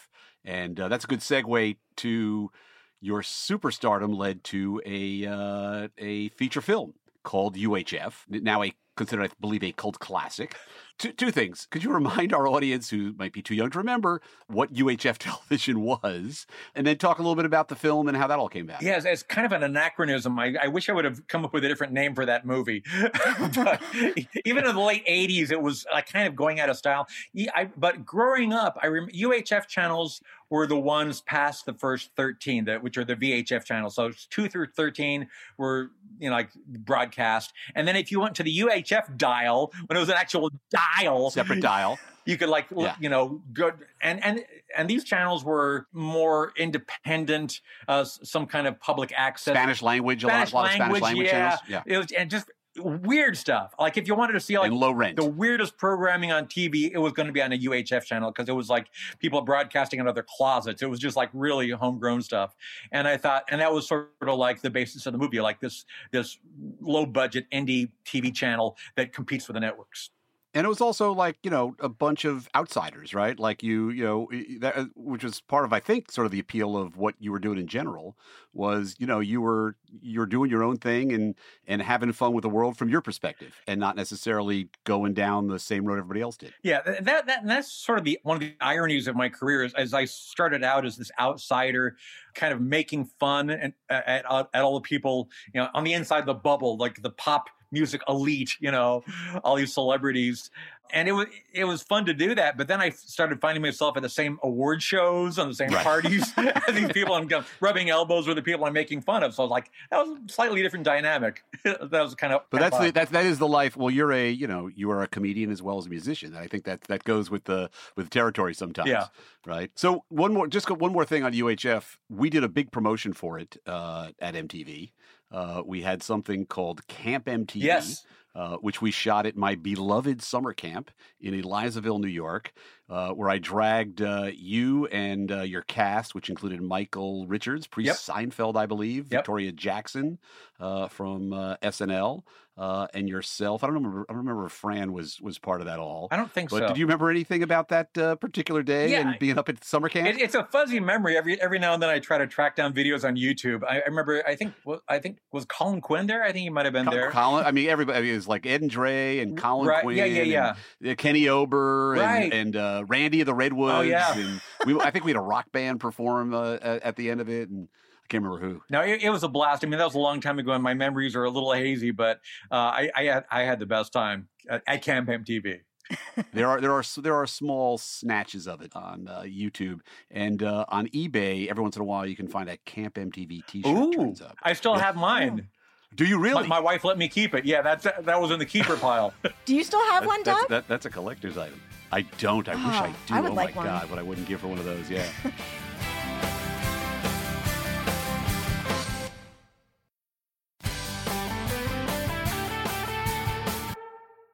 and 0.43 0.79
uh, 0.79 0.87
that's 0.87 1.05
a 1.05 1.07
good 1.07 1.19
segue 1.19 1.77
to 1.97 2.51
your 2.99 3.21
superstardom 3.21 4.15
led 4.15 4.43
to 4.45 4.81
a 4.85 5.25
uh, 5.25 5.87
a 5.97 6.29
feature 6.29 6.61
film 6.61 6.93
called 7.23 7.55
UHF, 7.55 8.13
now 8.29 8.63
a 8.63 8.73
considered, 8.95 9.25
I 9.25 9.29
believe, 9.39 9.63
a 9.63 9.71
cult 9.71 9.99
classic. 9.99 10.55
Two, 10.99 11.11
two 11.11 11.31
things. 11.31 11.67
Could 11.71 11.83
you 11.83 11.91
remind 11.91 12.33
our 12.33 12.47
audience 12.47 12.89
who 12.89 13.13
might 13.17 13.33
be 13.33 13.41
too 13.41 13.55
young 13.55 13.71
to 13.71 13.79
remember 13.79 14.21
what 14.47 14.73
UHF 14.73 15.17
television 15.19 15.81
was, 15.81 16.45
and 16.75 16.85
then 16.85 16.97
talk 16.97 17.17
a 17.17 17.21
little 17.21 17.35
bit 17.35 17.45
about 17.45 17.67
the 17.67 17.75
film 17.75 18.07
and 18.07 18.15
how 18.15 18.27
that 18.27 18.37
all 18.37 18.47
came 18.47 18.69
about? 18.69 18.81
Yeah, 18.81 19.01
it's, 19.03 19.23
kind 19.23 19.45
of 19.45 19.51
an 19.51 19.63
anachronism. 19.63 20.37
I, 20.37 20.55
I 20.61 20.67
wish 20.67 20.89
I 20.89 20.93
would 20.93 21.05
have 21.05 21.27
come 21.27 21.43
up 21.43 21.53
with 21.53 21.65
a 21.65 21.67
different 21.67 21.93
name 21.93 22.13
for 22.13 22.25
that 22.25 22.45
movie. 22.45 22.83
but 23.55 23.81
even 24.45 24.65
in 24.65 24.75
the 24.75 24.81
late 24.81 25.05
'80s, 25.07 25.51
it 25.51 25.61
was 25.61 25.85
like 25.91 26.11
kind 26.11 26.27
of 26.27 26.35
going 26.35 26.59
out 26.59 26.69
of 26.69 26.77
style. 26.77 27.07
I, 27.55 27.69
but 27.75 28.05
growing 28.05 28.53
up, 28.53 28.77
I 28.81 28.87
rem- 28.87 29.09
UHF 29.09 29.67
channels 29.67 30.21
were 30.49 30.67
the 30.67 30.79
ones 30.79 31.21
past 31.21 31.65
the 31.65 31.73
first 31.73 32.11
13, 32.15 32.65
that 32.65 32.83
which 32.83 32.97
are 32.97 33.03
the 33.03 33.15
VHF 33.15 33.65
channels. 33.65 33.95
So 33.95 34.11
two 34.29 34.47
through 34.47 34.67
13 34.67 35.27
were 35.57 35.89
you 36.19 36.29
know 36.29 36.35
like 36.35 36.53
broadcast, 36.53 37.53
and 37.73 37.87
then 37.87 37.95
if 37.95 38.11
you 38.11 38.19
went 38.19 38.35
to 38.35 38.43
the 38.43 38.59
UHF 38.59 38.82
dial 39.17 39.71
when 39.87 39.97
it 39.97 39.99
was 39.99 40.09
an 40.09 40.15
actual 40.15 40.49
dial, 40.69 41.29
Separate 41.31 41.61
dial. 41.61 41.99
you 42.25 42.37
could 42.37 42.49
like 42.49 42.67
Yeah. 42.75 42.95
you 42.99 43.09
know 43.09 43.41
good 43.53 43.73
and 44.01 44.23
and 44.23 44.45
and 44.77 44.89
these 44.89 45.03
channels 45.03 45.43
were 45.43 45.87
more 45.91 46.53
independent 46.57 47.61
uh 47.87 48.03
some 48.03 48.45
kind 48.47 48.67
of 48.67 48.79
public 48.79 49.11
access 49.15 49.53
Spanish 49.53 49.81
language, 49.81 50.23
a 50.23 50.27
lot, 50.27 50.51
a 50.51 50.55
lot 50.55 50.65
of 50.67 50.71
Spanish 50.73 51.01
language 51.01 51.27
yeah. 51.27 51.31
channels. 51.31 51.59
Yeah. 51.67 51.83
it 51.85 51.97
was 51.97 52.11
and 52.11 52.29
just 52.29 52.49
weird 52.77 53.37
stuff 53.37 53.73
like 53.79 53.97
if 53.97 54.07
you 54.07 54.15
wanted 54.15 54.33
to 54.33 54.39
see 54.39 54.57
like 54.57 54.71
and 54.71 54.79
low 54.79 54.91
rent. 54.91 55.15
the 55.15 55.25
weirdest 55.25 55.77
programming 55.77 56.31
on 56.31 56.45
TV, 56.45 56.91
it 56.91 56.97
was 56.97 57.13
going 57.13 57.27
to 57.27 57.33
be 57.33 57.41
on 57.41 57.51
a 57.51 57.57
UHF 57.57 58.03
channel 58.03 58.31
because 58.31 58.49
it 58.49 58.53
was 58.53 58.69
like 58.69 58.87
people 59.19 59.41
broadcasting 59.41 59.99
out 59.99 60.07
of 60.07 60.15
their 60.15 60.25
closets. 60.27 60.81
It 60.81 60.89
was 60.89 60.99
just 60.99 61.15
like 61.15 61.29
really 61.33 61.69
homegrown 61.69 62.21
stuff. 62.21 62.55
And 62.91 63.07
I 63.07 63.17
thought, 63.17 63.43
and 63.49 63.61
that 63.61 63.71
was 63.71 63.87
sort 63.87 64.09
of 64.21 64.37
like 64.37 64.61
the 64.61 64.69
basis 64.69 65.05
of 65.05 65.13
the 65.13 65.19
movie, 65.19 65.39
like 65.39 65.59
this 65.59 65.85
this 66.11 66.39
low 66.81 67.05
budget 67.05 67.45
indie 67.51 67.91
TV 68.05 68.33
channel 68.33 68.77
that 68.95 69.13
competes 69.13 69.47
with 69.47 69.53
the 69.53 69.61
networks. 69.61 70.09
And 70.53 70.65
it 70.65 70.69
was 70.69 70.81
also 70.81 71.11
like 71.11 71.37
you 71.43 71.49
know 71.49 71.75
a 71.79 71.89
bunch 71.89 72.25
of 72.25 72.49
outsiders 72.55 73.13
right? 73.13 73.39
Like 73.39 73.63
you 73.63 73.89
you 73.89 74.03
know 74.03 74.29
that 74.59 74.77
uh, 74.77 74.85
which 74.95 75.23
was 75.23 75.41
part 75.41 75.65
of 75.65 75.73
i 75.73 75.79
think 75.79 76.11
sort 76.11 76.25
of 76.25 76.31
the 76.31 76.39
appeal 76.39 76.77
of 76.77 76.97
what 76.97 77.15
you 77.19 77.31
were 77.31 77.39
doing 77.39 77.57
in 77.57 77.67
general 77.67 78.15
was 78.53 78.95
you 78.99 79.07
know 79.07 79.19
you 79.19 79.41
were 79.41 79.75
you're 80.01 80.25
doing 80.25 80.49
your 80.49 80.63
own 80.63 80.77
thing 80.77 81.11
and 81.11 81.35
and 81.67 81.81
having 81.81 82.11
fun 82.11 82.33
with 82.33 82.43
the 82.43 82.49
world 82.49 82.77
from 82.77 82.89
your 82.89 83.01
perspective 83.01 83.53
and 83.67 83.79
not 83.79 83.95
necessarily 83.95 84.69
going 84.83 85.13
down 85.13 85.47
the 85.47 85.59
same 85.59 85.85
road 85.85 85.97
everybody 85.97 86.21
else 86.21 86.37
did. 86.37 86.53
Yeah, 86.63 86.81
that, 86.81 87.25
that 87.25 87.41
that's 87.45 87.71
sort 87.71 87.99
of 87.99 88.05
the 88.05 88.19
one 88.23 88.35
of 88.35 88.41
the 88.41 88.55
ironies 88.61 89.07
of 89.07 89.15
my 89.15 89.29
career 89.29 89.63
is 89.63 89.73
as 89.73 89.93
I 89.93 90.05
started 90.05 90.63
out 90.63 90.85
as 90.85 90.97
this 90.97 91.11
outsider, 91.19 91.97
kind 92.35 92.53
of 92.53 92.61
making 92.61 93.05
fun 93.19 93.49
and 93.49 93.73
at, 93.89 94.07
at, 94.07 94.25
at 94.53 94.63
all 94.63 94.75
the 94.75 94.81
people 94.81 95.29
you 95.53 95.61
know 95.61 95.69
on 95.73 95.83
the 95.83 95.93
inside 95.93 96.25
the 96.25 96.33
bubble, 96.33 96.77
like 96.77 97.01
the 97.01 97.11
pop 97.11 97.49
music 97.73 98.01
elite, 98.07 98.55
you 98.61 98.71
know, 98.71 99.03
all 99.43 99.55
these 99.55 99.73
celebrities. 99.73 100.49
And 100.95 101.07
it 101.07 101.11
was 101.13 101.25
it 101.51 101.63
was 101.63 101.81
fun 101.81 102.05
to 102.05 102.13
do 102.13 102.35
that, 102.35 102.55
but 102.55 102.67
then 102.67 102.79
I 102.79 102.89
started 102.91 103.41
finding 103.41 103.63
myself 103.63 103.97
at 103.97 104.03
the 104.03 104.09
same 104.09 104.37
award 104.43 104.83
shows 104.83 105.39
on 105.39 105.47
the 105.47 105.55
same 105.55 105.69
Right. 105.71 105.83
parties 105.83 106.31
as 106.37 106.75
these 106.75 106.91
people. 106.91 107.15
I'm 107.15 107.27
rubbing 107.61 107.89
elbows 107.89 108.27
with 108.27 108.35
the 108.35 108.43
people 108.43 108.63
I'm 108.65 108.73
making 108.73 109.01
fun 109.01 109.23
of. 109.23 109.33
So 109.33 109.41
I 109.41 109.45
was 109.45 109.49
like, 109.51 109.71
that 109.89 110.05
was 110.05 110.19
a 110.29 110.31
slightly 110.31 110.61
different 110.61 110.85
dynamic. 110.85 111.43
that 111.63 111.89
was 111.91 112.13
kind 112.13 112.31
of. 112.33 112.41
but 112.51 112.59
that's 112.59 112.77
the, 112.77 112.91
that 112.91 113.09
that 113.09 113.25
is 113.25 113.39
the 113.39 113.47
life 113.47 113.75
well 113.75 113.89
you're 113.89 114.11
a 114.11 114.29
you 114.29 114.45
know 114.45 114.69
you 114.75 114.91
are 114.91 115.01
a 115.01 115.07
comedian 115.07 115.49
as 115.51 115.63
well 115.63 115.79
as 115.79 115.87
a 115.87 115.89
musician 115.89 116.35
i 116.35 116.45
think 116.47 116.63
that 116.65 116.81
that 116.81 117.03
goes 117.05 117.31
with 117.31 117.45
the 117.45 117.69
with 117.95 118.09
territory 118.11 118.53
sometimes 118.53 118.89
Yeah. 118.89 119.07
right 119.47 119.71
so 119.75 120.03
one 120.09 120.33
more 120.33 120.47
just 120.47 120.69
one 120.69 120.91
more 120.91 121.05
thing 121.05 121.23
on 121.23 121.31
uhf 121.33 121.97
we 122.09 122.29
did 122.29 122.43
a 122.43 122.49
big 122.49 122.71
promotion 122.71 123.13
for 123.13 123.39
it 123.39 123.57
uh, 123.65 124.09
at 124.19 124.35
mtv 124.35 124.91
uh, 125.33 125.61
we 125.65 125.81
had 125.81 126.01
something 126.03 126.45
called 126.45 126.87
camp 126.87 127.25
mtv 127.25 127.55
Yes. 127.55 128.05
uh, 128.35 128.55
which 128.57 128.81
we 128.81 128.91
shot 128.91 129.25
at 129.25 129.35
my 129.35 129.55
beloved 129.55 130.21
summer 130.21 130.53
camp 130.53 130.89
in 131.19 131.33
Elizaville, 131.33 131.99
New 131.99 132.07
York, 132.07 132.53
uh, 132.89 133.09
where 133.11 133.29
I 133.29 133.37
dragged 133.39 134.01
uh, 134.01 134.29
you 134.33 134.85
and 134.87 135.31
uh, 135.31 135.41
your 135.41 135.61
cast, 135.63 136.15
which 136.15 136.29
included 136.29 136.61
Michael 136.61 137.27
Richards, 137.27 137.67
Priest 137.67 138.07
Yep. 138.07 138.15
Seinfeld, 138.17 138.55
I 138.55 138.65
believe, 138.65 139.03
Yep. 139.11 139.19
Victoria 139.21 139.51
Jackson 139.51 140.17
uh, 140.59 140.87
from 140.87 141.33
uh, 141.33 141.57
SNL, 141.63 142.23
uh, 142.57 142.87
and 142.93 143.09
yourself. 143.09 143.63
I 143.63 143.67
don't 143.67 143.75
remember. 143.75 144.05
I 144.07 144.13
don't 144.13 144.19
remember 144.19 144.45
if 144.45 144.51
Fran 144.51 144.93
was 144.93 145.19
was 145.21 145.39
part 145.39 145.61
of 145.61 145.67
that 145.67 145.79
all. 145.79 146.07
I 146.11 146.17
don't 146.17 146.31
think 146.31 146.51
But 146.51 146.59
so. 146.59 146.67
did 146.67 146.77
you 146.77 146.85
remember 146.85 147.09
anything 147.09 147.41
about 147.41 147.69
that 147.69 147.97
uh, 147.97 148.15
particular 148.15 148.61
day 148.61 148.91
Yeah, 148.91 149.07
and 149.07 149.19
being 149.19 149.37
up 149.37 149.49
at 149.49 149.63
summer 149.63 149.89
camp? 149.89 150.07
It, 150.07 150.21
it's 150.21 150.35
a 150.35 150.43
fuzzy 150.45 150.79
memory. 150.79 151.17
Every 151.17 151.41
every 151.41 151.59
now 151.59 151.73
and 151.73 151.81
then, 151.81 151.89
I 151.89 151.99
try 151.99 152.19
to 152.19 152.27
track 152.27 152.55
down 152.55 152.73
videos 152.73 153.07
on 153.07 153.15
YouTube. 153.15 153.63
I, 153.63 153.79
I 153.79 153.83
remember. 153.87 154.23
I 154.27 154.35
think. 154.35 154.53
well, 154.65 154.81
I 154.87 154.99
think 154.99 155.17
was 155.31 155.45
Colin 155.45 155.81
Quinn 155.81 156.05
there. 156.05 156.23
I 156.23 156.31
think 156.31 156.43
he 156.43 156.49
might 156.49 156.65
have 156.65 156.73
been 156.73 156.85
there. 156.85 157.09
Colin, 157.09 157.45
I 157.45 157.51
mean, 157.51 157.69
everybody 157.69 157.97
I 157.97 158.01
mean, 158.01 158.11
it 158.11 158.15
was 158.15 158.27
like 158.27 158.45
Ed 158.45 158.61
and 158.61 158.69
Dre 158.69 159.19
and 159.19 159.37
Colin 159.37 159.67
right? 159.67 159.81
Quinn. 159.81 159.97
Yeah, 159.97 160.05
yeah, 160.05 160.23
yeah. 160.23 160.55
and, 160.79 160.89
uh, 160.91 160.95
Kenny 160.95 161.27
Ober 161.29 161.93
and, 161.93 162.01
Right. 162.01 162.31
Oh, 162.31 162.37
and 162.37 162.55
uh, 162.55 162.83
Randy 162.87 163.21
of 163.21 163.25
the 163.25 163.33
Redwoods. 163.33 163.73
Oh, 163.77 163.81
yeah. 163.81 164.15
And 164.17 164.41
we, 164.65 164.79
I 164.79 164.91
think 164.91 165.05
we 165.05 165.11
had 165.11 165.17
a 165.17 165.21
rock 165.21 165.51
band 165.51 165.79
perform 165.79 166.33
uh, 166.33 166.57
at 166.61 166.95
the 166.95 167.09
end 167.09 167.21
of 167.21 167.29
it, 167.29 167.49
and 167.49 167.67
I 168.03 168.07
can't 168.09 168.23
remember 168.23 168.45
who. 168.45 168.61
No, 168.69 168.81
it, 168.81 169.01
it 169.03 169.09
was 169.09 169.23
a 169.23 169.27
blast. 169.27 169.63
I 169.63 169.67
mean, 169.67 169.77
that 169.79 169.85
was 169.85 169.95
a 169.95 169.99
long 169.99 170.19
time 170.21 170.37
ago, 170.39 170.51
and 170.51 170.61
my 170.63 170.73
memories 170.73 171.15
are 171.15 171.23
a 171.23 171.29
little 171.29 171.51
hazy. 171.53 171.91
But 171.91 172.19
uh, 172.51 172.55
I, 172.55 172.91
I 172.95 173.03
had 173.05 173.25
I 173.31 173.43
had 173.43 173.59
the 173.59 173.65
best 173.65 173.93
time 173.93 174.27
at, 174.49 174.61
at 174.67 174.81
Camp 174.81 175.09
MTV. 175.09 175.61
There 176.33 176.47
are 176.47 176.61
there 176.61 176.71
are 176.71 176.83
there 177.01 177.15
are 177.15 177.27
small 177.27 177.77
snatches 177.77 178.47
of 178.47 178.61
it 178.61 178.75
on 178.75 179.07
uh, 179.07 179.21
YouTube 179.21 179.79
and 180.09 180.41
uh, 180.41 180.65
on 180.69 180.87
eBay. 180.87 181.47
Every 181.49 181.61
once 181.61 181.75
in 181.75 181.81
a 181.81 181.85
while, 181.85 182.05
you 182.05 182.15
can 182.15 182.27
find 182.27 182.49
a 182.49 182.57
Camp 182.57 182.95
MTV 182.95 183.45
T-shirt 183.47 183.65
Ooh, 183.71 183.91
turns 183.93 184.21
up. 184.21 184.37
I 184.43 184.53
still 184.53 184.75
have 184.75 184.95
mine. 184.95 185.49
Do 185.95 186.05
you 186.05 186.17
My, 186.17 186.23
really? 186.23 186.47
my 186.47 186.59
wife 186.59 186.83
let 186.83 186.97
me 186.97 187.07
keep 187.07 187.33
it. 187.35 187.45
Yeah, 187.45 187.61
that's 187.61 187.83
that 187.83 188.19
was 188.21 188.31
in 188.31 188.39
the 188.39 188.45
keeper 188.45 188.77
pile. 188.77 189.13
Do 189.45 189.55
you 189.55 189.63
still 189.63 189.83
have 189.91 190.03
That- 190.03 190.07
one, 190.07 190.23
that's, 190.23 190.39
Doug? 190.41 190.49
that, 190.49 190.67
that's 190.67 190.85
a 190.85 190.89
collector's 190.89 191.37
item. 191.37 191.61
I 191.91 192.01
don't. 192.17 192.47
I 192.49 192.55
wish 192.55 192.63
I 192.65 192.87
Oh, 192.89 192.95
do. 193.07 193.13
I 193.15 193.21
would 193.21 193.31
oh 193.31 193.35
like 193.35 193.53
my 193.55 193.61
one. 193.61 193.65
god, 193.67 193.87
but 193.89 193.99
I 193.99 194.03
wouldn't 194.03 194.27
give 194.27 194.39
for 194.39 194.47
one 194.47 194.57
of 194.59 194.65
those. 194.65 194.89
Yeah. 194.89 195.07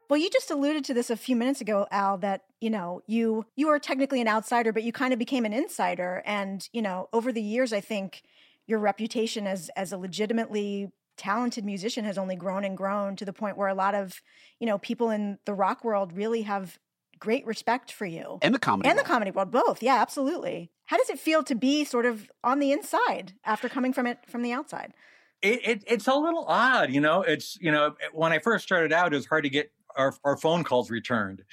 Well, 0.09 0.19
you 0.19 0.29
just 0.31 0.49
alluded 0.49 0.83
to 0.85 0.93
this 0.93 1.11
a 1.11 1.15
few 1.15 1.35
minutes 1.35 1.61
ago, 1.61 1.87
Al, 1.91 2.17
that, 2.17 2.45
you 2.59 2.71
know, 2.71 3.01
you 3.05 3.45
you 3.55 3.69
are 3.69 3.77
technically 3.77 4.21
an 4.21 4.27
outsider, 4.27 4.73
but 4.73 4.83
you 4.83 4.91
kind 4.91 5.13
of 5.13 5.19
became 5.19 5.45
an 5.45 5.53
insider. 5.53 6.23
And, 6.25 6.67
you 6.73 6.81
know, 6.81 7.09
over 7.13 7.31
the 7.31 7.41
years, 7.41 7.71
I 7.71 7.79
think 7.79 8.23
your 8.65 8.79
reputation 8.79 9.45
as 9.45 9.69
as 9.75 9.91
a 9.91 9.97
legitimately 9.97 10.91
talented 11.15 11.63
musician 11.63 12.05
has 12.05 12.17
only 12.17 12.35
grown 12.35 12.63
and 12.63 12.75
grown 12.75 13.15
to 13.17 13.25
the 13.25 13.33
point 13.33 13.57
where 13.57 13.67
a 13.67 13.75
lot 13.75 13.93
of, 13.93 14.21
you 14.59 14.65
know, 14.65 14.79
people 14.79 15.11
in 15.11 15.37
the 15.45 15.53
rock 15.53 15.83
world 15.83 16.13
really 16.13 16.41
have 16.43 16.79
great 17.19 17.45
respect 17.45 17.91
for 17.91 18.05
you. 18.05 18.39
and 18.41 18.55
the 18.55 18.59
comedy. 18.59 18.89
And 18.89 18.97
the 18.97 19.01
world. 19.01 19.07
comedy 19.07 19.31
world, 19.31 19.51
both. 19.51 19.83
Yeah, 19.83 20.01
absolutely. 20.01 20.71
How 20.85 20.97
does 20.97 21.09
it 21.09 21.19
feel 21.19 21.43
to 21.43 21.53
be 21.53 21.83
sort 21.83 22.05
of 22.05 22.31
on 22.43 22.59
the 22.59 22.71
inside 22.71 23.33
after 23.45 23.69
coming 23.69 23.93
from 23.93 24.07
it 24.07 24.19
from 24.27 24.41
the 24.41 24.53
outside? 24.53 24.93
it, 25.41 25.67
it 25.67 25.83
it's 25.87 26.07
a 26.07 26.15
little 26.15 26.45
odd, 26.47 26.91
you 26.91 27.01
know. 27.01 27.21
It's 27.21 27.57
you 27.61 27.71
know 27.71 27.95
when 28.11 28.31
I 28.31 28.39
first 28.39 28.63
started 28.63 28.91
out, 28.91 29.13
it 29.13 29.15
was 29.15 29.25
hard 29.25 29.43
to 29.43 29.49
get 29.49 29.71
our, 29.99 30.15
our 30.23 30.37
phone 30.37 30.63
calls 30.63 30.89
returned. 30.89 31.43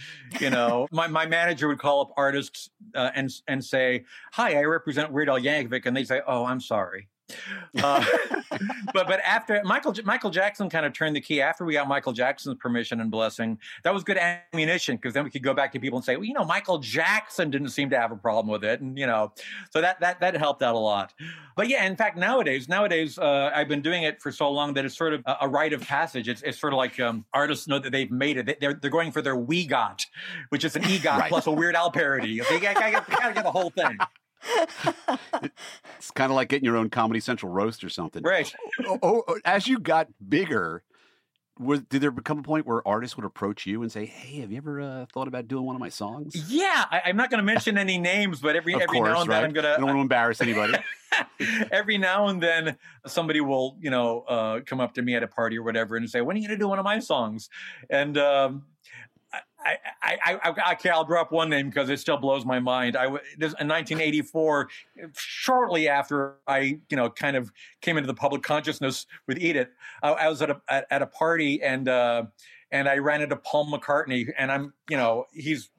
You 0.41 0.51
know, 0.51 0.87
my, 0.93 1.09
my 1.09 1.27
manager 1.27 1.69
would 1.69 1.79
call 1.79 2.01
up 2.01 2.13
artists 2.17 2.71
uh, 2.95 3.11
and 3.15 3.31
and 3.49 3.63
say, 3.63 4.05
"Hi, 4.33 4.59
I 4.59 4.63
represent 4.63 5.13
Weird 5.13 5.29
Al 5.29 5.39
Yankovic," 5.39 5.85
and 5.85 5.97
they 5.97 6.05
say, 6.05 6.23
"Oh, 6.27 6.45
I'm 6.47 6.61
sorry." 6.61 7.09
Uh, 7.83 8.05
but 8.95 9.07
but 9.07 9.21
after 9.21 9.61
Michael 9.65 9.95
Michael 10.05 10.31
Jackson 10.31 10.69
kind 10.71 10.87
of 10.87 10.93
turned 10.93 11.17
the 11.17 11.21
key 11.21 11.41
after 11.43 11.65
we 11.65 11.73
got 11.73 11.89
Michael 11.89 12.12
Jackson's 12.12 12.57
permission 12.59 13.01
and 13.01 13.11
blessing, 13.11 13.59
that 13.83 13.93
was 13.93 14.05
good 14.05 14.19
ammunition 14.19 14.97
because 14.97 15.12
then 15.15 15.25
we 15.25 15.31
could 15.31 15.43
go 15.43 15.53
back 15.55 15.73
to 15.73 15.81
people 15.81 15.99
and 15.99 16.05
say, 16.05 16.17
well, 16.17 16.25
you 16.25 16.35
know, 16.35 16.45
Michael 16.45 16.79
Jackson 16.79 17.51
didn't 17.51 17.71
seem 17.71 17.91
to 17.91 17.99
have 17.99 18.12
a 18.12 18.17
problem 18.17 18.49
with 18.51 18.65
it, 18.65 18.81
and 18.81 18.97
you 18.99 19.07
know, 19.07 19.33
so 19.71 19.81
that 19.81 20.01
that 20.01 20.21
that 20.21 20.37
helped 20.37 20.62
out 20.62 20.75
a 20.75 20.79
lot. 20.79 21.12
But 21.57 21.69
yeah, 21.69 21.85
in 21.85 21.97
fact, 21.97 22.17
nowadays 22.17 22.69
nowadays 22.69 23.19
uh, 23.19 23.51
I've 23.55 23.69
been 23.69 23.83
doing 23.83 24.05
it 24.05 24.21
for 24.23 24.31
so 24.31 24.51
long 24.51 24.75
that 24.75 24.85
it's 24.85 24.97
sort 24.97 25.12
of 25.12 25.23
a, 25.27 25.37
a 25.43 25.49
rite 25.49 25.73
of 25.73 25.81
passage. 25.83 26.29
It's 26.29 26.43
it's 26.43 26.59
sort 26.59 26.73
of 26.73 26.77
like 26.79 26.99
um, 27.01 27.25
artists 27.35 27.67
know 27.67 27.79
that 27.79 27.91
they've 27.91 28.11
made 28.11 28.37
it. 28.37 28.47
They- 28.47 28.57
They're 28.61 28.75
they're 28.75 28.91
going 28.91 29.12
for 29.12 29.23
their 29.23 29.37
we 29.37 29.67
got, 29.67 30.05
which 30.51 30.65
is 30.65 30.77
an 30.77 30.83
EGOT 30.83 31.19
Right. 31.19 31.29
plus 31.29 31.47
a 31.47 31.53
Weird 31.53 31.75
Al 31.75 31.91
parody. 31.91 32.41
They 32.49 32.61
got 32.61 32.75
to 32.77 33.33
get 33.35 33.43
the 33.45 33.51
whole 33.51 33.71
thing 33.71 33.99
It's 35.99 36.11
kind 36.11 36.31
of 36.31 36.37
like 36.37 36.49
getting 36.49 36.65
your 36.65 36.77
own 36.77 36.91
Comedy 36.91 37.21
Central 37.21 37.53
roast 37.53 37.83
or 37.85 37.89
something. 37.89 38.23
right. 38.23 38.53
Oh, 38.87 38.99
oh, 39.03 39.23
oh, 39.29 39.39
as 39.45 39.67
you 39.67 39.79
got 39.79 40.09
bigger, 40.27 40.83
was 41.59 41.81
did 41.83 42.03
there 42.03 42.11
become 42.11 42.39
a 42.39 42.43
point 42.43 42.67
where 42.67 42.87
artists 42.87 43.17
would 43.17 43.25
approach 43.25 43.67
you 43.67 43.83
and 43.83 43.91
say, 43.91 44.05
"Hey, 44.05 44.41
have 44.41 44.51
you 44.51 44.59
ever 44.59 44.81
uh, 44.81 45.07
thought 45.13 45.27
about 45.29 45.49
doing 45.49 45.65
one 45.65 45.75
of 45.75 45.81
my 45.81 45.89
songs?" 45.89 46.35
Yeah, 46.51 46.85
I, 46.91 47.03
I'm 47.07 47.17
not 47.17 47.31
going 47.31 47.39
to 47.39 47.45
mention 47.45 47.79
any 47.79 47.99
names, 48.13 48.41
but 48.41 48.57
every 48.57 48.75
every 48.75 48.99
course, 48.99 49.09
now 49.09 49.21
and 49.21 49.29
right? 49.29 49.37
then 49.37 49.45
I'm 49.45 49.53
going 49.53 49.65
to. 49.65 49.73
I 49.73 49.77
don't 49.77 49.87
want 49.87 49.97
to 49.97 50.03
embarrass 50.03 50.41
anybody. 50.41 50.75
every 51.73 51.97
now 51.99 52.29
and 52.29 52.43
then 52.43 52.77
somebody 53.07 53.41
will 53.41 53.79
you 53.81 53.91
know 53.91 54.21
uh, 54.29 54.61
come 54.67 54.81
up 54.81 54.95
to 54.95 55.03
me 55.03 55.15
at 55.15 55.23
a 55.23 55.29
party 55.29 55.59
or 55.59 55.63
whatever 55.63 55.97
and 55.97 56.09
say, 56.11 56.21
"When 56.21 56.37
are 56.37 56.41
you 56.41 56.49
going 56.49 56.59
to 56.59 56.63
do 56.63 56.69
one 56.69 56.79
of 56.79 56.85
my 56.85 56.99
songs?" 56.99 57.49
And 57.89 58.19
um, 58.19 58.65
I, 59.66 59.79
I, 60.02 60.18
I, 60.24 60.50
I, 60.50 60.72
okay, 60.74 60.90
I'll 60.90 61.05
drop 61.05 61.33
one 61.33 61.50
name 61.50 61.68
because 61.68 61.90
it 61.90 61.98
still 61.98 62.16
blows 62.16 62.44
my 62.44 62.61
mind. 62.61 62.96
I 62.96 63.05
w- 63.05 63.22
this, 63.37 63.52
in 63.61 63.68
1984, 63.68 64.68
shortly 65.14 65.88
after 65.88 66.37
I, 66.46 66.79
you 66.88 66.96
know, 66.96 67.11
kind 67.11 67.37
of 67.37 67.52
came 67.81 67.96
into 67.96 68.07
the 68.07 68.14
public 68.14 68.42
consciousness 68.42 69.07
with 69.26 69.38
"Eat 69.38 69.57
It," 69.57 69.72
I, 70.02 70.11
I 70.11 70.29
was 70.29 70.40
at 70.42 70.50
a 70.50 70.61
at, 70.68 70.87
at 70.90 71.02
a 71.02 71.07
party 71.07 71.62
and 71.62 71.88
uh, 71.88 72.24
and 72.70 72.88
I 72.88 72.98
ran 72.98 73.22
into 73.22 73.37
Paul 73.37 73.70
McCartney, 73.70 74.33
and 74.38 74.52
I'm, 74.52 74.72
you 74.88 74.96
know, 74.96 75.24
he's 75.33 75.70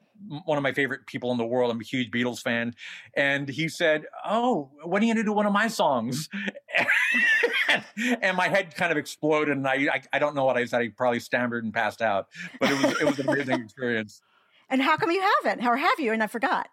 one 0.44 0.58
of 0.58 0.62
my 0.62 0.72
favorite 0.72 1.06
people 1.06 1.30
in 1.32 1.38
the 1.38 1.46
world. 1.46 1.70
I'm 1.70 1.80
a 1.80 1.84
huge 1.84 2.10
Beatles 2.10 2.42
fan, 2.42 2.74
and 3.14 3.48
he 3.48 3.68
said, 3.68 4.04
"Oh, 4.24 4.70
when 4.84 5.02
are 5.02 5.06
you 5.06 5.14
going 5.14 5.24
to 5.24 5.30
do 5.30 5.34
one 5.34 5.46
of 5.46 5.52
my 5.52 5.68
songs?" 5.68 6.28
and 8.22 8.36
my 8.36 8.48
head 8.48 8.74
kind 8.74 8.90
of 8.92 8.98
exploded, 8.98 9.56
and 9.56 9.66
I, 9.66 9.74
I 9.92 10.02
I 10.14 10.18
don't 10.18 10.34
know 10.34 10.44
what 10.44 10.56
I 10.56 10.64
said. 10.64 10.80
I 10.80 10.88
probably 10.88 11.20
stammered 11.20 11.64
and 11.64 11.72
passed 11.72 12.02
out, 12.02 12.28
but 12.60 12.70
it 12.70 12.82
was 12.82 13.00
it 13.00 13.04
was 13.04 13.18
an 13.18 13.28
amazing 13.28 13.60
experience. 13.62 14.20
And 14.70 14.82
how 14.82 14.98
come 14.98 15.10
you 15.10 15.22
haven't? 15.42 15.62
How 15.62 15.74
have 15.74 15.98
you? 15.98 16.12
And 16.12 16.22
I 16.22 16.26
forgot. 16.26 16.68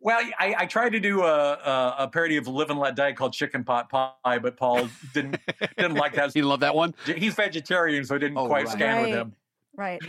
Well, 0.00 0.18
I, 0.40 0.56
I 0.58 0.66
tried 0.66 0.90
to 0.90 0.98
do 0.98 1.22
a, 1.22 1.52
a, 1.52 1.94
a 2.00 2.08
parody 2.08 2.36
of 2.36 2.48
Live 2.48 2.70
and 2.70 2.80
Let 2.80 2.96
Die 2.96 3.12
called 3.12 3.32
Chicken 3.32 3.62
Pot 3.62 3.88
Pie, 3.88 4.38
but 4.40 4.56
Paul 4.56 4.88
didn't 5.14 5.36
didn't 5.76 5.94
like 5.94 6.14
that. 6.14 6.34
you 6.34 6.42
love 6.42 6.58
that 6.60 6.74
one. 6.74 6.96
He's 7.06 7.34
vegetarian, 7.34 8.04
so 8.04 8.16
it 8.16 8.18
didn't 8.18 8.38
Oh, 8.38 8.48
quite 8.48 8.64
right. 8.66 8.72
scan 8.72 9.02
with 9.02 9.14
him. 9.14 9.34
Right. 9.76 10.00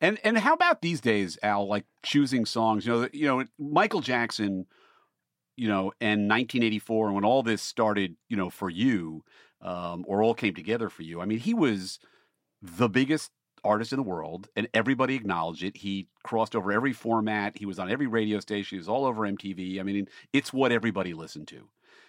And 0.00 0.18
and 0.24 0.38
how 0.38 0.54
about 0.54 0.80
these 0.80 1.02
days, 1.02 1.38
Al? 1.42 1.68
Like 1.68 1.84
choosing 2.02 2.46
songs. 2.46 2.86
You 2.86 2.92
know, 2.94 3.08
you 3.12 3.26
know, 3.26 3.44
Michael 3.58 4.00
Jackson. 4.00 4.64
You 5.60 5.68
know, 5.68 5.92
and 6.00 6.28
1984, 6.28 7.06
and 7.06 7.14
when 7.14 7.24
all 7.24 7.42
this 7.42 7.60
started, 7.60 8.16
you 8.28 8.36
know, 8.36 8.48
for 8.48 8.70
you, 8.70 9.24
um, 9.60 10.04
or 10.08 10.22
all 10.22 10.34
came 10.34 10.54
together 10.54 10.88
for 10.88 11.02
you. 11.02 11.20
I 11.20 11.26
mean, 11.26 11.38
he 11.38 11.54
was 11.54 11.98
the 12.62 12.88
biggest 12.88 13.30
artist 13.62 13.92
in 13.92 13.98
the 13.98 14.02
world, 14.02 14.48
and 14.56 14.68
everybody 14.72 15.14
acknowledged 15.14 15.62
it. 15.62 15.76
He 15.76 16.08
crossed 16.22 16.56
over 16.56 16.72
every 16.72 16.92
format. 16.92 17.58
He 17.58 17.66
was 17.66 17.78
on 17.78 17.90
every 17.90 18.06
radio 18.06 18.40
station. 18.40 18.76
He 18.76 18.78
was 18.78 18.88
all 18.88 19.04
over 19.04 19.22
MTV. 19.22 19.78
I 19.78 19.82
mean, 19.82 20.08
it's 20.32 20.52
what 20.52 20.72
everybody 20.72 21.12
listened 21.12 21.48
to. 21.48 21.68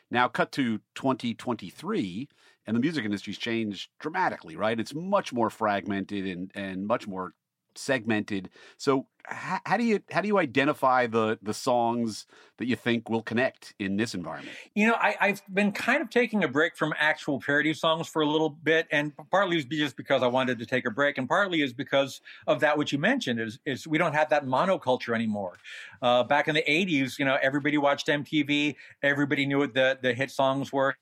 Now, 0.09 0.27
cut 0.27 0.51
to 0.53 0.79
2023, 0.95 2.29
and 2.67 2.75
the 2.75 2.81
music 2.81 3.05
industry's 3.05 3.37
changed 3.37 3.89
dramatically, 3.99 4.55
right? 4.55 4.79
It's 4.79 4.93
much 4.93 5.33
more 5.33 5.49
fragmented 5.49 6.25
and 6.25 6.51
and 6.55 6.85
much 6.85 7.07
more 7.07 7.33
segmented. 7.75 8.49
So, 8.77 9.07
how, 9.25 9.59
how 9.65 9.77
do 9.77 9.83
you 9.83 10.01
how 10.11 10.21
do 10.21 10.27
you 10.27 10.39
identify 10.39 11.07
the 11.07 11.37
the 11.41 11.53
songs 11.53 12.25
that 12.57 12.65
you 12.65 12.75
think 12.75 13.09
will 13.09 13.21
connect 13.21 13.73
in 13.79 13.95
this 13.95 14.15
environment? 14.15 14.55
You 14.73 14.87
know, 14.87 14.95
I, 14.95 15.15
I've 15.21 15.41
been 15.53 15.71
kind 15.71 16.01
of 16.01 16.09
taking 16.09 16.43
a 16.43 16.47
break 16.47 16.75
from 16.75 16.93
actual 16.97 17.39
parody 17.39 17.73
songs 17.73 18.07
for 18.07 18.23
a 18.23 18.25
little 18.25 18.49
bit, 18.49 18.87
and 18.91 19.13
partly 19.29 19.57
is 19.57 19.65
just 19.65 19.95
because 19.95 20.23
I 20.23 20.27
wanted 20.27 20.59
to 20.59 20.65
take 20.65 20.85
a 20.85 20.91
break, 20.91 21.17
and 21.17 21.27
partly 21.27 21.61
is 21.61 21.73
because 21.73 22.21
of 22.47 22.59
that 22.61 22.77
which 22.77 22.91
you 22.91 22.99
mentioned 22.99 23.39
is 23.39 23.59
is 23.65 23.87
we 23.87 23.97
don't 23.97 24.13
have 24.13 24.29
that 24.29 24.45
monoculture 24.45 25.13
anymore. 25.13 25.57
Uh, 26.01 26.23
back 26.23 26.47
in 26.47 26.55
the 26.55 26.63
'80s, 26.63 27.19
you 27.19 27.25
know, 27.25 27.37
everybody 27.41 27.77
watched 27.77 28.07
MTV, 28.07 28.75
everybody 29.03 29.45
knew 29.45 29.59
what 29.59 29.73
the 29.73 29.99
the 30.01 30.13
hit 30.13 30.31
songs 30.31 30.73
were, 30.73 30.95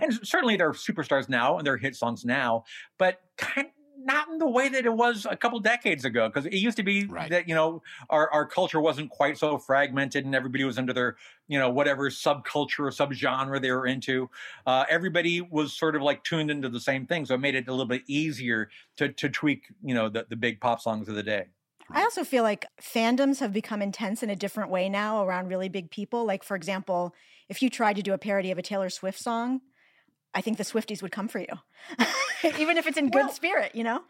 and 0.00 0.18
certainly 0.26 0.56
there 0.56 0.68
are 0.68 0.74
superstars 0.74 1.28
now 1.28 1.58
and 1.58 1.66
there 1.66 1.74
are 1.74 1.78
hit 1.78 1.96
songs 1.96 2.24
now, 2.24 2.64
but 2.98 3.20
kind 3.36 3.68
not 4.04 4.28
in 4.28 4.38
the 4.38 4.48
way 4.48 4.68
that 4.68 4.84
it 4.84 4.92
was 4.92 5.26
a 5.28 5.36
couple 5.36 5.58
decades 5.60 6.04
ago 6.04 6.28
because 6.28 6.46
it 6.46 6.54
used 6.54 6.76
to 6.76 6.82
be 6.82 7.04
Right. 7.06 7.30
that 7.30 7.48
you 7.48 7.54
know 7.54 7.82
our, 8.10 8.30
our 8.32 8.46
culture 8.46 8.80
wasn't 8.80 9.10
quite 9.10 9.38
so 9.38 9.58
fragmented 9.58 10.24
and 10.24 10.34
everybody 10.34 10.64
was 10.64 10.78
into 10.78 10.92
their 10.92 11.16
you 11.48 11.58
know 11.58 11.70
whatever 11.70 12.10
subculture 12.10 12.80
or 12.80 12.90
subgenre 12.90 13.60
they 13.60 13.70
were 13.70 13.86
into 13.86 14.30
uh, 14.66 14.84
everybody 14.88 15.40
was 15.40 15.72
sort 15.72 15.96
of 15.96 16.02
like 16.02 16.22
tuned 16.24 16.50
into 16.50 16.68
the 16.68 16.80
same 16.80 17.06
thing 17.06 17.24
so 17.24 17.34
it 17.34 17.38
made 17.38 17.54
it 17.54 17.68
a 17.68 17.70
little 17.70 17.86
bit 17.86 18.02
easier 18.06 18.70
to 18.96 19.08
to 19.12 19.28
tweak 19.28 19.64
you 19.82 19.94
know 19.94 20.08
the, 20.08 20.26
the 20.28 20.36
big 20.36 20.60
pop 20.60 20.80
songs 20.80 21.08
of 21.08 21.14
the 21.14 21.22
day 21.22 21.46
I 21.90 22.02
also 22.02 22.24
feel 22.24 22.42
like 22.42 22.64
fandoms 22.80 23.40
have 23.40 23.52
become 23.52 23.82
intense 23.82 24.22
in 24.22 24.30
a 24.30 24.36
different 24.36 24.70
way 24.70 24.88
now 24.88 25.22
around 25.24 25.48
really 25.48 25.68
big 25.68 25.90
people. 25.90 26.24
Like, 26.24 26.42
for 26.42 26.56
example, 26.56 27.14
if 27.50 27.60
you 27.60 27.68
tried 27.68 27.96
to 27.96 28.02
do 28.02 28.14
a 28.14 28.18
parody 28.18 28.50
of 28.50 28.56
a 28.56 28.62
Taylor 28.62 28.88
Swift 28.88 29.18
song, 29.18 29.60
I 30.34 30.40
think 30.40 30.58
the 30.58 30.64
Swifties 30.64 31.02
would 31.02 31.12
come 31.12 31.28
for 31.28 31.38
you, 31.38 31.58
even 32.58 32.78
if 32.78 32.86
it's 32.86 32.96
in 32.96 33.10
good 33.10 33.26
Well- 33.26 33.32
spirit, 33.32 33.74
you 33.74 33.84
know? 33.84 34.02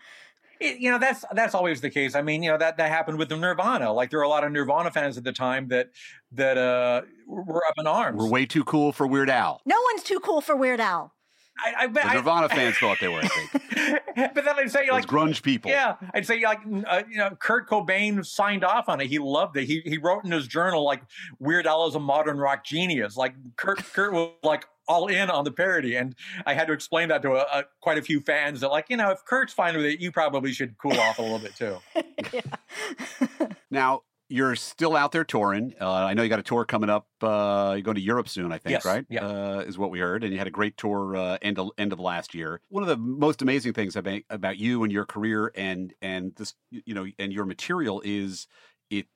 It, 0.61 0.79
you 0.79 0.93
know, 0.93 0.99
that's 0.99 1.25
that's 1.33 1.57
always 1.57 1.81
the 1.81 1.91
case. 1.91 2.15
I 2.15 2.23
mean, 2.23 2.41
you 2.41 2.53
know 2.53 2.59
that 2.59 2.77
that 2.77 2.89
happened 2.89 3.19
with 3.19 3.29
the 3.29 3.37
Nirvana. 3.37 3.93
Like 3.93 4.11
there 4.11 4.21
were 4.21 4.25
a 4.25 4.29
lot 4.29 4.45
of 4.45 4.53
Nirvana 4.53 4.93
fans 4.93 5.19
at 5.19 5.25
the 5.25 5.33
time 5.33 5.67
that 5.69 5.89
that 6.31 6.57
uh, 6.57 7.03
were 7.27 7.67
up 7.67 7.75
in 7.79 7.89
arms. 7.89 8.17
We're 8.17 8.29
way 8.31 8.47
too 8.47 8.63
cool 8.63 8.93
for 8.93 9.05
Weird 9.05 9.29
Al. 9.29 9.61
No 9.67 9.75
one's 9.93 10.05
too 10.05 10.21
cool 10.21 10.41
for 10.41 10.55
Weird 10.55 10.79
Al. 10.79 11.15
I, 11.59 11.85
I, 11.85 11.87
The 11.87 12.07
I, 12.07 12.15
Nirvana 12.15 12.49
fans 12.49 12.77
thought 12.79 12.99
they 13.01 13.09
were. 13.09 13.21
I 13.23 13.29
think 13.29 14.03
but 14.35 14.45
then 14.45 14.59
I'd 14.59 14.71
say 14.71 14.87
Those 14.87 14.93
like 14.93 15.07
grunge 15.07 15.43
people. 15.43 15.71
Yeah, 15.71 15.97
I'd 16.15 16.27
say 16.27 16.43
like 16.43 16.61
uh, 16.87 17.03
you 17.09 17.19
know 17.19 17.31
Kurt 17.39 17.69
Cobain 17.69 18.25
signed 18.25 18.65
off 18.65 18.89
on 18.89 19.01
it. 19.01 19.07
He 19.07 19.19
loved 19.19 19.57
it. 19.57 19.65
He 19.65 19.83
he 19.85 19.99
wrote 19.99 20.25
in 20.25 20.31
his 20.31 20.47
journal 20.47 20.85
like 20.85 21.03
Weird 21.39 21.67
Al 21.67 21.87
is 21.87 21.95
a 21.95 22.01
modern 22.01 22.39
rock 22.39 22.65
genius. 22.65 23.17
Like 23.17 23.35
Kurt 23.57 23.79
Kurt 23.93 24.13
was 24.13 24.33
like 24.43 24.67
all 24.89 25.07
in 25.07 25.31
on 25.31 25.45
the 25.45 25.53
parody, 25.53 25.97
and 25.97 26.15
I 26.47 26.55
had 26.55 26.67
to 26.67 26.73
explain 26.73 27.09
that 27.09 27.23
to 27.23 27.33
a, 27.33 27.61
a, 27.61 27.65
quite 27.81 27.99
a 27.99 28.03
few 28.03 28.21
fans 28.21 28.61
that 28.61 28.71
like 28.71 28.87
you 28.89 28.97
know 28.97 29.11
if 29.11 29.25
Kurt's 29.25 29.53
fine 29.53 29.77
with 29.77 29.87
it, 29.87 30.01
you 30.01 30.11
probably 30.11 30.53
should 30.53 30.77
cool 30.79 30.99
off 30.99 31.19
a 31.19 31.23
little 31.23 31.39
bit 31.39 31.55
too. 31.57 31.79
Now 33.71 34.03
you're 34.33 34.57
still 34.57 34.97
out 34.97 35.13
there 35.13 35.25
touring. 35.25 35.75
Uh, 35.81 35.91
I 35.93 36.15
know 36.15 36.23
you 36.23 36.29
got 36.29 36.39
a 36.39 36.43
tour 36.43 36.65
coming 36.65 36.89
up. 36.89 37.07
Uh, 37.21 37.73
you're 37.75 37.83
going 37.83 37.97
to 37.97 38.01
Europe 38.01 38.29
soon, 38.29 38.51
I 38.51 38.59
think, 38.59 38.73
Yes, 38.73 38.85
right? 38.85 39.05
yeah. 39.11 39.27
Uh, 39.27 39.65
is 39.67 39.77
what 39.77 39.91
we 39.91 39.99
heard, 40.01 40.25
and 40.25 40.33
you 40.33 40.39
had 40.39 40.47
a 40.47 40.51
great 40.51 40.77
tour 40.77 41.15
uh, 41.15 41.39
end 41.43 41.59
of, 41.59 41.71
end 41.77 41.93
of 41.93 42.01
last 42.01 42.35
year. 42.35 42.61
One 42.71 42.83
of 42.83 42.89
the 42.89 42.97
most 42.97 43.43
amazing 43.43 43.75
things 43.75 43.95
about 43.95 44.23
about 44.31 44.57
you 44.57 44.83
and 44.85 44.93
your 44.93 45.05
career 45.05 45.53
and 45.55 45.93
and 46.01 46.35
this 46.37 46.55
you 46.71 46.95
know 46.95 47.07
and 47.19 47.33
your 47.33 47.45
material 47.45 48.01
is 48.05 48.47
it's 48.91 49.09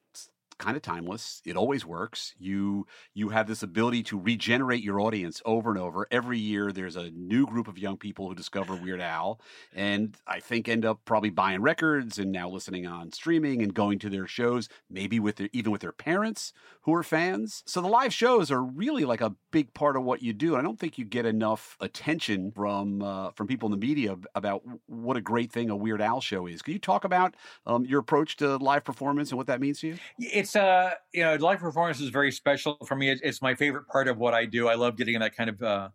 kind 0.58 0.76
of 0.76 0.82
timeless. 0.82 1.42
It 1.44 1.56
always 1.56 1.84
works. 1.84 2.34
You 2.38 2.86
you 3.14 3.30
have 3.30 3.46
this 3.46 3.62
ability 3.62 4.02
to 4.04 4.18
regenerate 4.18 4.82
your 4.82 5.00
audience 5.00 5.42
over 5.44 5.70
and 5.70 5.78
over. 5.78 6.06
Every 6.10 6.38
year, 6.38 6.72
there's 6.72 6.96
a 6.96 7.10
new 7.10 7.46
group 7.46 7.68
of 7.68 7.78
young 7.78 7.96
people 7.96 8.28
who 8.28 8.34
discover 8.34 8.74
Weird 8.74 9.00
Al, 9.00 9.40
and 9.74 10.16
I 10.26 10.40
think 10.40 10.68
end 10.68 10.84
up 10.84 11.00
probably 11.04 11.30
buying 11.30 11.62
records 11.62 12.18
and 12.18 12.32
now 12.32 12.48
listening 12.48 12.86
on 12.86 13.12
streaming 13.12 13.62
and 13.62 13.74
going 13.74 13.98
to 14.00 14.10
their 14.10 14.26
shows, 14.26 14.68
maybe 14.90 15.20
with 15.20 15.36
their, 15.36 15.48
even 15.52 15.72
with 15.72 15.80
their 15.80 15.92
parents 15.92 16.52
who 16.82 16.94
are 16.94 17.02
fans. 17.02 17.62
So 17.66 17.80
the 17.80 17.88
live 17.88 18.14
shows 18.14 18.50
are 18.50 18.62
really 18.62 19.04
like 19.04 19.20
a 19.20 19.34
big 19.50 19.74
part 19.74 19.96
of 19.96 20.04
what 20.04 20.22
you 20.22 20.32
do. 20.32 20.56
I 20.56 20.62
don't 20.62 20.78
think 20.78 20.98
you 20.98 21.04
get 21.04 21.26
enough 21.26 21.76
attention 21.80 22.52
from 22.52 23.02
uh, 23.02 23.30
from 23.32 23.46
people 23.46 23.66
in 23.66 23.78
the 23.78 23.86
media 23.86 24.16
about 24.34 24.62
what 24.86 25.16
a 25.16 25.20
great 25.20 25.50
thing 25.52 25.70
a 25.70 25.76
Weird 25.76 26.00
Al 26.00 26.20
show 26.20 26.46
is. 26.46 26.62
Can 26.62 26.72
you 26.72 26.78
talk 26.78 27.04
about 27.04 27.34
um, 27.66 27.84
your 27.84 28.00
approach 28.00 28.36
to 28.36 28.56
live 28.56 28.84
performance 28.84 29.30
and 29.30 29.38
what 29.38 29.46
that 29.48 29.60
means 29.60 29.80
to 29.80 29.88
you? 29.88 29.96
It's 30.18 30.45
uh 30.54 30.92
you 31.12 31.24
know 31.24 31.34
live 31.36 31.58
performance 31.58 32.00
is 32.00 32.10
very 32.10 32.30
special 32.30 32.76
for 32.86 32.94
me. 32.94 33.10
It's, 33.10 33.20
it's 33.22 33.42
my 33.42 33.54
favorite 33.54 33.88
part 33.88 34.06
of 34.06 34.18
what 34.18 34.34
I 34.34 34.44
do. 34.44 34.68
I 34.68 34.74
love 34.74 34.96
getting 34.96 35.18
that 35.18 35.34
kind 35.34 35.50
of 35.50 35.62
uh, 35.62 35.88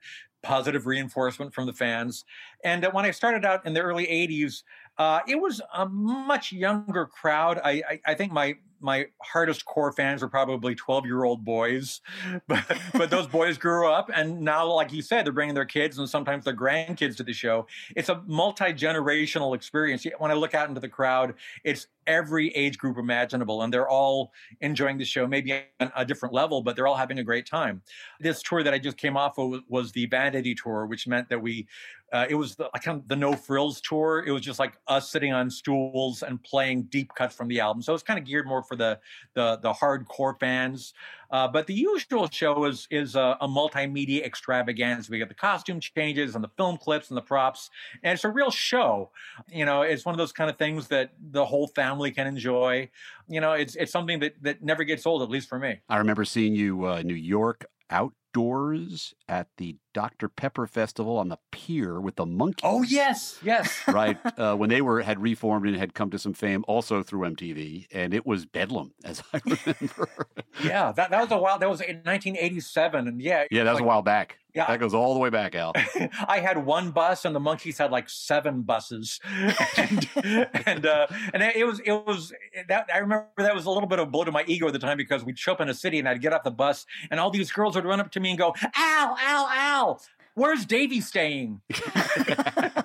positive 0.44 0.86
reinforcement 0.86 1.54
from 1.54 1.68
the 1.68 1.74
fans. 1.74 2.26
And 2.64 2.84
uh, 2.84 2.92
when 2.92 3.06
I 3.06 3.12
started 3.12 3.46
out 3.46 3.66
in 3.66 3.74
the 3.74 3.82
early 3.82 4.06
'80s, 4.08 4.64
uh, 4.98 5.20
it 5.28 5.36
was 5.40 5.62
a 5.74 5.88
much 5.88 6.52
younger 6.52 7.06
crowd. 7.06 7.62
I, 7.64 7.84
I, 7.90 8.02
I 8.08 8.14
think 8.16 8.32
my 8.32 8.56
my 8.82 9.06
hardest 9.22 9.66
core 9.66 9.92
fans 9.92 10.22
were 10.22 10.28
probably 10.28 10.76
12 10.76 11.06
year 11.06 11.24
old 11.24 11.44
boys 11.44 12.02
but 12.48 12.64
but 12.94 13.10
those 13.10 13.28
boys 13.28 13.58
grew 13.58 13.90
up 13.90 14.10
and 14.14 14.40
now 14.40 14.66
like 14.66 14.92
you 14.92 15.02
said 15.02 15.26
they're 15.26 15.34
bringing 15.34 15.56
their 15.56 15.66
kids 15.66 15.98
and 15.98 16.10
sometimes 16.10 16.46
their 16.46 16.56
grandkids 16.56 17.16
to 17.16 17.24
the 17.24 17.34
show 17.34 17.66
it's 17.96 18.10
a 18.10 18.22
multi-generational 18.26 19.56
experience 19.56 20.06
when 20.20 20.32
i 20.32 20.34
look 20.34 20.54
out 20.54 20.68
into 20.68 20.82
the 20.82 20.90
crowd 20.90 21.34
it's 21.64 21.88
every 22.08 22.50
age 22.56 22.78
group 22.78 22.98
imaginable 22.98 23.62
and 23.62 23.72
they're 23.72 23.90
all 23.90 24.32
enjoying 24.62 24.98
the 24.98 25.06
show 25.06 25.28
maybe 25.28 25.64
on 25.80 25.92
a 25.96 26.04
different 26.04 26.34
level 26.34 26.62
but 26.62 26.76
they're 26.76 26.88
all 26.88 26.96
having 26.96 27.20
a 27.20 27.24
great 27.24 27.46
time 27.46 27.82
this 28.20 28.42
tour 28.42 28.64
that 28.64 28.74
i 28.74 28.80
just 28.80 28.98
came 28.98 29.16
off 29.16 29.38
of 29.38 29.62
was 29.68 29.92
the 29.92 30.06
vanity 30.08 30.56
tour 30.56 30.86
which 30.88 31.08
meant 31.08 31.30
that 31.30 31.40
we 31.40 31.68
uh, 32.12 32.26
it 32.30 32.36
was 32.36 32.56
the 32.56 32.70
kind 32.82 33.00
of 33.00 33.08
the 33.08 33.16
no 33.16 33.34
frills 33.34 33.80
tour. 33.80 34.24
It 34.26 34.32
was 34.32 34.42
just 34.42 34.60
like 34.60 34.74
us 34.88 35.10
sitting 35.10 35.32
on 35.32 35.50
stools 35.50 36.24
and 36.24 36.44
playing 36.44 36.84
deep 36.84 37.14
cuts 37.16 37.36
from 37.36 37.48
the 37.48 37.60
album. 37.62 37.82
So 37.82 37.94
it's 37.94 38.04
kind 38.04 38.20
of 38.20 38.26
geared 38.26 38.46
more 38.46 38.64
for 38.72 38.78
the 38.78 39.00
the, 39.34 39.58
the 39.58 39.74
hardcore 39.74 40.40
fans. 40.40 40.94
Uh, 41.30 41.48
but 41.48 41.68
the 41.68 41.74
usual 41.74 42.30
show 42.30 42.66
is 42.66 42.88
is 42.90 43.16
a, 43.16 43.38
a, 43.42 43.48
multimedia 43.48 44.24
extravaganza. 44.26 45.12
We 45.12 45.18
get 45.18 45.30
the 45.30 45.34
costume 45.34 45.80
changes 45.80 46.36
and 46.36 46.44
the 46.44 46.50
film 46.58 46.78
clips 46.78 47.10
and 47.10 47.18
the 47.18 47.22
props, 47.22 47.70
and 48.04 48.14
it's 48.14 48.24
a 48.24 48.30
real 48.30 48.52
show. 48.52 49.12
You 49.50 49.66
know, 49.66 49.82
it's 49.82 50.06
one 50.06 50.14
of 50.14 50.18
those 50.18 50.34
kind 50.34 50.50
of 50.50 50.58
things 50.58 50.88
that 50.90 51.12
the 51.20 51.46
whole 51.46 51.68
family 51.68 52.12
can 52.12 52.28
enjoy. 52.28 52.90
You 53.28 53.42
know, 53.42 53.54
it's 53.54 53.76
it's 53.76 53.92
something 53.92 54.20
that 54.20 54.42
that 54.42 54.62
never 54.62 54.84
gets 54.84 55.06
old, 55.06 55.22
at 55.22 55.30
least 55.30 55.48
for 55.48 55.60
me. 55.60 55.80
I 55.88 55.98
remember 55.98 56.26
seeing 56.26 56.56
you 56.56 56.86
uh, 56.86 57.02
New 57.02 57.16
York 57.16 57.66
outdoors 57.90 59.14
at 59.28 59.48
the 59.58 59.78
Dr. 59.94 60.30
Pepper 60.30 60.68
Festival 60.68 61.18
on 61.18 61.30
the 61.30 61.38
pier 61.52 62.00
with 62.00 62.16
the 62.16 62.26
Monkees. 62.26 62.62
Oh 62.64 62.84
yes, 62.84 63.40
yes. 63.44 63.82
right 63.88 64.18
uh, 64.38 64.56
when 64.56 64.70
they 64.70 64.82
were 64.82 65.02
had 65.02 65.20
reformed 65.20 65.68
and 65.68 65.76
had 65.76 65.94
come 65.94 66.10
to 66.12 66.20
some 66.20 66.34
fame, 66.34 66.64
also 66.68 67.04
through 67.04 67.30
MTV, 67.30 67.88
and 67.92 68.14
it 68.14 68.26
was 68.26 68.46
bedlam, 68.46 68.94
as 69.04 69.22
I 69.34 69.42
remember. 69.46 70.28
yeah, 70.64 70.92
that, 70.92 71.12
that 71.12 71.22
was 71.22 71.32
a 71.32 71.38
while. 71.38 71.60
That 71.60 71.70
was 71.70 71.82
in 71.82 71.98
1987, 71.98 73.08
and 73.08 73.22
yeah, 73.22 73.46
yeah, 73.52 73.64
that 73.64 73.72
was 73.72 73.80
like, 73.80 73.84
a 73.84 73.88
while 73.88 74.02
back. 74.02 74.38
Yeah, 74.54 74.68
that 74.68 74.82
goes 74.82 74.94
all 74.94 75.14
the 75.14 75.20
way 75.20 75.30
back, 75.30 75.56
Al. 75.56 75.72
I 76.28 76.40
had 76.40 76.66
one 76.66 76.92
bus, 76.92 77.24
and 77.24 77.34
the 77.34 77.40
Monkees 77.40 77.78
had 77.78 77.90
like 77.90 78.10
seven 78.10 78.64
buses, 78.64 79.22
and 79.78 80.10
and, 80.66 80.86
uh, 80.86 81.08
and 81.34 81.42
it 81.42 81.66
was 81.66 81.80
it 81.86 81.94
was 81.94 82.34
that 82.68 82.90
I 82.94 82.98
remember 82.98 83.30
that 83.38 83.56
was 83.56 83.66
a 83.66 83.72
little 83.72 83.88
bit 83.88 84.00
of 84.00 84.10
a 84.10 84.12
blow 84.12 84.26
to 84.26 84.32
my 84.32 84.44
ego 84.48 84.68
at 84.68 84.74
the 84.74 84.80
time 84.80 84.98
because 84.98 85.24
we'd 85.24 85.40
show 85.40 85.54
up 85.54 85.62
in 85.62 85.70
a 85.70 85.74
city, 85.74 86.00
and 86.00 86.10
I'd 86.10 86.22
get 86.22 86.34
off 86.34 86.44
the 86.44 86.52
bus, 86.52 86.86
and 87.10 87.20
all 87.20 87.32
these 87.32 87.50
girls 87.52 87.76
would 87.76 87.86
run 87.86 88.02
up 88.02 88.12
to 88.12 88.20
me 88.20 88.32
and 88.32 88.38
go, 88.38 88.54
"Al, 88.76 89.16
Al, 89.22 89.48
Al." 89.48 89.81
Where's 90.34 90.66
Davy 90.66 91.02
staying? 91.02 91.62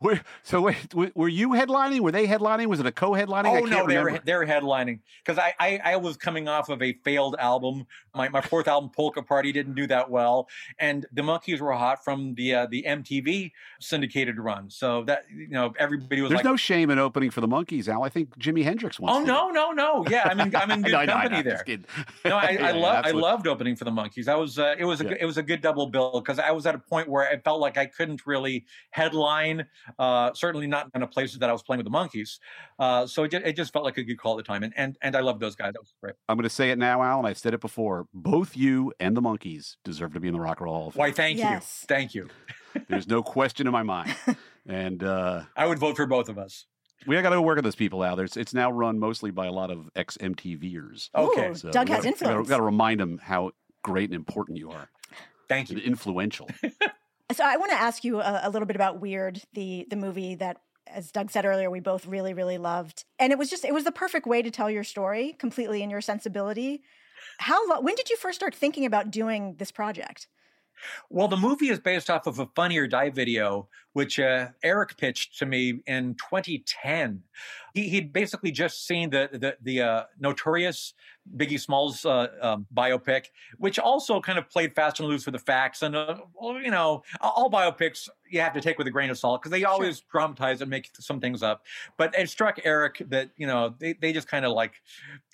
where, 0.00 0.20
so 0.42 0.62
wait, 0.62 0.94
were 1.14 1.28
you 1.28 1.50
headlining? 1.50 2.00
Were 2.00 2.12
they 2.12 2.26
headlining? 2.26 2.66
Was 2.66 2.80
it 2.80 2.86
a 2.86 2.92
co-headlining? 2.92 3.62
Oh 3.62 3.64
no, 3.64 3.86
they 3.86 3.98
were 3.98 4.20
they 4.24 4.34
were 4.34 4.46
headlining 4.46 5.00
because 5.24 5.38
I, 5.38 5.54
I, 5.58 5.80
I 5.84 5.96
was 5.96 6.16
coming 6.16 6.48
off 6.48 6.68
of 6.68 6.82
a 6.82 6.92
failed 7.04 7.36
album. 7.38 7.86
My 8.14 8.28
my 8.28 8.40
fourth 8.40 8.68
album, 8.68 8.90
Polka 8.94 9.22
Party, 9.22 9.52
didn't 9.52 9.74
do 9.74 9.86
that 9.88 10.10
well, 10.10 10.48
and 10.78 11.06
the 11.12 11.22
Monkees 11.22 11.60
were 11.60 11.72
hot 11.72 12.04
from 12.04 12.34
the 12.34 12.54
uh, 12.54 12.66
the 12.70 12.84
MTV 12.86 13.52
syndicated 13.80 14.38
run. 14.38 14.70
So 14.70 15.04
that 15.04 15.24
you 15.34 15.48
know 15.48 15.72
everybody 15.78 16.20
was. 16.20 16.30
There's 16.30 16.38
like, 16.38 16.44
no 16.44 16.56
shame 16.56 16.90
in 16.90 16.98
opening 16.98 17.30
for 17.30 17.40
the 17.40 17.48
Monkees, 17.48 17.88
Al. 17.88 18.02
I 18.02 18.08
think 18.08 18.38
Jimi 18.38 18.62
Hendrix 18.62 19.00
once. 19.00 19.16
Oh 19.16 19.24
no, 19.24 19.50
no, 19.50 19.72
no! 19.72 20.04
Yeah, 20.08 20.28
I 20.30 20.34
mean 20.34 20.54
I'm 20.54 20.70
in 20.70 20.82
good 20.82 20.92
no, 20.92 21.06
company 21.06 21.36
no, 21.36 21.42
there. 21.42 21.64
No, 22.24 22.36
I, 22.36 22.50
yeah, 22.58 22.66
I 22.66 22.70
love 22.72 23.04
yeah, 23.04 23.10
I 23.10 23.12
loved 23.12 23.46
opening 23.46 23.76
for 23.76 23.84
the 23.84 23.90
Monkees. 23.90 24.28
I 24.28 24.36
was 24.36 24.58
uh, 24.58 24.74
it 24.78 24.84
was 24.84 25.00
a 25.00 25.04
Yeah. 25.04 25.16
it 25.20 25.24
was 25.26 25.38
a 25.38 25.42
good 25.42 25.60
double 25.60 25.86
bill 25.88 26.20
because 26.20 26.38
I 26.38 26.50
was 26.50 26.66
at 26.66 26.74
a 26.74 26.78
point 26.78 27.08
where 27.08 27.28
I 27.28 27.38
felt 27.38 27.60
like 27.60 27.76
I 27.76 27.86
couldn't 27.86 28.26
really 28.26 28.66
headline. 28.90 29.63
Uh, 29.98 30.32
certainly 30.34 30.66
not 30.66 30.90
in 30.94 31.02
a 31.02 31.06
places 31.06 31.38
that 31.38 31.48
I 31.50 31.52
was 31.52 31.62
playing 31.62 31.78
with 31.82 31.90
the 31.92 31.96
Monkees. 31.96 32.38
Uh, 32.78 33.06
so 33.06 33.24
it, 33.24 33.30
ju- 33.30 33.40
it 33.44 33.54
just 33.56 33.72
felt 33.72 33.84
like 33.84 33.98
a 33.98 34.02
good 34.04 34.18
call 34.18 34.38
at 34.38 34.44
the 34.44 34.52
time, 34.52 34.62
and 34.62 34.72
and 34.76 34.96
and 35.02 35.16
I 35.16 35.20
love 35.20 35.40
those 35.40 35.56
guys. 35.56 35.72
That 35.74 35.80
was 35.80 35.92
great. 36.00 36.14
I'm 36.28 36.36
going 36.36 36.44
to 36.44 36.50
say 36.50 36.70
it 36.70 36.78
now, 36.78 37.02
Alan. 37.02 37.26
I've 37.26 37.38
said 37.38 37.54
it 37.54 37.60
before. 37.60 38.06
Both 38.12 38.56
you 38.56 38.92
and 39.00 39.16
the 39.16 39.22
Monkees 39.22 39.76
deserve 39.84 40.12
to 40.14 40.20
be 40.20 40.28
in 40.28 40.34
the 40.34 40.40
Rock 40.40 40.60
and 40.60 40.66
Roll 40.66 40.74
Hall 40.74 40.88
of 40.88 40.94
Fame. 40.94 41.00
Why? 41.00 41.10
Thank 41.12 41.38
Yes. 41.38 41.80
you, 41.82 41.94
thank 41.94 42.14
you. 42.14 42.28
There's 42.88 43.06
no 43.08 43.22
question 43.22 43.66
in 43.66 43.72
my 43.72 43.82
mind. 43.82 44.14
And 44.66 45.04
uh, 45.04 45.42
I 45.54 45.66
would 45.66 45.78
vote 45.78 45.94
for 45.94 46.06
both 46.06 46.30
of 46.30 46.38
us. 46.38 46.64
we 47.06 47.14
got 47.16 47.28
to 47.28 47.36
go 47.36 47.42
work 47.42 47.56
with 47.56 47.64
those 47.64 47.74
people 47.74 48.02
out 48.02 48.16
there. 48.16 48.24
It's, 48.24 48.38
it's 48.38 48.54
now 48.54 48.70
run 48.70 48.98
mostly 48.98 49.30
by 49.30 49.44
a 49.44 49.52
lot 49.52 49.70
of 49.70 49.90
ex 49.94 50.16
MTVers. 50.16 51.10
Okay, 51.14 51.50
Ooh, 51.50 51.54
So 51.54 51.70
Doug 51.70 51.86
has 51.90 51.98
gotta- 51.98 52.08
influence. 52.08 52.46
We 52.46 52.48
got 52.48 52.56
to 52.56 52.62
remind 52.62 52.98
them 52.98 53.18
how 53.22 53.50
great 53.82 54.08
and 54.08 54.14
important 54.14 54.56
you 54.56 54.70
are, 54.70 54.88
thank 55.50 55.68
and 55.68 55.78
you. 55.78 55.84
influential. 55.84 56.48
So 57.32 57.44
I 57.44 57.56
want 57.56 57.70
to 57.70 57.76
ask 57.76 58.04
you 58.04 58.20
a, 58.20 58.42
a 58.44 58.50
little 58.50 58.66
bit 58.66 58.76
about 58.76 59.00
Weird, 59.00 59.42
the 59.54 59.86
the 59.88 59.96
movie 59.96 60.34
that, 60.36 60.58
as 60.86 61.10
Doug 61.10 61.30
said 61.30 61.44
earlier, 61.44 61.70
we 61.70 61.80
both 61.80 62.06
really 62.06 62.34
really 62.34 62.58
loved, 62.58 63.04
and 63.18 63.32
it 63.32 63.38
was 63.38 63.48
just 63.48 63.64
it 63.64 63.72
was 63.72 63.84
the 63.84 63.92
perfect 63.92 64.26
way 64.26 64.42
to 64.42 64.50
tell 64.50 64.70
your 64.70 64.84
story 64.84 65.34
completely 65.38 65.82
in 65.82 65.90
your 65.90 66.00
sensibility. 66.00 66.82
How 67.38 67.66
lo- 67.68 67.80
when 67.80 67.94
did 67.94 68.10
you 68.10 68.16
first 68.16 68.36
start 68.36 68.54
thinking 68.54 68.84
about 68.84 69.10
doing 69.10 69.56
this 69.58 69.70
project? 69.70 70.28
Well, 71.08 71.28
the 71.28 71.36
movie 71.36 71.68
is 71.68 71.78
based 71.78 72.10
off 72.10 72.26
of 72.26 72.38
a 72.38 72.46
Funny 72.54 72.78
or 72.78 72.86
Die 72.86 73.10
video, 73.10 73.68
which 73.92 74.18
uh, 74.18 74.48
Eric 74.62 74.96
pitched 74.96 75.38
to 75.38 75.46
me 75.46 75.80
in 75.86 76.16
2010. 76.16 77.22
He, 77.74 77.88
he'd 77.88 78.12
basically 78.12 78.50
just 78.50 78.86
seen 78.86 79.10
the 79.10 79.28
the, 79.32 79.56
the 79.60 79.82
uh, 79.82 80.02
notorious 80.18 80.94
Biggie 81.36 81.60
Smalls 81.60 82.04
uh, 82.04 82.28
um, 82.40 82.66
biopic, 82.74 83.26
which 83.58 83.78
also 83.78 84.20
kind 84.20 84.38
of 84.38 84.48
played 84.48 84.74
fast 84.74 85.00
and 85.00 85.08
loose 85.08 85.26
with 85.26 85.32
the 85.32 85.38
facts. 85.38 85.82
And 85.82 85.96
uh, 85.96 86.18
well, 86.34 86.60
you 86.60 86.70
know, 86.70 87.02
all 87.20 87.50
biopics 87.50 88.08
you 88.28 88.40
have 88.40 88.52
to 88.54 88.60
take 88.60 88.78
with 88.78 88.86
a 88.86 88.90
grain 88.90 89.10
of 89.10 89.18
salt 89.18 89.42
because 89.42 89.50
they 89.50 89.64
always 89.64 90.00
dramatize 90.00 90.60
and 90.60 90.70
make 90.70 90.90
some 90.98 91.20
things 91.20 91.42
up. 91.42 91.64
But 91.96 92.16
it 92.18 92.28
struck 92.28 92.60
Eric 92.64 93.02
that 93.08 93.30
you 93.36 93.46
know 93.46 93.74
they 93.78 93.94
they 93.94 94.12
just 94.12 94.28
kind 94.28 94.44
of 94.44 94.52
like 94.52 94.74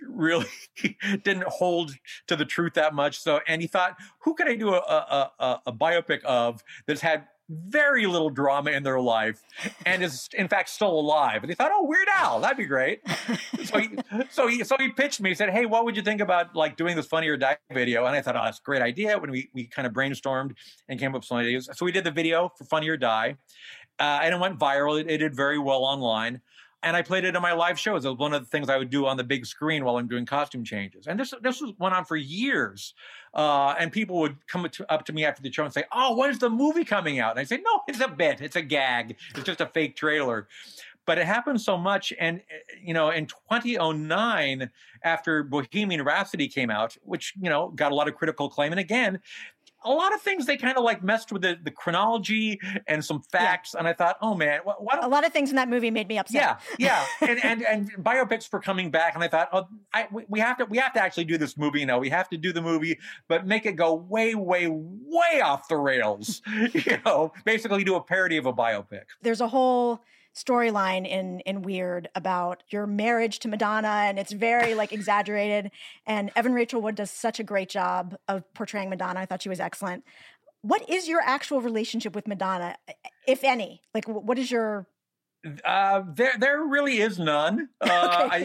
really 0.08 0.46
didn't 1.24 1.44
hold 1.44 1.94
to 2.26 2.36
the 2.36 2.44
truth 2.44 2.74
that 2.74 2.94
much. 2.94 3.18
So, 3.18 3.40
and 3.46 3.60
he 3.60 3.68
thought, 3.68 3.96
who 4.20 4.34
could 4.34 4.48
I 4.48 4.56
do 4.56 4.70
a 4.70 4.78
a, 4.78 5.32
a, 5.38 5.60
a 5.66 5.72
biopic 5.72 6.22
of 6.24 6.62
that's 6.86 7.00
had 7.00 7.26
very 7.50 8.06
little 8.06 8.30
drama 8.30 8.70
in 8.70 8.82
their 8.82 9.00
life 9.00 9.42
and 9.84 10.02
is 10.02 10.28
in 10.34 10.48
fact 10.48 10.68
still 10.68 10.98
alive? 10.98 11.42
And 11.42 11.50
he 11.50 11.54
thought, 11.54 11.72
oh, 11.74 11.84
Weird 11.84 12.08
Al, 12.14 12.40
that'd 12.40 12.56
be 12.56 12.64
great. 12.64 13.00
so 13.64 13.78
he 13.78 13.90
so 14.30 14.46
he 14.46 14.64
so 14.64 14.76
he 14.78 14.88
pitched 14.88 15.20
me. 15.20 15.30
He 15.30 15.34
said, 15.34 15.50
hey, 15.50 15.66
what 15.66 15.84
would 15.84 15.96
you 15.96 16.02
think 16.02 16.20
about 16.20 16.54
like 16.54 16.76
doing 16.76 16.96
this 16.96 17.06
Funny 17.06 17.28
or 17.28 17.36
Die 17.36 17.56
video? 17.72 18.06
And 18.06 18.14
I 18.14 18.22
thought, 18.22 18.36
oh, 18.36 18.44
that's 18.44 18.58
a 18.58 18.62
great 18.62 18.82
idea. 18.82 19.18
When 19.18 19.30
we 19.30 19.50
we 19.52 19.66
kind 19.66 19.86
of 19.86 19.92
brainstormed 19.92 20.52
and 20.88 20.98
came 21.00 21.10
up 21.10 21.20
with 21.20 21.24
some 21.24 21.38
ideas, 21.38 21.68
so 21.72 21.84
we 21.84 21.92
did 21.92 22.04
the 22.04 22.10
video 22.10 22.52
for 22.56 22.64
Funny 22.64 22.88
or 22.88 22.96
Die, 22.96 23.36
uh, 23.98 24.20
and 24.22 24.34
it 24.34 24.40
went 24.40 24.58
viral. 24.58 25.00
It, 25.00 25.10
it 25.10 25.18
did 25.18 25.34
very 25.34 25.58
well 25.58 25.84
online. 25.84 26.40
And 26.82 26.96
I 26.96 27.02
played 27.02 27.24
it 27.24 27.36
in 27.36 27.42
my 27.42 27.52
live 27.52 27.78
shows. 27.78 28.04
It 28.04 28.08
was 28.08 28.18
one 28.18 28.32
of 28.32 28.42
the 28.42 28.48
things 28.48 28.68
I 28.68 28.78
would 28.78 28.90
do 28.90 29.06
on 29.06 29.16
the 29.16 29.24
big 29.24 29.44
screen 29.44 29.84
while 29.84 29.98
I'm 29.98 30.08
doing 30.08 30.24
costume 30.24 30.64
changes. 30.64 31.06
And 31.06 31.20
this 31.20 31.34
this 31.42 31.60
was 31.60 31.72
went 31.78 31.94
on 31.94 32.04
for 32.04 32.16
years. 32.16 32.94
Uh, 33.34 33.74
and 33.78 33.92
people 33.92 34.18
would 34.20 34.36
come 34.46 34.68
up 34.88 35.04
to 35.04 35.12
me 35.12 35.24
after 35.24 35.42
the 35.42 35.52
show 35.52 35.64
and 35.64 35.72
say, 35.72 35.84
"Oh, 35.92 36.16
when's 36.16 36.38
the 36.38 36.50
movie 36.50 36.84
coming 36.84 37.20
out?" 37.20 37.32
And 37.32 37.40
I 37.40 37.44
say, 37.44 37.58
"No, 37.58 37.82
it's 37.86 38.00
a 38.00 38.08
bit. 38.08 38.40
It's 38.40 38.56
a 38.56 38.62
gag. 38.62 39.16
It's 39.34 39.44
just 39.44 39.60
a 39.60 39.66
fake 39.66 39.96
trailer." 39.96 40.48
But 41.06 41.18
it 41.18 41.26
happened 41.26 41.60
so 41.60 41.76
much, 41.76 42.12
and 42.18 42.40
eh, 42.50 42.74
you 42.82 42.94
know, 42.94 43.10
in 43.10 43.26
2009, 43.26 44.70
after 45.02 45.42
Bohemian 45.42 46.02
Rhapsody 46.02 46.48
came 46.48 46.70
out, 46.70 46.96
which 47.02 47.34
you 47.40 47.50
know 47.50 47.68
got 47.68 47.92
a 47.92 47.94
lot 47.94 48.08
of 48.08 48.14
critical 48.14 48.46
acclaim, 48.46 48.72
and 48.72 48.80
again, 48.80 49.20
a 49.82 49.90
lot 49.90 50.14
of 50.14 50.20
things 50.20 50.46
they 50.46 50.56
kind 50.56 50.76
of 50.76 50.84
like 50.84 51.02
messed 51.02 51.32
with 51.32 51.42
the, 51.42 51.58
the 51.62 51.70
chronology 51.70 52.60
and 52.86 53.04
some 53.04 53.22
facts. 53.22 53.72
Yeah. 53.72 53.80
And 53.80 53.88
I 53.88 53.92
thought, 53.92 54.16
oh 54.20 54.34
man, 54.34 54.60
what, 54.64 54.82
what 54.82 55.02
a 55.02 55.08
lot 55.08 55.26
of 55.26 55.32
things 55.32 55.50
in 55.50 55.56
that 55.56 55.68
movie 55.68 55.90
made 55.90 56.08
me 56.08 56.18
upset. 56.18 56.60
Yeah, 56.78 57.04
yeah, 57.20 57.28
and 57.28 57.44
and 57.44 57.62
and 57.62 58.04
biopics 58.04 58.50
were 58.52 58.60
coming 58.60 58.90
back, 58.90 59.14
and 59.14 59.24
I 59.24 59.28
thought, 59.28 59.48
oh, 59.52 59.68
I, 59.94 60.08
we 60.28 60.40
have 60.40 60.58
to 60.58 60.64
we 60.66 60.78
have 60.78 60.92
to 60.94 61.02
actually 61.02 61.24
do 61.24 61.38
this 61.38 61.56
movie. 61.56 61.80
You 61.80 61.86
know, 61.86 61.98
we 61.98 62.10
have 62.10 62.28
to 62.30 62.36
do 62.36 62.52
the 62.52 62.62
movie, 62.62 62.98
but 63.28 63.46
make 63.46 63.66
it 63.66 63.76
go 63.76 63.94
way, 63.94 64.34
way, 64.34 64.68
way 64.68 65.40
off 65.42 65.68
the 65.68 65.76
rails. 65.76 66.42
you 66.74 66.98
know, 67.04 67.32
basically 67.44 67.84
do 67.84 67.94
a 67.96 68.02
parody 68.02 68.36
of 68.36 68.46
a 68.46 68.52
biopic. 68.52 69.04
There's 69.22 69.40
a 69.40 69.48
whole 69.48 70.02
storyline 70.34 71.06
in 71.06 71.40
in 71.40 71.62
Weird 71.62 72.08
about 72.14 72.62
your 72.70 72.86
marriage 72.86 73.38
to 73.40 73.48
Madonna, 73.48 73.88
and 73.88 74.18
it's 74.18 74.32
very 74.32 74.74
like 74.74 74.92
exaggerated. 74.92 75.70
And 76.06 76.30
Evan 76.36 76.54
Rachel 76.54 76.80
Wood 76.80 76.94
does 76.94 77.10
such 77.10 77.40
a 77.40 77.44
great 77.44 77.68
job 77.68 78.16
of 78.28 78.42
portraying 78.54 78.90
Madonna. 78.90 79.20
I 79.20 79.26
thought 79.26 79.42
she 79.42 79.48
was 79.48 79.60
excellent. 79.60 80.04
What 80.62 80.88
is 80.88 81.08
your 81.08 81.20
actual 81.22 81.60
relationship 81.60 82.14
with 82.14 82.28
Madonna, 82.28 82.76
if 83.26 83.44
any? 83.44 83.82
Like, 83.94 84.06
what 84.06 84.38
is 84.38 84.50
your 84.50 84.86
uh, 85.64 86.02
there, 86.14 86.32
there 86.38 86.62
really 86.64 86.98
is 86.98 87.18
none. 87.18 87.68
Uh, 87.90 88.28
I, 88.30 88.44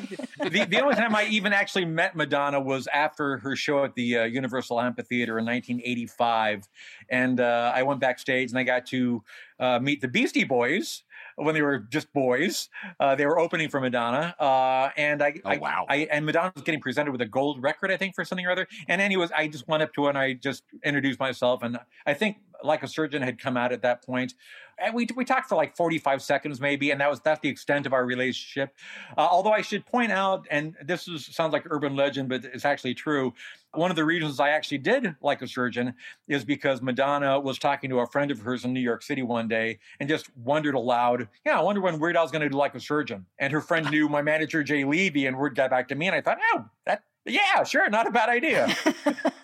the, 0.50 0.66
the 0.66 0.82
only 0.82 0.96
time 0.96 1.16
I 1.16 1.26
even 1.26 1.54
actually 1.54 1.86
met 1.86 2.16
Madonna 2.16 2.60
was 2.60 2.88
after 2.88 3.38
her 3.38 3.56
show 3.56 3.84
at 3.84 3.94
the 3.94 4.18
uh, 4.20 4.24
Universal 4.24 4.82
Amphitheater 4.82 5.38
in 5.38 5.46
1985, 5.46 6.68
and 7.10 7.40
uh, 7.40 7.72
I 7.76 7.84
went 7.84 8.00
backstage 8.00 8.50
and 8.50 8.58
I 8.58 8.64
got 8.64 8.86
to 8.88 9.24
uh, 9.60 9.80
meet 9.80 10.02
the 10.02 10.08
Beastie 10.08 10.44
Boys, 10.44 11.04
when 11.36 11.54
they 11.54 11.62
were 11.62 11.80
just 11.80 12.12
boys. 12.14 12.70
Uh, 13.00 13.16
they 13.16 13.26
were 13.26 13.40
opening 13.40 13.70
for 13.70 13.80
Madonna, 13.80 14.36
uh, 14.40 14.90
and 14.98 15.22
I, 15.22 15.40
oh, 15.44 15.50
I, 15.50 15.58
wow, 15.58 15.86
I, 15.90 16.08
and 16.12 16.26
Madonna 16.26 16.52
was 16.56 16.64
getting 16.64 16.82
presented 16.82 17.12
with 17.12 17.22
a 17.22 17.26
gold 17.26 17.62
record, 17.62 17.92
I 17.92 17.98
think, 17.98 18.16
for 18.16 18.24
something 18.26 18.46
or 18.46 18.52
other. 18.52 18.68
And 18.88 19.02
anyways, 19.02 19.32
I 19.32 19.48
just 19.48 19.68
went 19.68 19.84
up 19.84 19.94
to 19.96 20.04
her 20.04 20.10
and 20.10 20.18
I 20.18 20.34
just 20.34 20.64
introduced 20.84 21.20
myself, 21.20 21.64
and 21.64 21.80
I 22.06 22.14
think 22.14 22.38
like 22.64 22.84
a 22.84 22.88
surgeon 22.88 23.22
had 23.22 23.40
come 23.40 23.58
out 23.58 23.72
at 23.72 23.82
that 23.82 24.04
point 24.04 24.34
and 24.78 24.94
we 24.94 25.08
we 25.16 25.26
talked 25.26 25.50
for 25.50 25.56
like 25.56 25.76
45 25.76 26.22
seconds 26.22 26.60
maybe 26.60 26.92
and 26.92 27.00
that 27.02 27.10
was 27.10 27.20
that's 27.22 27.40
the 27.42 27.50
extent 27.50 27.86
of 27.86 27.94
our 27.94 28.06
relationship. 28.06 28.74
Uh, 29.18 29.28
although 29.30 29.52
i 29.52 29.62
should 29.62 29.86
point 29.86 30.12
out 30.12 30.46
and 30.52 30.76
this 30.84 31.08
is, 31.08 31.26
sounds 31.26 31.54
like 31.54 31.66
urban 31.70 31.96
legend 31.96 32.30
but 32.30 32.44
it's 32.46 32.66
actually 32.66 32.94
true 32.94 33.34
one 33.74 33.90
of 33.90 33.96
the 33.96 34.06
reasons 34.06 34.40
i 34.40 34.50
actually 34.50 34.78
did 34.78 35.16
like 35.22 35.42
a 35.42 35.48
surgeon 35.48 35.94
is 36.28 36.44
because 36.44 36.82
madonna 36.82 37.40
was 37.40 37.58
talking 37.58 37.90
to 37.90 38.00
a 38.00 38.08
friend 38.08 38.32
of 38.32 38.40
hers 38.40 38.66
in 38.66 38.74
new 38.74 38.80
york 38.80 39.02
city 39.02 39.22
one 39.22 39.48
day 39.48 39.80
and 40.00 40.10
just 40.10 40.36
wondered 40.38 40.76
aloud 40.76 41.28
yeah 41.46 41.58
i 41.58 41.62
wonder 41.62 41.82
when 41.82 42.00
weird 42.00 42.16
al's 42.16 42.32
going 42.32 42.42
to 42.42 42.50
do 42.50 42.58
like 42.58 42.76
a 42.76 42.80
surgeon. 42.80 43.26
And 43.40 43.52
her 43.52 43.62
friend 43.62 43.90
knew 43.90 44.10
my 44.10 44.22
manager 44.22 44.64
jay 44.64 44.84
levey 44.84 45.26
and 45.28 45.38
word 45.38 45.56
got 45.56 45.70
back 45.70 45.88
to 45.90 45.96
me 45.96 46.08
and 46.08 46.16
i 46.16 46.22
thought 46.22 46.38
oh 46.54 46.66
that 46.86 47.04
yeah 47.26 47.64
sure 47.64 47.90
not 47.90 48.08
a 48.08 48.12
bad 48.12 48.30
idea 48.30 48.68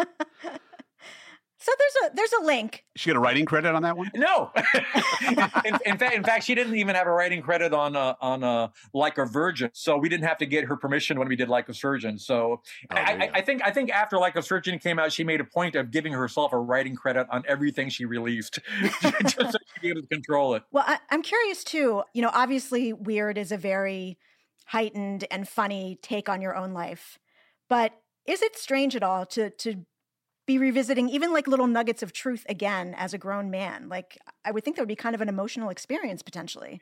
So 1.61 1.71
there's 1.77 2.11
a 2.11 2.15
there's 2.15 2.33
a 2.41 2.43
link. 2.43 2.83
She 2.95 3.11
got 3.11 3.17
a 3.17 3.19
writing 3.19 3.45
credit 3.45 3.75
on 3.75 3.83
that 3.83 3.95
one? 3.95 4.09
No. 4.15 4.51
in, 5.27 5.77
in, 5.85 5.97
fact, 5.99 6.15
in 6.15 6.23
fact, 6.23 6.43
she 6.43 6.55
didn't 6.55 6.75
even 6.75 6.95
have 6.95 7.05
a 7.05 7.11
writing 7.11 7.43
credit 7.43 7.71
on 7.71 7.95
uh, 7.95 8.15
on 8.19 8.43
uh, 8.43 8.69
Like 8.95 9.19
a 9.19 9.25
Virgin. 9.25 9.69
So 9.73 9.95
we 9.97 10.09
didn't 10.09 10.25
have 10.25 10.39
to 10.39 10.47
get 10.47 10.65
her 10.65 10.75
permission 10.75 11.19
when 11.19 11.27
we 11.27 11.35
did 11.35 11.49
Like 11.49 11.69
a 11.69 11.73
Surgeon. 11.75 12.17
So 12.17 12.61
oh, 12.91 12.95
I, 12.95 13.13
I, 13.13 13.29
I, 13.35 13.41
think 13.41 13.61
I 13.63 13.69
think 13.69 13.91
after 13.91 14.17
Like 14.17 14.35
a 14.35 14.41
Surgeon 14.41 14.79
came 14.79 14.97
out, 14.97 15.11
she 15.11 15.23
made 15.23 15.39
a 15.39 15.43
point 15.43 15.75
of 15.75 15.91
giving 15.91 16.13
herself 16.13 16.51
a 16.51 16.57
writing 16.57 16.95
credit 16.95 17.27
on 17.29 17.43
everything 17.47 17.89
she 17.89 18.05
released, 18.05 18.57
just 19.21 19.37
so 19.37 19.45
she'd 19.51 19.81
be 19.83 19.89
able 19.89 20.01
to 20.01 20.07
control 20.07 20.55
it. 20.55 20.63
Well, 20.71 20.85
I, 20.87 20.97
I'm 21.11 21.21
curious 21.21 21.63
too. 21.63 22.01
You 22.15 22.23
know, 22.23 22.31
obviously, 22.33 22.91
Weird 22.91 23.37
is 23.37 23.51
a 23.51 23.57
very 23.57 24.17
heightened 24.65 25.25
and 25.29 25.47
funny 25.47 25.99
take 26.01 26.27
on 26.27 26.41
your 26.41 26.55
own 26.55 26.73
life, 26.73 27.19
but 27.69 27.93
is 28.25 28.41
it 28.41 28.57
strange 28.57 28.95
at 28.95 29.03
all 29.03 29.27
to 29.27 29.51
to 29.51 29.85
be 30.45 30.57
revisiting 30.57 31.07
even 31.09 31.31
like 31.33 31.47
little 31.47 31.67
nuggets 31.67 32.01
of 32.03 32.13
truth 32.13 32.45
again 32.49 32.95
as 32.97 33.13
a 33.13 33.17
grown 33.17 33.49
man. 33.51 33.89
Like 33.89 34.17
I 34.43 34.51
would 34.51 34.63
think 34.63 34.75
that 34.75 34.81
would 34.81 34.87
be 34.87 34.95
kind 34.95 35.15
of 35.15 35.21
an 35.21 35.29
emotional 35.29 35.69
experience 35.69 36.21
potentially. 36.21 36.81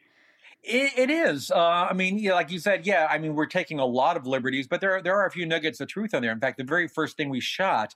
it, 0.64 0.91
it 0.97 1.10
is. 1.10 1.51
Uh, 1.51 1.88
I 1.89 1.93
mean, 1.93 2.20
yeah, 2.20 2.34
like 2.34 2.51
you 2.51 2.60
said, 2.60 2.86
yeah. 2.86 3.07
I 3.10 3.18
mean, 3.18 3.36
we're 3.36 3.45
taking 3.45 3.80
a 3.80 3.86
lot 3.86 4.18
of 4.18 4.28
liberties, 4.28 4.68
but 4.68 4.82
there 4.82 5.01
there 5.01 5.16
are 5.16 5.26
a 5.26 5.32
few 5.32 5.45
nuggets 5.45 5.80
of 5.80 5.88
truth 5.88 6.14
in 6.14 6.22
there. 6.22 6.32
In 6.32 6.39
fact, 6.39 6.57
the 6.57 6.64
very 6.64 6.88
first 6.88 7.18
thing 7.18 7.30
we 7.30 7.39
shot 7.39 7.95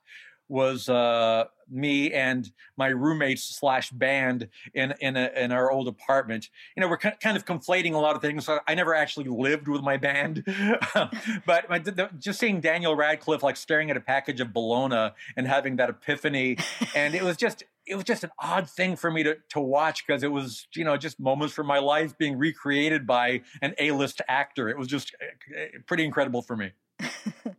was 0.54 0.88
uh, 0.88 1.46
me 1.68 2.14
and 2.14 2.52
my 2.78 2.90
roommates 2.90 3.44
slash 3.44 3.90
band 3.90 4.48
in 4.76 4.94
in, 5.02 5.18
a, 5.18 5.32
in 5.36 5.52
our 5.52 5.72
old 5.72 5.88
apartment. 5.88 6.50
You 6.78 6.82
know, 6.82 6.88
we're 6.88 6.98
kind 6.98 7.36
of 7.36 7.44
conflating 7.44 7.94
a 7.94 7.98
lot 7.98 8.16
of 8.16 8.22
things. 8.22 8.48
I 8.68 8.76
never 8.76 8.94
actually 8.94 9.26
lived 9.30 9.68
with 9.68 9.82
my 9.82 9.98
band, 9.98 10.44
but 11.46 11.66
the, 11.84 11.92
the, 11.92 12.10
just 12.20 12.40
seeing 12.40 12.62
Daniel 12.62 12.96
Radcliffe 12.96 13.42
like 13.42 13.58
staring 13.58 13.90
at 13.90 13.98
a 13.98 14.00
package 14.00 14.42
of 14.42 14.54
bologna 14.54 15.16
and 15.36 15.48
having 15.48 15.78
that 15.78 15.90
epiphany, 15.90 16.58
and 16.96 17.16
it 17.16 17.24
was 17.24 17.36
just 17.36 17.64
it 17.88 17.96
was 17.96 18.04
just 18.04 18.24
an 18.24 18.30
odd 18.38 18.70
thing 18.70 18.96
for 18.96 19.10
me 19.10 19.24
to 19.24 19.38
to 19.50 19.60
watch 19.60 20.06
because 20.06 20.22
it 20.22 20.32
was 20.32 20.68
you 20.76 20.84
know 20.84 20.98
just 20.98 21.20
moments 21.20 21.56
from 21.56 21.66
my 21.66 21.80
life 21.80 22.16
being 22.20 22.38
recreated 22.38 23.08
by 23.08 23.42
an 23.64 23.74
A 23.80 23.90
list 23.90 24.22
actor. 24.28 24.70
It 24.70 24.78
was 24.78 24.88
just 24.88 25.16
eh, 25.20 25.58
eh, 25.58 25.68
pretty 25.88 26.06
incredible 26.06 26.44
for 26.44 26.56
me. 26.56 26.74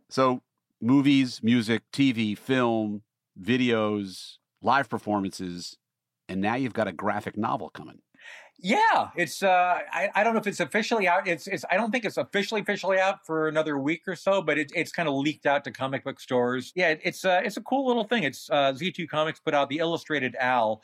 so 0.09 0.41
movies, 0.85 1.41
music, 1.41 1.81
TV, 1.91 2.37
film, 2.37 3.01
videos, 3.41 4.37
live 4.61 4.87
performances, 4.87 5.77
and 6.29 6.39
now 6.39 6.55
you've 6.55 6.73
got 6.73 6.87
a 6.87 6.91
graphic 6.91 7.35
novel 7.35 7.69
coming. 7.69 7.99
Yeah, 8.57 9.09
it's 9.17 9.43
uh 9.43 9.79
I, 9.91 10.09
I 10.15 10.23
don't 10.23 10.33
know 10.33 10.39
if 10.39 10.47
it's 10.47 10.61
officially 10.61 11.09
out. 11.09 11.27
It's 11.27 11.45
it's 11.45 11.65
I 11.69 11.75
don't 11.75 11.91
think 11.91 12.05
it's 12.05 12.15
officially 12.15 12.61
officially 12.61 12.97
out 12.97 13.25
for 13.25 13.49
another 13.49 13.77
week 13.77 14.03
or 14.07 14.15
so, 14.15 14.41
but 14.41 14.57
it, 14.57 14.71
it's 14.73 14.93
kind 14.93 15.09
of 15.09 15.15
leaked 15.15 15.45
out 15.45 15.65
to 15.65 15.71
comic 15.71 16.05
book 16.05 16.21
stores. 16.21 16.71
Yeah, 16.73 16.91
it, 16.91 17.01
it's 17.03 17.25
uh 17.25 17.41
it's 17.43 17.57
a 17.57 17.61
cool 17.61 17.85
little 17.85 18.05
thing. 18.05 18.23
It's 18.23 18.49
uh 18.49 18.71
Z2 18.71 19.09
Comics 19.09 19.41
put 19.41 19.53
out 19.53 19.67
the 19.67 19.79
Illustrated 19.79 20.37
Al, 20.39 20.81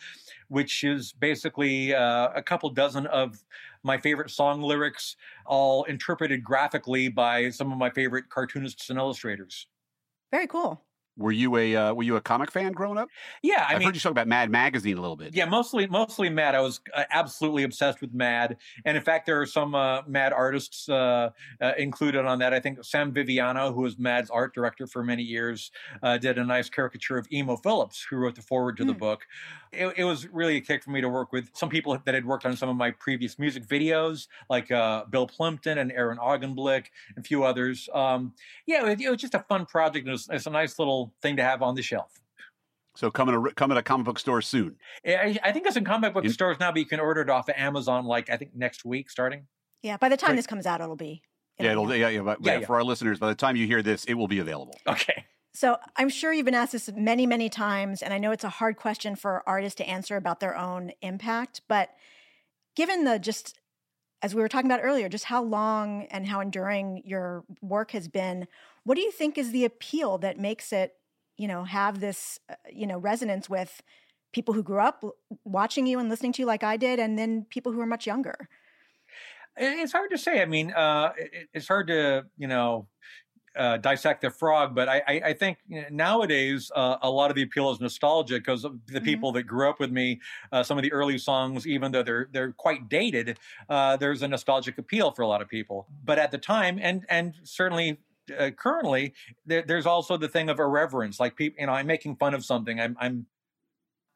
which 0.50 0.84
is 0.84 1.14
basically 1.14 1.96
uh, 1.96 2.30
a 2.36 2.44
couple 2.44 2.70
dozen 2.72 3.08
of 3.08 3.42
my 3.84 3.98
favorite 3.98 4.32
song 4.32 4.62
lyrics 4.62 5.16
all 5.46 5.86
interpreted 5.86 6.44
graphically 6.44 7.08
by 7.08 7.50
some 7.50 7.72
of 7.72 7.78
my 7.78 7.90
favorite 7.90 8.30
cartoonists 8.30 8.90
and 8.90 9.00
illustrators. 9.00 9.68
Very 10.32 10.48
cool. 10.48 10.82
Were 11.22 11.32
you 11.32 11.56
a 11.58 11.76
uh, 11.76 11.94
were 11.94 12.04
you 12.04 12.16
a 12.16 12.22
comic 12.22 12.52
fan 12.52 12.72
growing 12.72 12.98
up? 12.98 13.10
Yeah, 13.42 13.66
I 13.68 13.74
have 13.74 13.84
heard 13.84 13.96
you 13.96 14.02
talk 14.02 14.12
about 14.12 14.28
Mad 14.28 14.50
Magazine 14.50 14.98
a 14.98 15.02
little 15.02 15.16
bit. 15.16 15.36
Yeah, 15.36 15.46
mostly 15.46 15.88
mostly 15.88 16.30
Mad. 16.30 16.56
I 16.56 16.62
was 16.62 16.82
uh, 16.94 17.04
absolutely 17.12 17.64
obsessed 17.64 18.02
with 18.02 18.14
Mad, 18.14 18.58
and 18.86 18.98
in 18.98 19.04
fact, 19.04 19.26
there 19.26 19.40
are 19.40 19.46
some 19.46 19.76
uh, 19.76 20.02
Mad 20.08 20.34
artists 20.34 20.90
uh, 20.90 21.30
uh 21.62 21.74
included 21.78 22.26
on 22.26 22.40
that. 22.40 22.54
I 22.54 22.60
think 22.60 22.84
Sam 22.84 23.14
Viviano, 23.14 23.74
who 23.74 23.82
was 23.82 23.98
Mad's 23.98 24.30
art 24.30 24.54
director 24.54 24.88
for 24.88 25.04
many 25.04 25.24
years, 25.24 25.72
uh, 26.04 26.18
did 26.18 26.38
a 26.38 26.44
nice 26.44 26.70
caricature 26.70 27.18
of 27.18 27.28
Emo 27.32 27.58
Phillips, 27.58 28.06
who 28.10 28.18
wrote 28.18 28.36
the 28.36 28.42
foreword 28.42 28.78
to 28.78 28.84
mm. 28.84 28.88
the 28.88 28.94
hmm. 28.94 29.00
book. 29.00 29.28
It, 29.72 29.94
it, 29.98 30.04
was 30.04 30.28
really 30.28 30.58
a 30.58 30.62
kick 30.62 30.84
for 30.84 30.90
me 30.90 31.00
to 31.00 31.08
work 31.08 31.32
with 31.32 31.50
some 31.54 31.70
people 31.70 31.98
that 32.04 32.14
had 32.14 32.26
worked 32.26 32.46
on 32.46 32.58
some 32.58 32.68
of 32.68 32.76
my 32.76 32.92
previous 32.92 33.40
music 33.40 33.66
videos, 33.68 34.28
like 34.50 34.68
Bill 34.68 35.28
Plympton 35.28 35.78
and 35.78 35.94
Aaron 35.94 36.18
Augenblick, 36.18 36.88
and 37.16 37.18
a 37.18 37.22
few 37.24 37.46
others. 37.46 37.88
Um, 37.94 38.34
yeah, 38.66 38.86
it, 38.90 39.00
it, 39.00 39.10
was 39.10 39.22
just 39.22 39.34
a 39.34 39.46
fun 39.48 39.66
project. 39.66 40.08
It 40.08 40.12
was, 40.12 40.28
it's 40.30 40.46
a 40.46 40.50
nice 40.50 40.78
little 40.78 41.11
thing 41.22 41.38
to 41.38 41.44
have 41.44 41.62
on 41.62 41.76
the 41.76 41.82
shelf. 41.82 42.22
So 42.96 43.10
coming 43.10 43.36
to 43.36 43.54
coming 43.54 43.76
to 43.76 43.80
a 43.80 43.84
comic 43.84 44.06
book 44.06 44.20
stores 44.20 44.48
soon. 44.48 44.76
I, 45.06 45.40
I 45.44 45.52
think 45.52 45.66
it's 45.66 45.78
in 45.78 45.86
comic 45.86 46.14
book 46.14 46.26
in- 46.26 46.32
stores 46.32 46.58
now, 46.60 46.72
but 46.72 46.80
you 46.80 46.86
can 46.86 47.00
order 47.00 47.22
it 47.22 47.30
off 47.30 47.48
of 47.48 47.56
Amazon. 47.58 48.06
Like 48.06 48.30
I 48.30 48.38
think 48.38 48.56
next 48.56 48.84
week 48.84 49.10
starting. 49.10 49.48
Yeah, 49.82 49.98
by 49.98 50.10
the 50.10 50.18
time 50.18 50.36
this 50.36 50.48
comes 50.48 50.66
out, 50.66 50.82
it'll 50.82 50.96
be. 50.96 51.24
It'll 51.58 51.66
yeah, 51.66 51.72
it'll, 51.72 51.96
yeah, 51.96 52.10
yeah, 52.10 52.22
but, 52.22 52.38
yeah, 52.42 52.60
yeah, 52.60 52.66
For 52.66 52.76
our 52.76 52.84
listeners, 52.84 53.20
by 53.20 53.30
the 53.30 53.36
time 53.36 53.56
you 53.56 53.66
hear 53.66 53.82
this, 53.82 54.06
it 54.06 54.14
will 54.14 54.28
be 54.28 54.40
available. 54.40 54.78
Okay. 54.88 55.26
So 55.54 55.78
I'm 55.98 56.10
sure 56.10 56.32
you've 56.32 56.46
been 56.46 56.56
asked 56.56 56.72
this 56.72 56.90
many, 56.96 57.26
many 57.26 57.50
times, 57.50 58.02
and 58.02 58.14
I 58.14 58.20
know 58.20 58.32
it's 58.32 58.44
a 58.44 58.50
hard 58.50 58.78
question 58.78 59.16
for 59.16 59.44
artists 59.48 59.76
to 59.78 59.90
answer 59.90 60.16
about 60.16 60.40
their 60.40 60.58
own 60.58 60.92
impact. 61.02 61.62
But 61.68 61.90
given 62.76 63.04
the 63.04 63.20
just 63.20 63.60
as 64.22 64.36
we 64.36 64.42
were 64.42 64.48
talking 64.48 64.70
about 64.70 64.84
earlier, 64.84 65.10
just 65.10 65.26
how 65.26 65.44
long 65.44 66.04
and 66.12 66.28
how 66.28 66.40
enduring 66.40 67.02
your 67.06 67.44
work 67.62 67.92
has 67.92 68.08
been, 68.08 68.48
what 68.84 68.96
do 68.96 69.02
you 69.02 69.12
think 69.12 69.38
is 69.38 69.52
the 69.52 69.66
appeal 69.66 70.18
that 70.20 70.40
makes 70.40 70.72
it 70.72 70.94
you 71.42 71.48
know 71.48 71.64
have 71.66 72.00
this 72.00 72.40
uh, 72.50 72.56
you 72.72 72.88
know 72.88 72.98
resonance 73.00 73.50
with 73.50 73.82
people 74.34 74.54
who 74.54 74.64
grew 74.64 74.80
up 74.80 75.04
watching 75.44 75.86
you 75.88 76.00
and 76.00 76.10
listening 76.10 76.34
to 76.34 76.42
you 76.42 76.46
like 76.46 76.64
I 76.64 76.78
did, 76.78 77.00
and 77.00 77.18
then 77.20 77.46
people 77.50 77.72
who 77.74 77.82
are 77.82 77.86
much 77.96 78.06
younger? 78.08 78.50
It's 79.58 79.92
hard 79.92 80.12
to 80.12 80.18
say. 80.18 80.42
I 80.42 80.46
mean, 80.46 80.72
uh, 80.72 81.12
it's 81.54 81.68
hard 81.68 81.88
to 81.88 82.26
you 82.38 82.48
know 82.48 82.88
uh, 83.56 83.78
dissect 83.78 84.22
the 84.22 84.32
frog, 84.32 84.76
but 84.76 84.90
I, 84.90 85.04
I, 85.08 85.14
I 85.28 85.34
think 85.34 85.60
nowadays 85.92 86.72
uh, 86.76 86.98
a 87.02 87.12
lot 87.12 87.32
of 87.32 87.36
the 87.36 87.44
appeal 87.44 87.72
is 87.72 87.82
nostalgia 87.82 88.36
because 88.36 88.66
the 88.88 89.02
Mm-hmm. 89.02 89.02
people 89.02 89.34
that 89.34 89.44
grew 89.44 89.70
up 89.70 89.80
with 89.80 89.92
me, 89.92 90.22
uh, 90.54 90.64
some 90.64 90.78
of 90.78 90.84
the 90.84 90.94
early 90.94 91.18
songs, 91.18 91.68
even 91.68 91.92
though 91.92 92.04
they're 92.04 92.30
they're 92.32 92.54
quite 92.54 92.90
dated, 92.90 93.40
uh, 93.70 93.98
there's 93.98 94.22
a 94.22 94.28
nostalgic 94.28 94.78
appeal 94.78 95.12
for 95.12 95.24
a 95.24 95.28
lot 95.28 95.42
of 95.42 95.50
people. 95.50 95.88
But 96.04 96.20
at 96.20 96.32
the 96.32 96.38
time, 96.40 96.80
and 96.82 97.06
and 97.10 97.36
certainly 97.44 98.00
uh, 98.38 98.52
currently, 98.52 99.14
there, 99.46 99.64
there's 99.64 99.86
also 99.86 100.18
the 100.18 100.28
thing 100.28 100.50
of 100.50 100.60
irreverence. 100.60 101.20
Like 101.20 101.36
people, 101.36 101.60
you 101.60 101.68
know, 101.68 101.74
I'm 101.74 101.88
making 101.88 102.16
fun 102.18 102.34
of 102.34 102.46
something. 102.46 102.80
I'm 102.80 102.96
I'm 103.00 103.26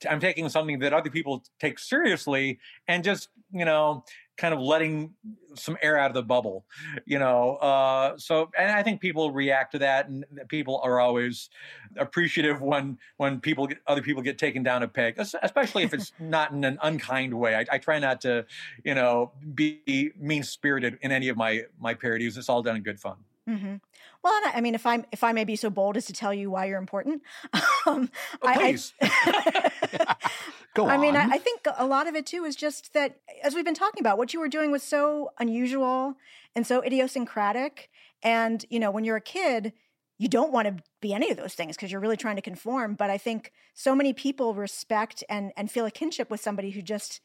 I'm 0.10 0.20
taking 0.20 0.50
something 0.50 0.80
that 0.80 0.94
other 0.94 1.10
people 1.10 1.44
take 1.60 1.80
seriously 1.80 2.60
and 2.88 3.04
just 3.04 3.30
you 3.52 3.66
know 3.66 4.04
kind 4.38 4.54
of 4.54 4.60
letting 4.60 5.14
some 5.54 5.78
air 5.82 5.98
out 5.98 6.12
of 6.12 6.14
the 6.14 6.22
bubble 6.22 6.66
you 7.06 7.18
know 7.18 7.56
uh, 7.56 8.18
so 8.18 8.50
and 8.58 8.72
i 8.72 8.84
think 8.84 9.00
people 9.00 9.32
react 9.32 9.72
to 9.72 9.80
that 9.80 10.10
and 10.10 10.26
people 10.50 10.82
are 10.84 11.00
always 11.00 11.50
appreciative 11.96 12.62
when 12.62 12.98
when 13.18 13.40
people 13.40 13.68
get 13.68 13.78
other 13.88 14.02
people 14.02 14.22
get 14.22 14.38
taken 14.38 14.64
down 14.64 14.84
a 14.84 14.88
peg 14.88 15.18
especially 15.42 15.84
if 15.84 15.94
it's 15.94 16.12
not 16.20 16.52
in 16.52 16.64
an 16.64 16.78
unkind 16.84 17.34
way 17.34 17.56
I, 17.56 17.66
I 17.72 17.78
try 17.78 18.00
not 18.00 18.22
to 18.22 18.46
you 18.84 18.96
know 18.96 19.32
be 19.54 20.12
mean 20.20 20.44
spirited 20.44 20.98
in 21.02 21.12
any 21.12 21.30
of 21.30 21.38
my 21.38 21.64
my 21.80 21.94
parodies 21.94 22.38
it's 22.38 22.50
all 22.50 22.62
done 22.62 22.76
in 22.76 22.84
good 22.84 23.00
fun 23.00 23.16
hmm 23.48 23.76
Well, 24.24 24.34
and 24.38 24.46
I 24.48 24.52
I 24.58 24.62
mean, 24.62 24.74
if 24.76 24.86
I'm 24.86 25.06
if 25.12 25.24
I 25.24 25.32
may 25.32 25.44
be 25.44 25.56
so 25.56 25.70
bold 25.70 25.98
as 25.98 26.06
to 26.08 26.14
tell 26.14 26.34
you 26.34 26.50
why 26.50 26.66
you're 26.66 26.80
important, 26.80 27.22
um, 27.86 28.10
Oh, 28.42 28.48
I- 28.48 28.54
I- 28.54 28.58
please. 28.60 28.94
Go 30.74 30.88
I 30.88 30.98
mean. 30.98 31.16
I, 31.16 31.28
I 31.32 31.38
think 31.38 31.62
a 31.78 31.86
lot 31.86 32.08
of 32.08 32.16
it 32.16 32.26
too 32.26 32.44
is 32.44 32.56
just 32.56 32.94
that, 32.94 33.20
as 33.44 33.54
we've 33.56 33.66
been 33.66 33.74
talking 33.76 34.02
about, 34.02 34.18
what 34.18 34.34
you 34.34 34.40
were 34.40 34.48
doing 34.50 34.72
was 34.72 34.84
so 34.84 35.32
unusual 35.40 36.16
and 36.56 36.66
so 36.66 36.82
idiosyncratic. 36.84 37.90
And, 38.24 38.66
you 38.70 38.80
know, 38.80 38.92
when 38.92 39.04
you're 39.06 39.16
a 39.18 39.22
kid, 39.22 39.74
you 40.18 40.28
don't 40.28 40.52
want 40.52 40.68
to 40.68 40.84
be 41.02 41.14
any 41.14 41.30
of 41.32 41.38
those 41.38 41.54
things 41.54 41.76
because 41.76 41.92
you're 41.92 42.02
really 42.02 42.18
trying 42.18 42.36
to 42.38 42.42
conform. 42.42 42.96
But 42.96 43.10
I 43.10 43.18
think 43.18 43.52
so 43.74 43.96
many 43.96 44.14
people 44.14 44.54
respect 44.56 45.24
and, 45.30 45.52
and 45.56 45.70
feel 45.70 45.86
a 45.86 45.92
kinship 45.92 46.30
with 46.30 46.42
somebody 46.42 46.72
who 46.72 46.82
just 46.82 47.22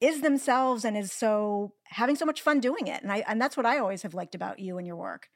is 0.00 0.20
themselves 0.22 0.84
and 0.84 0.96
is 0.96 1.12
so 1.12 1.72
having 1.86 2.16
so 2.16 2.24
much 2.26 2.40
fun 2.42 2.60
doing 2.60 2.86
it. 2.86 3.02
And 3.02 3.10
I, 3.10 3.24
and 3.26 3.40
that's 3.40 3.56
what 3.56 3.66
I 3.66 3.78
always 3.78 4.02
have 4.02 4.14
liked 4.14 4.34
about 4.34 4.58
you 4.60 4.78
and 4.78 4.86
your 4.86 4.96
work. 4.96 5.28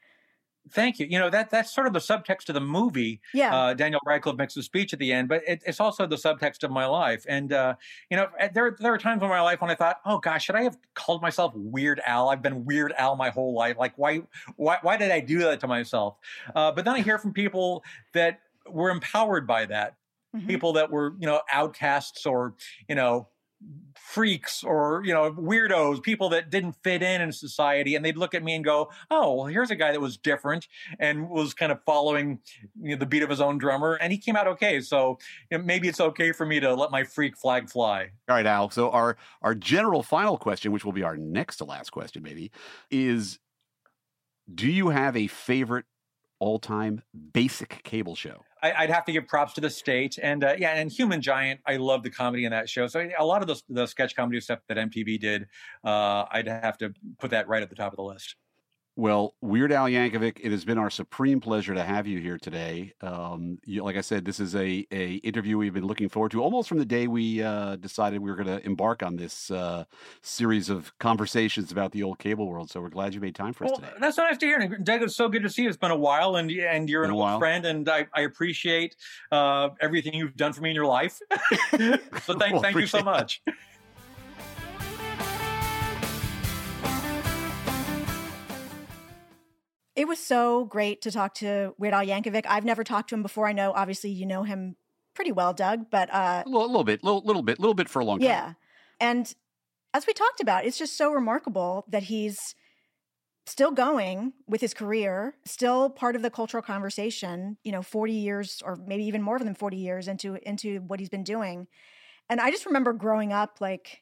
Thank 0.71 0.97
you. 0.97 1.05
You 1.07 1.19
know 1.19 1.29
that 1.29 1.49
that's 1.49 1.73
sort 1.73 1.87
of 1.87 1.93
the 1.93 1.99
subtext 1.99 2.47
of 2.47 2.55
the 2.55 2.61
movie. 2.61 3.19
Yeah. 3.33 3.53
Uh, 3.53 3.73
Daniel 3.73 3.99
Radcliffe 4.05 4.37
makes 4.37 4.55
a 4.55 4.63
speech 4.63 4.93
at 4.93 4.99
the 4.99 5.11
end, 5.11 5.27
but 5.27 5.41
it, 5.45 5.61
it's 5.65 5.79
also 5.81 6.07
the 6.07 6.15
subtext 6.15 6.63
of 6.63 6.71
my 6.71 6.85
life. 6.85 7.25
And 7.27 7.51
uh, 7.51 7.75
you 8.09 8.15
know, 8.15 8.27
there 8.53 8.75
there 8.79 8.93
are 8.93 8.97
times 8.97 9.21
in 9.21 9.27
my 9.27 9.41
life 9.41 9.59
when 9.59 9.69
I 9.69 9.75
thought, 9.75 9.97
"Oh 10.05 10.19
gosh, 10.19 10.45
should 10.45 10.55
I 10.55 10.63
have 10.63 10.77
called 10.95 11.21
myself 11.21 11.51
Weird 11.53 12.01
Al? 12.05 12.29
I've 12.29 12.41
been 12.41 12.63
Weird 12.63 12.93
Al 12.97 13.15
my 13.17 13.29
whole 13.29 13.53
life. 13.53 13.77
Like, 13.77 13.93
why 13.97 14.21
why 14.55 14.77
why 14.81 14.95
did 14.95 15.11
I 15.11 15.19
do 15.19 15.39
that 15.39 15.59
to 15.59 15.67
myself?" 15.67 16.17
Uh, 16.55 16.71
but 16.71 16.85
then 16.85 16.95
I 16.95 17.01
hear 17.01 17.17
from 17.19 17.33
people 17.33 17.83
that 18.13 18.39
were 18.69 18.89
empowered 18.89 19.45
by 19.45 19.65
that, 19.65 19.97
Mhm. 20.33 20.47
people 20.47 20.73
that 20.73 20.89
were 20.89 21.13
you 21.19 21.27
know 21.27 21.41
outcasts 21.51 22.25
or 22.25 22.55
you 22.87 22.95
know 22.95 23.27
freaks 23.95 24.63
or 24.63 25.01
you 25.03 25.13
know 25.13 25.31
weirdos 25.31 26.01
people 26.03 26.29
that 26.29 26.51
didn't 26.51 26.73
fit 26.83 27.01
in 27.01 27.19
in 27.21 27.31
society 27.31 27.95
and 27.95 28.05
they'd 28.05 28.17
look 28.17 28.35
at 28.35 28.43
me 28.43 28.53
and 28.53 28.63
go 28.63 28.91
oh 29.09 29.33
well 29.33 29.45
here's 29.47 29.71
a 29.71 29.75
guy 29.75 29.91
that 29.91 29.99
was 29.99 30.17
different 30.17 30.67
and 30.99 31.29
was 31.29 31.53
kind 31.53 31.71
of 31.71 31.79
following 31.83 32.39
you 32.79 32.91
know, 32.91 32.99
the 32.99 33.07
beat 33.07 33.23
of 33.23 33.29
his 33.29 33.41
own 33.41 33.57
drummer 33.57 33.93
and 33.95 34.11
he 34.11 34.17
came 34.19 34.35
out 34.35 34.47
okay 34.47 34.79
so 34.81 35.17
you 35.49 35.57
know, 35.57 35.63
maybe 35.63 35.87
it's 35.87 35.99
okay 35.99 36.31
for 36.31 36.45
me 36.45 36.59
to 36.59 36.75
let 36.75 36.91
my 36.91 37.03
freak 37.03 37.35
flag 37.35 37.69
fly 37.69 38.09
All 38.29 38.35
right, 38.35 38.45
Al. 38.45 38.69
So 38.69 38.89
our 38.91 39.17
our 39.41 39.55
general 39.55 40.03
final 40.03 40.37
question, 40.37 40.71
which 40.71 40.85
will 40.85 40.91
be 40.91 41.03
our 41.03 41.17
next 41.17 41.57
to 41.57 41.65
last 41.65 41.91
question, 41.91 42.23
maybe, 42.23 42.51
is: 42.89 43.39
Do 44.53 44.69
you 44.69 44.89
have 44.89 45.17
a 45.17 45.27
favorite 45.27 45.85
all 46.43 46.59
time 46.59 47.01
basic 47.31 47.81
cable 47.83 48.15
show? 48.15 48.43
I, 48.61 48.73
I'd 48.73 48.89
have 48.89 49.05
to 49.05 49.13
give 49.13 49.27
props 49.27 49.53
to 49.53 49.61
the 49.61 49.69
state 49.69 50.19
and 50.21 50.43
uh, 50.43 50.55
yeah 50.57 50.71
and 50.71 50.91
Human 50.91 51.21
Giant. 51.21 51.61
I 51.65 51.77
love 51.77 52.03
the 52.03 52.09
comedy 52.09 52.43
in 52.43 52.51
that 52.51 52.69
show. 52.69 52.87
So 52.87 53.09
a 53.17 53.25
lot 53.25 53.41
of 53.41 53.47
the, 53.47 53.61
the 53.69 53.87
sketch 53.87 54.13
comedy 54.13 54.41
stuff 54.41 54.59
that 54.67 54.77
MTV 54.77 55.19
did 55.21 55.47
uh, 55.85 56.25
I'd 56.29 56.47
have 56.47 56.77
to 56.79 56.93
put 57.17 57.31
that 57.31 57.47
right 57.47 57.63
at 57.63 57.69
the 57.69 57.75
top 57.75 57.93
of 57.93 57.97
the 57.97 58.03
list 58.03 58.35
Well, 58.95 59.33
Weird 59.41 59.71
Al 59.71 59.85
Yankovic, 59.85 60.39
it 60.43 60.51
has 60.51 60.65
been 60.65 60.77
our 60.77 60.91
supreme 60.91 61.39
pleasure 61.39 61.73
to 61.73 61.83
have 61.83 62.05
you 62.05 62.19
here 62.19 62.37
today. 62.37 62.93
Um, 63.01 63.57
you, 63.65 63.83
like 63.83 63.95
I 63.95 64.01
said, 64.01 64.23
this 64.23 64.39
is 64.39 64.55
a, 64.55 64.85
a 64.91 65.15
interview 65.15 65.57
we've 65.57 65.73
been 65.73 65.87
looking 65.87 66.09
forward 66.09 66.31
to 66.33 66.43
almost 66.43 66.69
from 66.69 66.77
the 66.77 66.85
day 66.85 67.07
we 67.07 67.41
uh, 67.41 67.77
decided 67.77 68.19
we 68.19 68.29
were 68.29 68.35
going 68.35 68.55
to 68.55 68.63
embark 68.63 69.01
on 69.01 69.15
this 69.15 69.49
uh, 69.49 69.85
series 70.21 70.69
of 70.69 70.95
conversations 70.99 71.71
about 71.71 71.91
the 71.91 72.03
old 72.03 72.19
cable 72.19 72.47
world. 72.47 72.69
So 72.69 72.81
we're 72.81 72.89
glad 72.89 73.15
you 73.15 73.19
made 73.19 73.33
time 73.33 73.53
for 73.53 73.65
us 73.65 73.71
today. 73.71 73.89
that's 73.99 74.15
so 74.15 74.23
nice 74.23 74.37
to 74.37 74.45
hear. 74.45 74.59
And 74.59 74.85
Doug, 74.85 75.01
it's 75.01 75.15
so 75.15 75.27
good 75.27 75.41
to 75.41 75.49
see 75.49 75.63
you. 75.63 75.69
It's 75.69 75.77
been 75.77 75.89
a 75.89 75.97
while, 75.97 76.35
and 76.35 76.51
and 76.51 76.87
you're 76.87 77.01
Been 77.01 77.11
an 77.11 77.17
a 77.17 77.19
old 77.19 77.39
friend, 77.39 77.65
and 77.65 77.89
I, 77.89 78.05
I 78.13 78.21
appreciate 78.21 78.95
uh, 79.31 79.69
everything 79.81 80.13
you've 80.13 80.35
done 80.35 80.53
for 80.53 80.61
me 80.61 80.69
in 80.69 80.75
your 80.75 80.85
life. 80.85 81.19
so 81.71 81.97
thank 82.37 82.53
Well, 82.53 82.61
thank 82.61 82.75
you 82.75 82.85
so 82.85 83.01
much. 83.01 83.41
It 89.95 90.07
was 90.07 90.19
so 90.19 90.65
great 90.65 91.01
to 91.03 91.11
talk 91.11 91.35
to 91.35 91.75
Weird 91.77 91.93
Al 91.93 92.05
Yankovic. 92.05 92.45
I've 92.47 92.65
never 92.65 92.83
talked 92.83 93.09
to 93.09 93.15
him 93.15 93.21
before. 93.21 93.47
I 93.47 93.53
know, 93.53 93.71
obviously, 93.73 94.09
you 94.09 94.25
know 94.25 94.43
him 94.43 94.75
pretty 95.13 95.31
well, 95.31 95.53
Doug, 95.53 95.91
but 95.91 96.11
uh, 96.13 96.43
A 96.45 96.49
little, 96.49 96.67
little 96.67 96.83
bit, 96.83 97.03
little, 97.03 97.21
little 97.23 97.43
bit, 97.43 97.59
little 97.59 97.75
bit 97.75 97.89
for 97.89 97.99
a 97.99 98.05
long 98.05 98.19
time. 98.19 98.27
yeah. 98.27 98.53
And 98.99 99.31
as 99.93 100.07
we 100.07 100.13
talked 100.13 100.39
about, 100.39 100.65
it's 100.65 100.77
just 100.77 100.97
so 100.97 101.11
remarkable 101.11 101.85
that 101.89 102.03
he's 102.03 102.55
still 103.45 103.71
going 103.71 104.33
with 104.47 104.61
his 104.61 104.73
career, 104.73 105.35
still 105.45 105.89
part 105.89 106.15
of 106.15 106.21
the 106.21 106.29
cultural 106.31 106.63
conversation, 106.63 107.57
you 107.63 107.71
know, 107.71 107.81
40 107.81 108.13
years 108.13 108.61
or 108.65 108.77
maybe 108.87 109.03
even 109.05 109.21
more 109.21 109.37
than 109.37 109.53
40 109.53 109.77
years 109.77 110.07
into 110.07 110.35
into 110.47 110.79
what 110.81 110.99
he's 110.99 111.09
been 111.09 111.23
doing. 111.25 111.67
And 112.29 112.39
I 112.39 112.49
just 112.49 112.65
remember 112.65 112.93
growing 112.93 113.33
up 113.33 113.57
like 113.59 114.01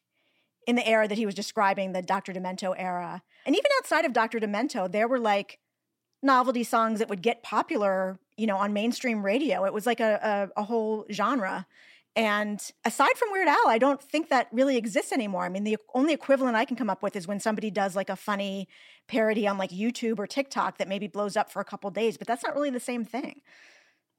in 0.68 0.76
the 0.76 0.88
era 0.88 1.08
that 1.08 1.18
he 1.18 1.26
was 1.26 1.34
describing, 1.34 1.92
the 1.92 2.04
Dr. 2.04 2.34
Demento 2.34 2.76
era. 2.78 3.24
And 3.48 3.56
even 3.56 3.72
outside 3.80 4.06
of 4.06 4.14
Dr. 4.14 4.40
Demento, 4.40 4.90
there 4.90 5.08
were 5.08 5.20
like 5.20 5.58
novelty 6.24 6.64
songs 6.64 7.00
that 7.00 7.10
would 7.10 7.22
get 7.22 7.44
popular, 7.44 8.20
you 8.38 8.48
know, 8.48 8.58
on 8.58 8.74
mainstream 8.74 9.24
radio. 9.24 9.66
It 9.66 9.74
was 9.74 9.86
like 9.86 10.00
a, 10.00 10.50
a, 10.56 10.62
a 10.62 10.64
whole 10.64 11.06
genre. 11.12 11.66
And 12.16 12.62
aside 12.84 13.16
from 13.16 13.32
Weird 13.32 13.48
Al, 13.48 13.68
I 13.68 13.78
don't 13.78 14.02
think 14.02 14.30
that 14.30 14.48
really 14.52 14.76
exists 14.76 15.14
anymore. 15.14 15.46
I 15.46 15.50
mean, 15.50 15.64
the 15.64 15.78
only 15.94 16.14
equivalent 16.14 16.58
I 16.58 16.66
can 16.66 16.76
come 16.76 16.90
up 16.90 17.02
with 17.02 17.16
is 17.16 17.26
when 17.28 17.40
somebody 17.40 17.72
does 17.72 17.96
like 17.96 18.10
a 18.10 18.18
funny 18.18 18.68
parody 19.08 19.48
on 19.48 19.58
like 19.58 19.70
YouTube 19.70 20.20
or 20.20 20.28
TikTok 20.28 20.78
that 20.78 20.90
maybe 20.90 21.08
blows 21.08 21.38
up 21.38 21.50
for 21.50 21.62
a 21.62 21.66
couple 21.66 21.90
days, 21.90 22.18
but 22.18 22.28
that's 22.28 22.44
not 22.44 22.54
really 22.54 22.70
the 22.70 22.82
same 22.82 23.06
thing. 23.06 23.42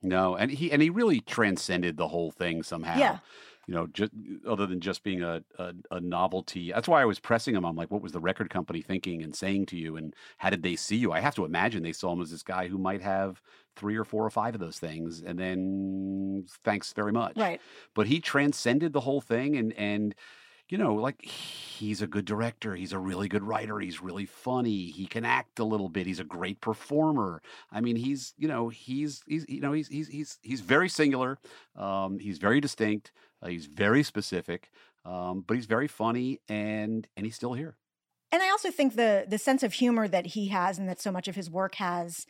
No, 0.01 0.35
and 0.35 0.51
he 0.51 0.73
and 0.73 0.83
he 0.83 0.91
really 0.91 1.21
transcended 1.21 1.97
the 1.97 2.09
whole 2.09 2.33
thing 2.33 2.63
somehow. 2.63 2.99
Yeah. 2.99 3.19
You 3.73 3.79
know, 3.79 3.87
just 3.87 4.13
other 4.47 4.67
than 4.67 4.81
just 4.81 5.03
being 5.03 5.23
a, 5.23 5.43
a 5.59 5.73
a 5.91 5.99
novelty. 5.99 6.73
That's 6.73 6.89
why 6.89 7.01
I 7.01 7.07
was 7.07 7.19
pressing 7.19 7.55
him. 7.55 7.65
I'm 7.65 7.75
like, 7.75 7.91
what 7.91 8.03
was 8.03 8.13
the 8.13 8.21
record 8.21 8.51
company 8.51 8.83
thinking 8.83 9.23
and 9.23 9.35
saying 9.35 9.65
to 9.67 9.79
you, 9.79 9.97
and 9.97 10.15
how 10.37 10.51
did 10.51 10.63
they 10.63 10.77
see 10.77 10.97
you? 10.97 11.11
I 11.11 11.21
have 11.21 11.35
to 11.37 11.47
imagine 11.47 11.83
they 11.83 11.95
saw 11.95 12.13
him 12.13 12.21
as 12.21 12.31
this 12.31 12.43
guy 12.43 12.69
who 12.69 12.77
might 12.77 13.01
have 13.01 13.41
three 13.75 13.97
or 13.97 14.05
four 14.05 14.27
or 14.27 14.31
five 14.31 14.53
of 14.53 14.61
those 14.61 14.79
things, 14.79 15.23
and 15.23 15.39
then 15.39 16.45
thanks 16.65 16.93
very 16.93 17.13
much. 17.13 17.39
Right. 17.39 17.63
But 17.95 18.09
he 18.09 18.21
transcended 18.21 18.93
the 18.93 19.01
whole 19.01 19.23
thing, 19.23 19.57
and 19.57 19.73
and 19.73 20.15
you 20.69 20.77
know, 20.77 20.95
like 20.95 21.23
he's 21.23 22.03
a 22.03 22.07
good 22.07 22.27
director. 22.27 22.75
He's 22.75 22.93
a 22.93 22.99
really 22.99 23.29
good 23.29 23.43
writer. 23.43 23.79
He's 23.81 24.03
really 24.03 24.27
funny. 24.27 24.91
He 24.91 25.07
can 25.07 25.25
act 25.25 25.61
a 25.61 25.65
little 25.65 25.89
bit. 25.89 26.07
He's 26.07 26.21
a 26.21 26.25
great 26.25 26.61
performer. 26.61 27.41
I 27.71 27.81
mean, 27.81 27.97
he's 27.97 28.35
you 28.37 28.49
know 28.49 28.69
he's 28.69 29.23
he's 29.27 29.47
you 29.49 29.61
know 29.61 29.73
he's 29.73 29.89
he's 29.89 30.09
he's 30.09 30.39
he's 30.43 30.61
very 30.61 30.91
singular. 30.91 31.39
Um, 31.75 32.19
he's 32.19 32.37
very 32.37 32.61
distinct. 32.61 33.13
Uh, 33.43 33.49
he's 33.49 33.67
very 33.67 34.03
specific. 34.03 34.71
Um, 35.05 35.43
but 35.47 35.57
he's 35.57 35.67
very 35.67 35.89
funny, 35.89 36.39
and 36.49 37.07
and 37.17 37.27
he's 37.27 37.35
still 37.35 37.55
here. 37.55 37.77
And 38.31 38.43
I 38.43 38.51
also 38.51 38.71
think 38.71 38.95
the 38.95 39.27
the 39.29 39.39
sense 39.39 39.63
of 39.63 39.75
humor 39.75 40.07
that 40.09 40.27
he 40.27 40.49
has 40.49 40.79
and 40.79 40.89
that 40.89 41.01
so 41.01 41.11
much 41.11 41.29
of 41.29 41.35
his 41.35 41.51
work 41.51 41.75
has 41.77 42.27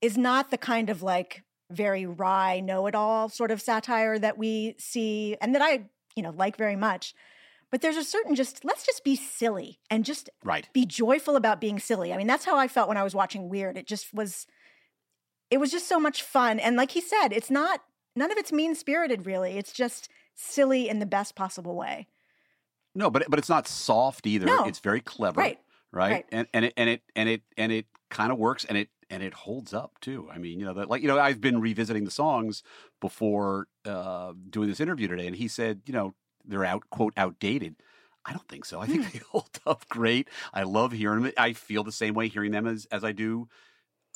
is 0.00 0.18
not 0.18 0.50
the 0.50 0.58
kind 0.58 0.90
of 0.90 1.02
like 1.02 1.42
very 1.70 2.04
wry 2.04 2.60
know-it-all 2.60 3.30
sort 3.30 3.50
of 3.50 3.60
satire 3.60 4.18
that 4.18 4.36
we 4.36 4.74
see 4.78 5.34
and 5.40 5.54
that 5.54 5.62
I, 5.62 5.86
you 6.14 6.22
know, 6.22 6.30
like 6.36 6.58
very 6.58 6.76
much. 6.76 7.14
But 7.70 7.80
there's 7.80 7.96
a 7.96 8.04
certain 8.04 8.34
just 8.34 8.64
let's 8.64 8.84
just 8.84 9.02
be 9.02 9.16
silly 9.16 9.80
and 9.90 10.04
just 10.04 10.28
Right. 10.44 10.68
be 10.74 10.84
joyful 10.84 11.36
about 11.36 11.60
being 11.60 11.78
silly. 11.80 12.12
I 12.12 12.18
mean, 12.18 12.26
that's 12.26 12.44
how 12.44 12.56
I 12.58 12.68
felt 12.68 12.88
when 12.88 12.98
I 12.98 13.02
was 13.02 13.14
watching 13.14 13.48
Weird. 13.48 13.78
It 13.78 13.86
just 13.86 14.12
was 14.12 14.46
it 15.50 15.58
was 15.58 15.70
just 15.70 15.88
so 15.88 15.98
much 15.98 16.22
fun. 16.22 16.60
And 16.60 16.76
like 16.76 16.90
he 16.90 17.00
said, 17.00 17.28
it's 17.32 17.50
not 17.50 17.80
none 18.14 18.30
of 18.30 18.36
it's 18.38 18.52
mean-spirited 18.52 19.24
really. 19.26 19.56
It's 19.56 19.72
just 19.72 20.08
silly 20.34 20.88
in 20.88 20.98
the 20.98 21.06
best 21.06 21.34
possible 21.34 21.76
way. 21.76 22.08
No, 22.94 23.10
but 23.10 23.24
but 23.28 23.38
it's 23.38 23.48
not 23.48 23.66
soft 23.66 24.26
either. 24.26 24.46
No. 24.46 24.64
It's 24.64 24.78
very 24.78 25.00
clever. 25.00 25.40
Right. 25.40 25.58
right? 25.92 26.12
Right. 26.12 26.26
And 26.30 26.48
and 26.52 26.64
it 26.64 26.74
and 26.76 26.88
it 26.88 27.02
and 27.16 27.28
it 27.28 27.42
and 27.56 27.72
it 27.72 27.86
kind 28.10 28.30
of 28.30 28.38
works 28.38 28.64
and 28.64 28.78
it 28.78 28.88
and 29.10 29.22
it 29.22 29.34
holds 29.34 29.74
up 29.74 29.98
too. 30.00 30.28
I 30.32 30.38
mean, 30.38 30.60
you 30.60 30.66
know, 30.66 30.74
that 30.74 30.88
like 30.88 31.02
you 31.02 31.08
know, 31.08 31.18
I've 31.18 31.40
been 31.40 31.60
revisiting 31.60 32.04
the 32.04 32.10
songs 32.10 32.62
before 33.00 33.66
uh 33.84 34.32
doing 34.50 34.68
this 34.68 34.80
interview 34.80 35.08
today 35.08 35.26
and 35.26 35.36
he 35.36 35.48
said, 35.48 35.82
you 35.86 35.92
know, 35.92 36.14
they're 36.44 36.64
out 36.64 36.84
quote 36.90 37.14
outdated. 37.16 37.76
I 38.26 38.32
don't 38.32 38.48
think 38.48 38.64
so. 38.64 38.80
I 38.80 38.86
think 38.86 39.12
they 39.12 39.18
hold 39.30 39.58
up 39.66 39.88
great. 39.88 40.28
I 40.52 40.62
love 40.62 40.92
hearing 40.92 41.24
them. 41.24 41.32
I 41.36 41.52
feel 41.52 41.84
the 41.84 41.92
same 41.92 42.14
way 42.14 42.28
hearing 42.28 42.52
them 42.52 42.66
as 42.66 42.86
as 42.90 43.04
I 43.04 43.12
do 43.12 43.48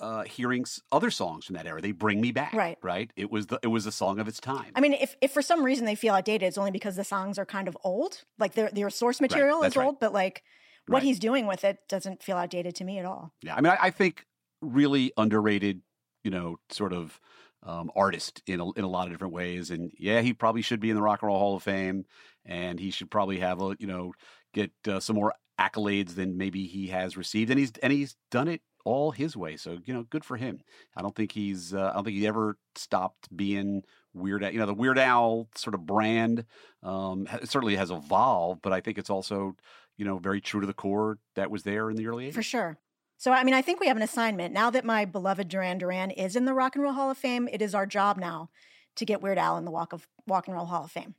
uh, 0.01 0.23
hearing 0.25 0.65
other 0.93 1.11
songs 1.11 1.45
from 1.47 1.57
that 1.57 1.67
era. 1.67 1.81
They 1.81 1.93
bring 1.93 2.21
me 2.21 2.33
back. 2.33 2.53
Right. 2.53 2.79
Right. 2.83 3.11
It 3.17 3.31
was 3.31 3.47
the 3.49 3.59
it 3.63 3.69
was 3.69 3.87
a 3.87 3.93
song 3.93 4.19
of 4.21 4.29
its 4.29 4.41
time. 4.41 4.73
I 4.75 4.81
mean, 4.81 4.93
if, 4.93 5.17
if 5.21 5.33
for 5.33 5.43
some 5.43 5.65
reason 5.65 5.85
they 5.87 5.95
feel 5.95 6.15
outdated, 6.15 6.47
it's 6.47 6.59
only 6.59 6.71
because 6.71 6.97
the 6.97 7.05
songs 7.05 7.39
are 7.39 7.47
kind 7.47 7.69
of 7.69 7.77
old. 7.85 8.23
Like 8.39 8.55
their 8.55 8.71
their 8.71 8.91
source 8.91 9.21
material 9.21 9.61
that's 9.61 9.73
is 9.73 9.77
right. 9.77 9.87
old, 9.87 10.01
but 10.01 10.13
like 10.13 10.43
what 10.87 10.97
Right. 10.99 11.03
he's 11.03 11.19
doing 11.19 11.47
with 11.47 11.65
it 11.65 11.79
doesn't 11.89 12.23
feel 12.23 12.37
outdated 12.37 12.75
to 12.77 12.85
me 12.85 12.99
at 12.99 13.05
all. 13.05 13.33
Yeah, 13.43 13.55
I 13.55 13.61
mean, 13.61 13.73
I, 13.73 13.87
I 13.87 13.91
think 13.91 14.25
really 14.63 15.13
underrated, 15.17 15.83
you 16.25 16.31
know, 16.31 16.57
sort 16.71 16.93
of 16.93 17.21
um, 17.63 17.91
artist 17.95 18.43
in 18.47 18.61
a, 18.61 18.71
in 18.73 18.85
a 18.85 18.89
lot 18.89 19.07
of 19.07 19.13
different 19.13 19.35
ways. 19.35 19.71
And 19.71 19.91
yeah, 19.99 20.21
he 20.23 20.33
probably 20.33 20.63
should 20.63 20.81
be 20.81 20.91
in 20.91 20.97
the 20.97 21.03
Rock 21.03 21.21
and 21.23 21.27
Roll 21.29 21.39
Hall 21.39 21.57
of 21.57 21.63
Fame, 21.63 22.05
and 22.47 22.79
he 22.81 22.91
should 22.91 23.11
probably 23.11 23.39
have 23.41 23.61
a, 23.61 23.77
you 23.79 23.87
know, 23.87 24.13
get 24.55 24.71
uh, 24.87 25.01
some 25.01 25.17
more 25.17 25.35
accolades 25.61 26.15
than 26.15 26.39
maybe 26.39 26.67
he 26.67 26.87
has 26.87 27.17
received. 27.17 27.51
And 27.51 27.59
he's 27.59 27.73
and 27.83 27.93
he's 27.93 28.17
done 28.31 28.49
it 28.49 28.63
all 28.85 29.11
his 29.11 29.37
way. 29.37 29.57
So 29.57 29.79
you 29.85 29.95
know, 29.95 30.05
good 30.05 30.25
for 30.25 30.37
him. 30.37 30.61
I 30.97 31.03
don't 31.03 31.15
think 31.15 31.33
he's, 31.33 31.75
uh, 31.75 31.91
I 31.91 31.95
don't 31.95 32.05
think 32.05 32.17
he 32.17 32.27
ever 32.27 32.57
stopped 32.75 33.35
being 33.35 33.83
Weird 34.15 34.43
Al. 34.45 34.53
You 34.53 34.59
know, 34.59 34.67
the 34.67 34.75
Weird 34.75 34.99
Al 34.99 35.49
sort 35.55 35.75
of 35.75 35.87
brand 35.87 36.45
um, 36.83 37.29
certainly 37.45 37.77
has 37.77 37.91
evolved, 37.91 38.63
but 38.63 38.73
I 38.73 38.81
think 38.81 38.99
it's 38.99 39.11
also, 39.11 39.57
you 39.97 40.05
know, 40.05 40.19
very 40.19 40.41
true 40.41 40.61
to 40.61 40.67
the 40.67 40.75
core 40.75 41.19
that 41.35 41.51
was 41.51 41.63
there 41.63 41.91
in 41.91 41.97
the 41.97 42.07
early 42.07 42.31
80s. 42.31 42.35
For 42.35 42.43
sure. 42.43 42.79
So, 43.17 43.33
I 43.33 43.43
mean, 43.43 43.55
I 43.55 43.63
think 43.63 43.81
we 43.81 43.89
have 43.89 43.97
an 43.97 44.03
assignment. 44.03 44.55
Now 44.55 44.71
that 44.71 44.85
my 44.85 45.05
beloved 45.05 45.49
Duran 45.49 45.79
Duran 45.79 46.13
is 46.13 46.37
in 46.37 46.45
the 46.45 46.55
Rock 46.55 46.77
and 46.77 46.85
Roll 46.85 46.93
Hall 46.93 47.11
of 47.11 47.19
Fame, 47.19 47.49
it 47.53 47.61
is 47.61 47.75
our 47.75 47.85
job 47.85 48.17
now 48.17 48.49
to 48.95 49.05
get 49.05 49.21
Weird 49.21 49.39
Al 49.39 49.59
in 49.59 49.65
the 49.65 49.71
Walk 49.73 49.93
of 49.93 50.07
Walk 50.27 50.47
and 50.47 50.55
Roll 50.55 50.67
Hall 50.67 50.85
of 50.85 50.91
Fame. 50.93 51.15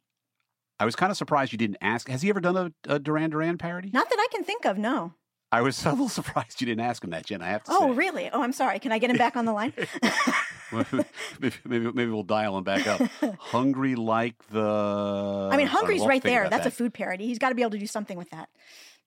I 0.79 0.85
was 0.85 0.95
kind 0.95 1.11
of 1.11 1.17
surprised 1.17 1.51
you 1.51 1.57
didn't 1.57 1.77
ask. 1.81 2.07
Has 2.07 2.21
he 2.21 2.29
ever 2.29 2.39
done 2.39 2.55
a, 2.55 2.93
a 2.93 2.99
Duran 2.99 3.31
Duran 3.31 3.57
parody? 3.57 3.89
Not 3.91 4.09
that 4.09 4.17
I 4.17 4.27
can 4.31 4.45
think 4.45 4.65
of, 4.65 4.77
no. 4.77 5.13
I 5.51 5.61
was 5.61 5.83
a 5.85 5.89
little 5.91 6.09
surprised 6.09 6.61
you 6.61 6.67
didn't 6.67 6.81
ask 6.85 7.03
him 7.03 7.09
that, 7.11 7.25
Jen. 7.25 7.41
I 7.41 7.47
have 7.49 7.63
to 7.63 7.71
say. 7.71 7.77
Oh, 7.79 7.91
say. 7.91 7.97
really? 7.97 8.29
Oh, 8.31 8.41
I'm 8.43 8.53
sorry. 8.53 8.79
Can 8.79 8.91
I 8.91 8.99
get 8.99 9.09
him 9.09 9.17
back 9.17 9.35
on 9.35 9.45
the 9.45 9.53
line? 9.53 9.73
maybe, 10.71 11.55
maybe 11.65 11.91
maybe 11.91 12.11
we'll 12.11 12.23
dial 12.23 12.57
him 12.57 12.63
back 12.63 12.85
up. 12.87 13.01
Hungry 13.39 13.95
like 13.95 14.35
the. 14.49 15.49
I 15.51 15.57
mean, 15.57 15.67
Hungry's 15.67 16.01
we'll 16.01 16.09
right 16.09 16.23
there. 16.23 16.41
about 16.43 16.51
That's 16.51 16.67
a 16.67 16.71
food 16.71 16.93
parody. 16.93 17.25
He's 17.25 17.39
got 17.39 17.49
to 17.49 17.55
be 17.55 17.61
able 17.61 17.71
to 17.71 17.79
do 17.79 17.87
something 17.87 18.17
with 18.17 18.29
that. 18.29 18.49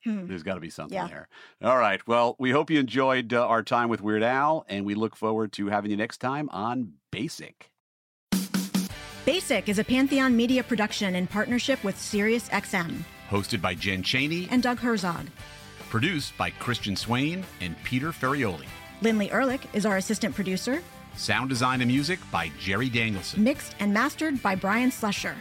Hmm. 0.05 0.27
There's 0.27 0.43
got 0.43 0.55
to 0.55 0.61
be 0.61 0.71
something 0.71 0.97
Yeah. 0.97 1.07
there. 1.07 1.29
All 1.63 1.79
right. 1.79 2.05
Well, 2.09 2.35
we 2.41 2.51
hope 2.51 2.71
you 2.71 2.81
enjoyed 2.81 3.33
uh, 3.33 3.47
our 3.47 3.63
time 3.63 3.89
with 3.89 4.01
Weird 4.01 4.25
Al, 4.25 4.65
and 4.69 4.85
we 4.85 4.97
look 4.97 5.15
forward 5.15 5.53
to 5.53 5.69
having 5.69 5.93
you 5.93 5.97
next 5.97 6.19
time 6.19 6.49
on 6.51 6.95
Basic. 7.13 7.71
Basic 9.25 9.69
is 9.69 9.79
a 9.79 9.85
Pantheon 9.85 10.37
media 10.37 10.65
production 10.65 11.15
in 11.15 11.29
partnership 11.29 11.85
with 11.85 11.95
SiriusXM 11.95 13.05
Hosted 13.31 13.63
by 13.63 13.75
Jen 13.77 14.03
Chaney, 14.03 14.49
and 14.51 14.61
Doug 14.63 14.79
Herzog. 14.81 15.27
Produced 15.93 16.35
by 16.39 16.49
Christian 16.49 16.97
Swain 16.97 17.45
and 17.61 17.77
Peter 17.85 18.13
Ferrioli. 18.13 18.65
Lindley 19.03 19.31
Ehrlich 19.31 19.61
is 19.75 19.85
our 19.85 19.99
assistant 19.99 20.35
producer, 20.35 20.83
Sound 21.17 21.51
design 21.51 21.83
and 21.83 21.91
music 21.91 22.19
by 22.33 22.51
Jerry 22.59 22.89
Danielson. 22.89 23.45
mixed 23.45 23.77
and 23.79 23.93
mastered 23.93 24.43
by 24.43 24.55
Brian 24.55 24.91
Slusher. 24.91 25.35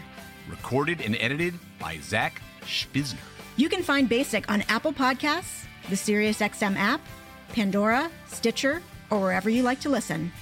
Recorded 0.49 0.99
and 0.99 1.15
edited 1.21 1.53
by 1.79 1.99
Zach 2.01 2.41
Spizner. 2.63 3.15
You 3.55 3.69
can 3.69 3.81
find 3.81 4.09
Basic 4.09 4.51
on 4.51 4.63
Apple 4.67 4.91
Podcasts, 4.91 5.63
the 5.89 5.95
SiriusXM 5.95 6.75
app, 6.75 6.99
Pandora, 7.53 8.11
Stitcher, 8.27 8.81
or 9.09 9.21
wherever 9.21 9.49
you 9.49 9.63
like 9.63 9.79
to 9.79 9.89
listen. 9.89 10.33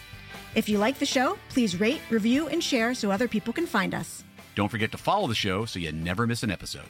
If 0.55 0.68
you 0.68 0.80
like 0.80 0.97
the 0.97 1.05
show, 1.05 1.38
please 1.49 1.80
rate, 1.80 2.01
review, 2.10 2.47
and 2.47 2.64
share 2.64 2.95
so 2.95 3.12
other 3.12 3.28
people 3.28 3.53
can 3.53 3.68
find 3.68 3.93
us. 3.93 4.24
Don't 4.55 4.70
forget 4.70 4.91
to 4.93 4.97
follow 4.97 5.28
the 5.28 5.36
show 5.36 5.66
so 5.66 5.78
you 5.78 5.91
never 5.91 6.26
miss 6.26 6.41
an 6.41 6.49
episode. 6.49 6.89